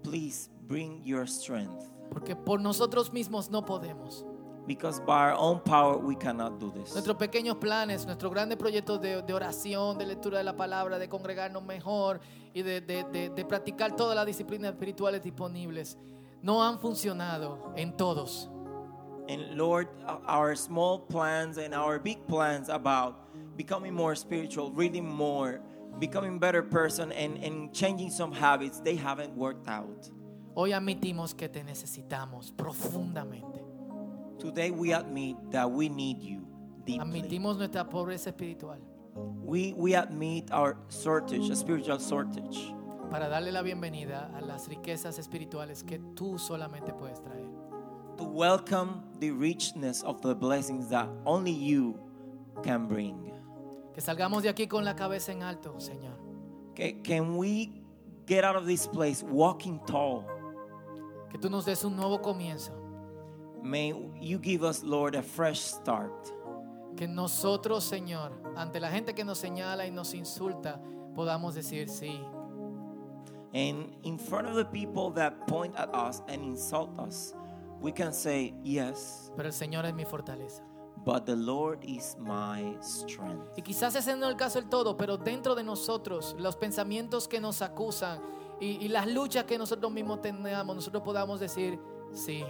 please 0.04 0.50
bring 0.68 1.02
your 1.04 1.28
strength. 1.28 1.84
Porque 2.12 2.36
por 2.36 2.60
nosotros 2.60 3.12
mismos 3.12 3.50
no 3.50 3.64
podemos. 3.66 4.26
Because 4.68 5.00
by 5.00 5.32
our 5.32 5.36
own 5.38 5.60
power, 5.62 5.98
we 5.98 6.16
cannot 6.16 6.60
do 6.60 6.72
this. 6.72 6.94
Nuestros 6.94 7.18
pequeños 7.18 7.56
planes, 7.58 8.06
nuestros 8.06 8.32
grandes 8.32 8.58
proyectos 8.58 9.02
de, 9.02 9.22
de 9.24 9.34
oración, 9.34 9.98
de 9.98 10.06
lectura 10.06 10.38
de 10.38 10.44
la 10.44 10.56
palabra, 10.56 11.00
de 11.00 11.08
congregarnos 11.10 11.64
mejor 11.64 12.20
y 12.54 12.62
de, 12.62 12.80
de- 12.82 13.30
de- 13.30 13.46
practicar 13.46 13.96
todas 13.96 14.16
las 14.16 14.28
disciplinas 14.28 14.72
espirituales 14.74 15.24
disponibles, 15.24 15.98
no 16.44 16.64
han 16.64 16.78
funcionado 16.80 17.72
en 17.76 17.98
todos. 17.98 18.48
And 19.28 19.56
Lord, 19.58 19.88
our 20.28 20.56
small 20.56 21.00
plans 21.08 21.58
and 21.58 21.74
our 21.74 22.00
big 22.00 22.20
plans 22.28 22.70
about 22.70 23.16
becoming 23.58 23.94
more 23.94 24.16
spiritual, 24.16 24.72
reading 24.72 25.08
more, 25.08 25.62
becoming 25.98 26.40
better 26.40 26.62
person, 26.62 27.12
and, 27.12 27.38
and 27.44 27.74
changing 27.74 28.10
some 28.10 28.32
habits, 28.32 28.80
they 28.80 28.96
haven't 28.96 29.36
worked 29.36 29.68
out. 29.68 30.10
Hoy 30.56 30.72
admitimos 30.72 31.36
que 31.36 31.48
te 31.48 31.64
necesitamos 31.64 32.52
profundamente. 32.52 33.62
Today, 34.40 34.72
we 34.72 34.94
admit 34.94 35.38
that 35.52 35.70
we 35.70 35.90
need 35.90 36.22
you 36.22 36.46
deeply. 36.86 37.22
Admitimos 37.22 37.58
nuestra 37.58 37.84
pobreza 37.86 38.28
espiritual 38.28 38.78
We, 39.16 39.74
we 39.76 39.96
admit 39.96 40.52
our 40.52 40.78
shortage, 40.90 41.50
a 41.50 41.56
spiritual 41.56 41.98
shortage, 42.00 42.74
para 43.10 43.28
darle 43.28 43.52
la 43.52 43.62
bienvenida 43.62 44.30
a 44.38 44.42
las 44.42 44.68
riquezas 44.70 45.18
espirituales 45.18 45.84
que 45.84 46.00
tú 46.16 46.38
solamente 46.38 46.94
puedes 46.94 47.20
traer. 47.22 47.50
to 48.18 48.26
welcome 48.26 49.02
the 49.20 49.32
richness 49.32 50.04
of 50.04 50.22
the 50.22 50.36
blessings 50.36 50.90
that 50.90 51.08
only 51.26 51.52
you 51.52 51.98
can 52.64 52.86
bring. 52.86 53.32
Que 53.94 54.02
salgamos 54.02 54.44
de 54.44 54.50
aquí 54.50 54.68
con 54.68 54.86
la 54.86 54.96
cabeza 54.96 55.32
en 55.32 55.44
alto, 55.44 55.80
Señor. 55.80 56.18
Okay, 56.72 57.02
can 57.04 57.36
we 57.38 57.72
get 58.26 58.44
out 58.44 58.56
of 58.56 58.66
this 58.66 58.88
place 58.88 59.24
walking 59.24 59.80
tall? 59.86 60.24
Que 61.30 61.38
tú 61.38 61.50
nos 61.50 61.66
des 61.66 61.84
un 61.84 61.96
nuevo 61.96 62.22
comienzo. 62.22 62.72
May 63.62 63.94
you 64.22 64.40
give 64.40 64.64
us, 64.64 64.84
Lord, 64.84 65.16
a 65.16 65.22
fresh 65.22 65.60
start. 65.60 66.32
Que 66.96 67.08
nosotros, 67.08 67.84
Señor, 67.84 68.32
ante 68.56 68.80
la 68.80 68.90
gente 68.90 69.14
que 69.14 69.24
nos 69.24 69.38
señala 69.38 69.86
y 69.86 69.92
nos 69.92 70.14
insulta, 70.14 70.82
podamos 71.16 71.56
decir 71.56 71.90
sí. 71.90 72.20
And 73.54 73.96
in 74.04 74.18
front 74.18 74.48
of 74.48 74.56
the 74.56 74.66
people 74.66 75.10
that 75.12 75.48
point 75.48 75.76
at 75.76 75.90
us 75.94 76.22
and 76.28 76.44
insult 76.44 76.98
us, 77.00 77.34
we 77.82 77.92
can 77.92 78.14
say, 78.14 78.54
Yes, 78.64 79.32
Pero 79.36 79.48
el 79.48 79.54
Señor 79.54 79.86
es 79.86 79.94
mi 79.94 80.06
fortaleza. 80.06 80.62
But 81.10 81.26
the 81.26 81.36
Lord 81.36 81.84
is 81.84 82.16
my 82.20 82.78
strength. 82.82 83.58
Y 83.58 83.64
quizás 83.64 83.96
ese 83.96 84.16
no 84.16 84.28
es 84.28 84.34
el 84.34 84.38
caso 84.38 84.60
del 84.62 84.70
todo, 84.70 84.96
pero 84.96 85.18
dentro 85.18 85.56
de 85.56 85.64
nosotros, 85.64 86.36
los 86.38 86.56
pensamientos 86.56 87.28
que 87.28 87.42
nos 87.42 87.64
acusan 87.64 88.22
y, 88.60 88.78
y 88.86 88.90
las 88.90 89.08
luchas 89.08 89.46
que 89.46 89.58
nosotros 89.58 89.92
mismos 89.92 90.22
tenemos, 90.22 90.76
nosotros 90.76 91.02
podamos 91.02 91.40
decir, 91.40 91.80
sí, 92.14 92.46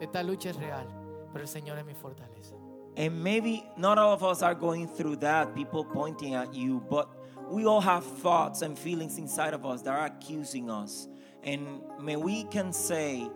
esta 0.00 0.22
lucha 0.22 0.50
es 0.50 0.56
real, 0.56 0.86
pero 1.32 1.44
el 1.44 1.48
Señor 1.48 1.78
es 1.78 1.86
mi 1.86 1.94
fortaleza. 1.94 2.56
And 2.94 3.22
maybe 3.24 3.64
not 3.78 3.96
all 3.96 4.12
of 4.12 4.22
us 4.22 4.42
are 4.42 4.54
going 4.54 4.86
through 4.86 5.16
that, 5.20 5.54
people 5.54 5.82
pointing 5.82 6.34
at 6.34 6.52
you, 6.52 6.82
but 6.90 7.08
we 7.48 7.64
all 7.64 7.80
have 7.80 8.04
thoughts 8.04 8.60
and 8.60 8.78
feelings 8.78 9.16
inside 9.16 9.54
of 9.54 9.64
us 9.64 9.80
that 9.82 9.94
are 9.94 10.04
accusing 10.04 10.68
us. 10.68 11.08
And 11.42 11.80
may 11.98 12.16
we 12.16 12.44
can 12.44 12.70
say, 12.74 13.30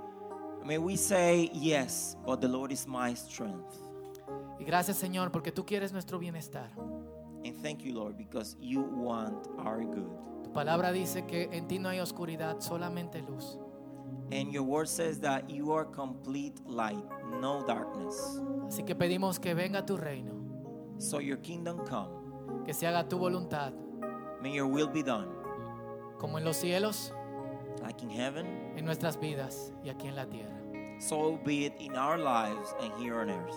may 0.63 0.77
we 0.77 0.97
say, 0.97 1.49
yes, 1.55 2.17
but 2.27 2.43
the 2.43 2.49
Lord 2.49 2.71
is 2.71 2.87
my 2.87 3.15
strength. 3.15 3.82
Y 4.63 4.65
gracias, 4.65 4.97
Señor, 4.97 5.33
porque 5.33 5.51
tú 5.51 5.67
quieres 5.67 5.93
nuestro 5.93 6.21
bienestar. 6.21 6.71
And 7.45 7.61
thank 7.65 7.81
you, 7.81 7.93
Lord, 7.93 8.17
because 8.17 8.57
you 8.61 8.81
want 8.81 9.49
our 9.59 9.85
good. 9.85 10.07
Tu 10.45 10.53
palabra 10.53 10.93
dice 10.93 11.27
que 11.27 11.49
en 11.51 11.67
ti 11.67 11.81
no 11.81 11.89
hay 11.89 11.99
oscuridad, 11.99 12.61
solamente 12.61 13.21
luz. 13.23 13.59
And 14.31 14.53
your 14.53 14.63
word 14.63 14.87
says 14.87 15.19
that 15.23 15.51
you 15.51 15.73
are 15.73 15.85
complete 15.85 16.55
light, 16.65 17.03
no 17.41 17.65
darkness. 17.67 18.41
Así 18.69 18.85
que 18.87 18.95
pedimos 18.95 19.41
que 19.41 19.53
venga 19.53 19.85
tu 19.85 19.97
reino, 19.97 20.33
So 20.99 21.19
your 21.19 21.39
kingdom 21.39 21.79
come. 21.85 22.65
que 22.65 22.73
se 22.73 22.87
haga 22.87 23.09
tu 23.09 23.19
voluntad, 23.19 23.73
May 24.41 24.55
your 24.55 24.69
will 24.69 24.87
be 24.89 25.03
done, 25.03 25.27
como 26.21 26.39
en 26.39 26.45
los 26.45 26.57
cielos, 26.57 27.13
like 27.83 28.01
in 28.01 28.11
heaven, 28.11 28.47
en 28.77 28.85
nuestras 28.85 29.19
vidas 29.19 29.73
y 29.83 29.89
aquí 29.89 30.07
en 30.07 30.15
la 30.15 30.27
tierra. 30.27 30.57
so 31.01 31.37
be 31.45 31.67
it 31.67 31.73
in 31.81 31.97
our 31.97 32.17
lives 32.17 32.73
and 32.81 32.93
here 33.03 33.21
on 33.21 33.29
earth. 33.29 33.57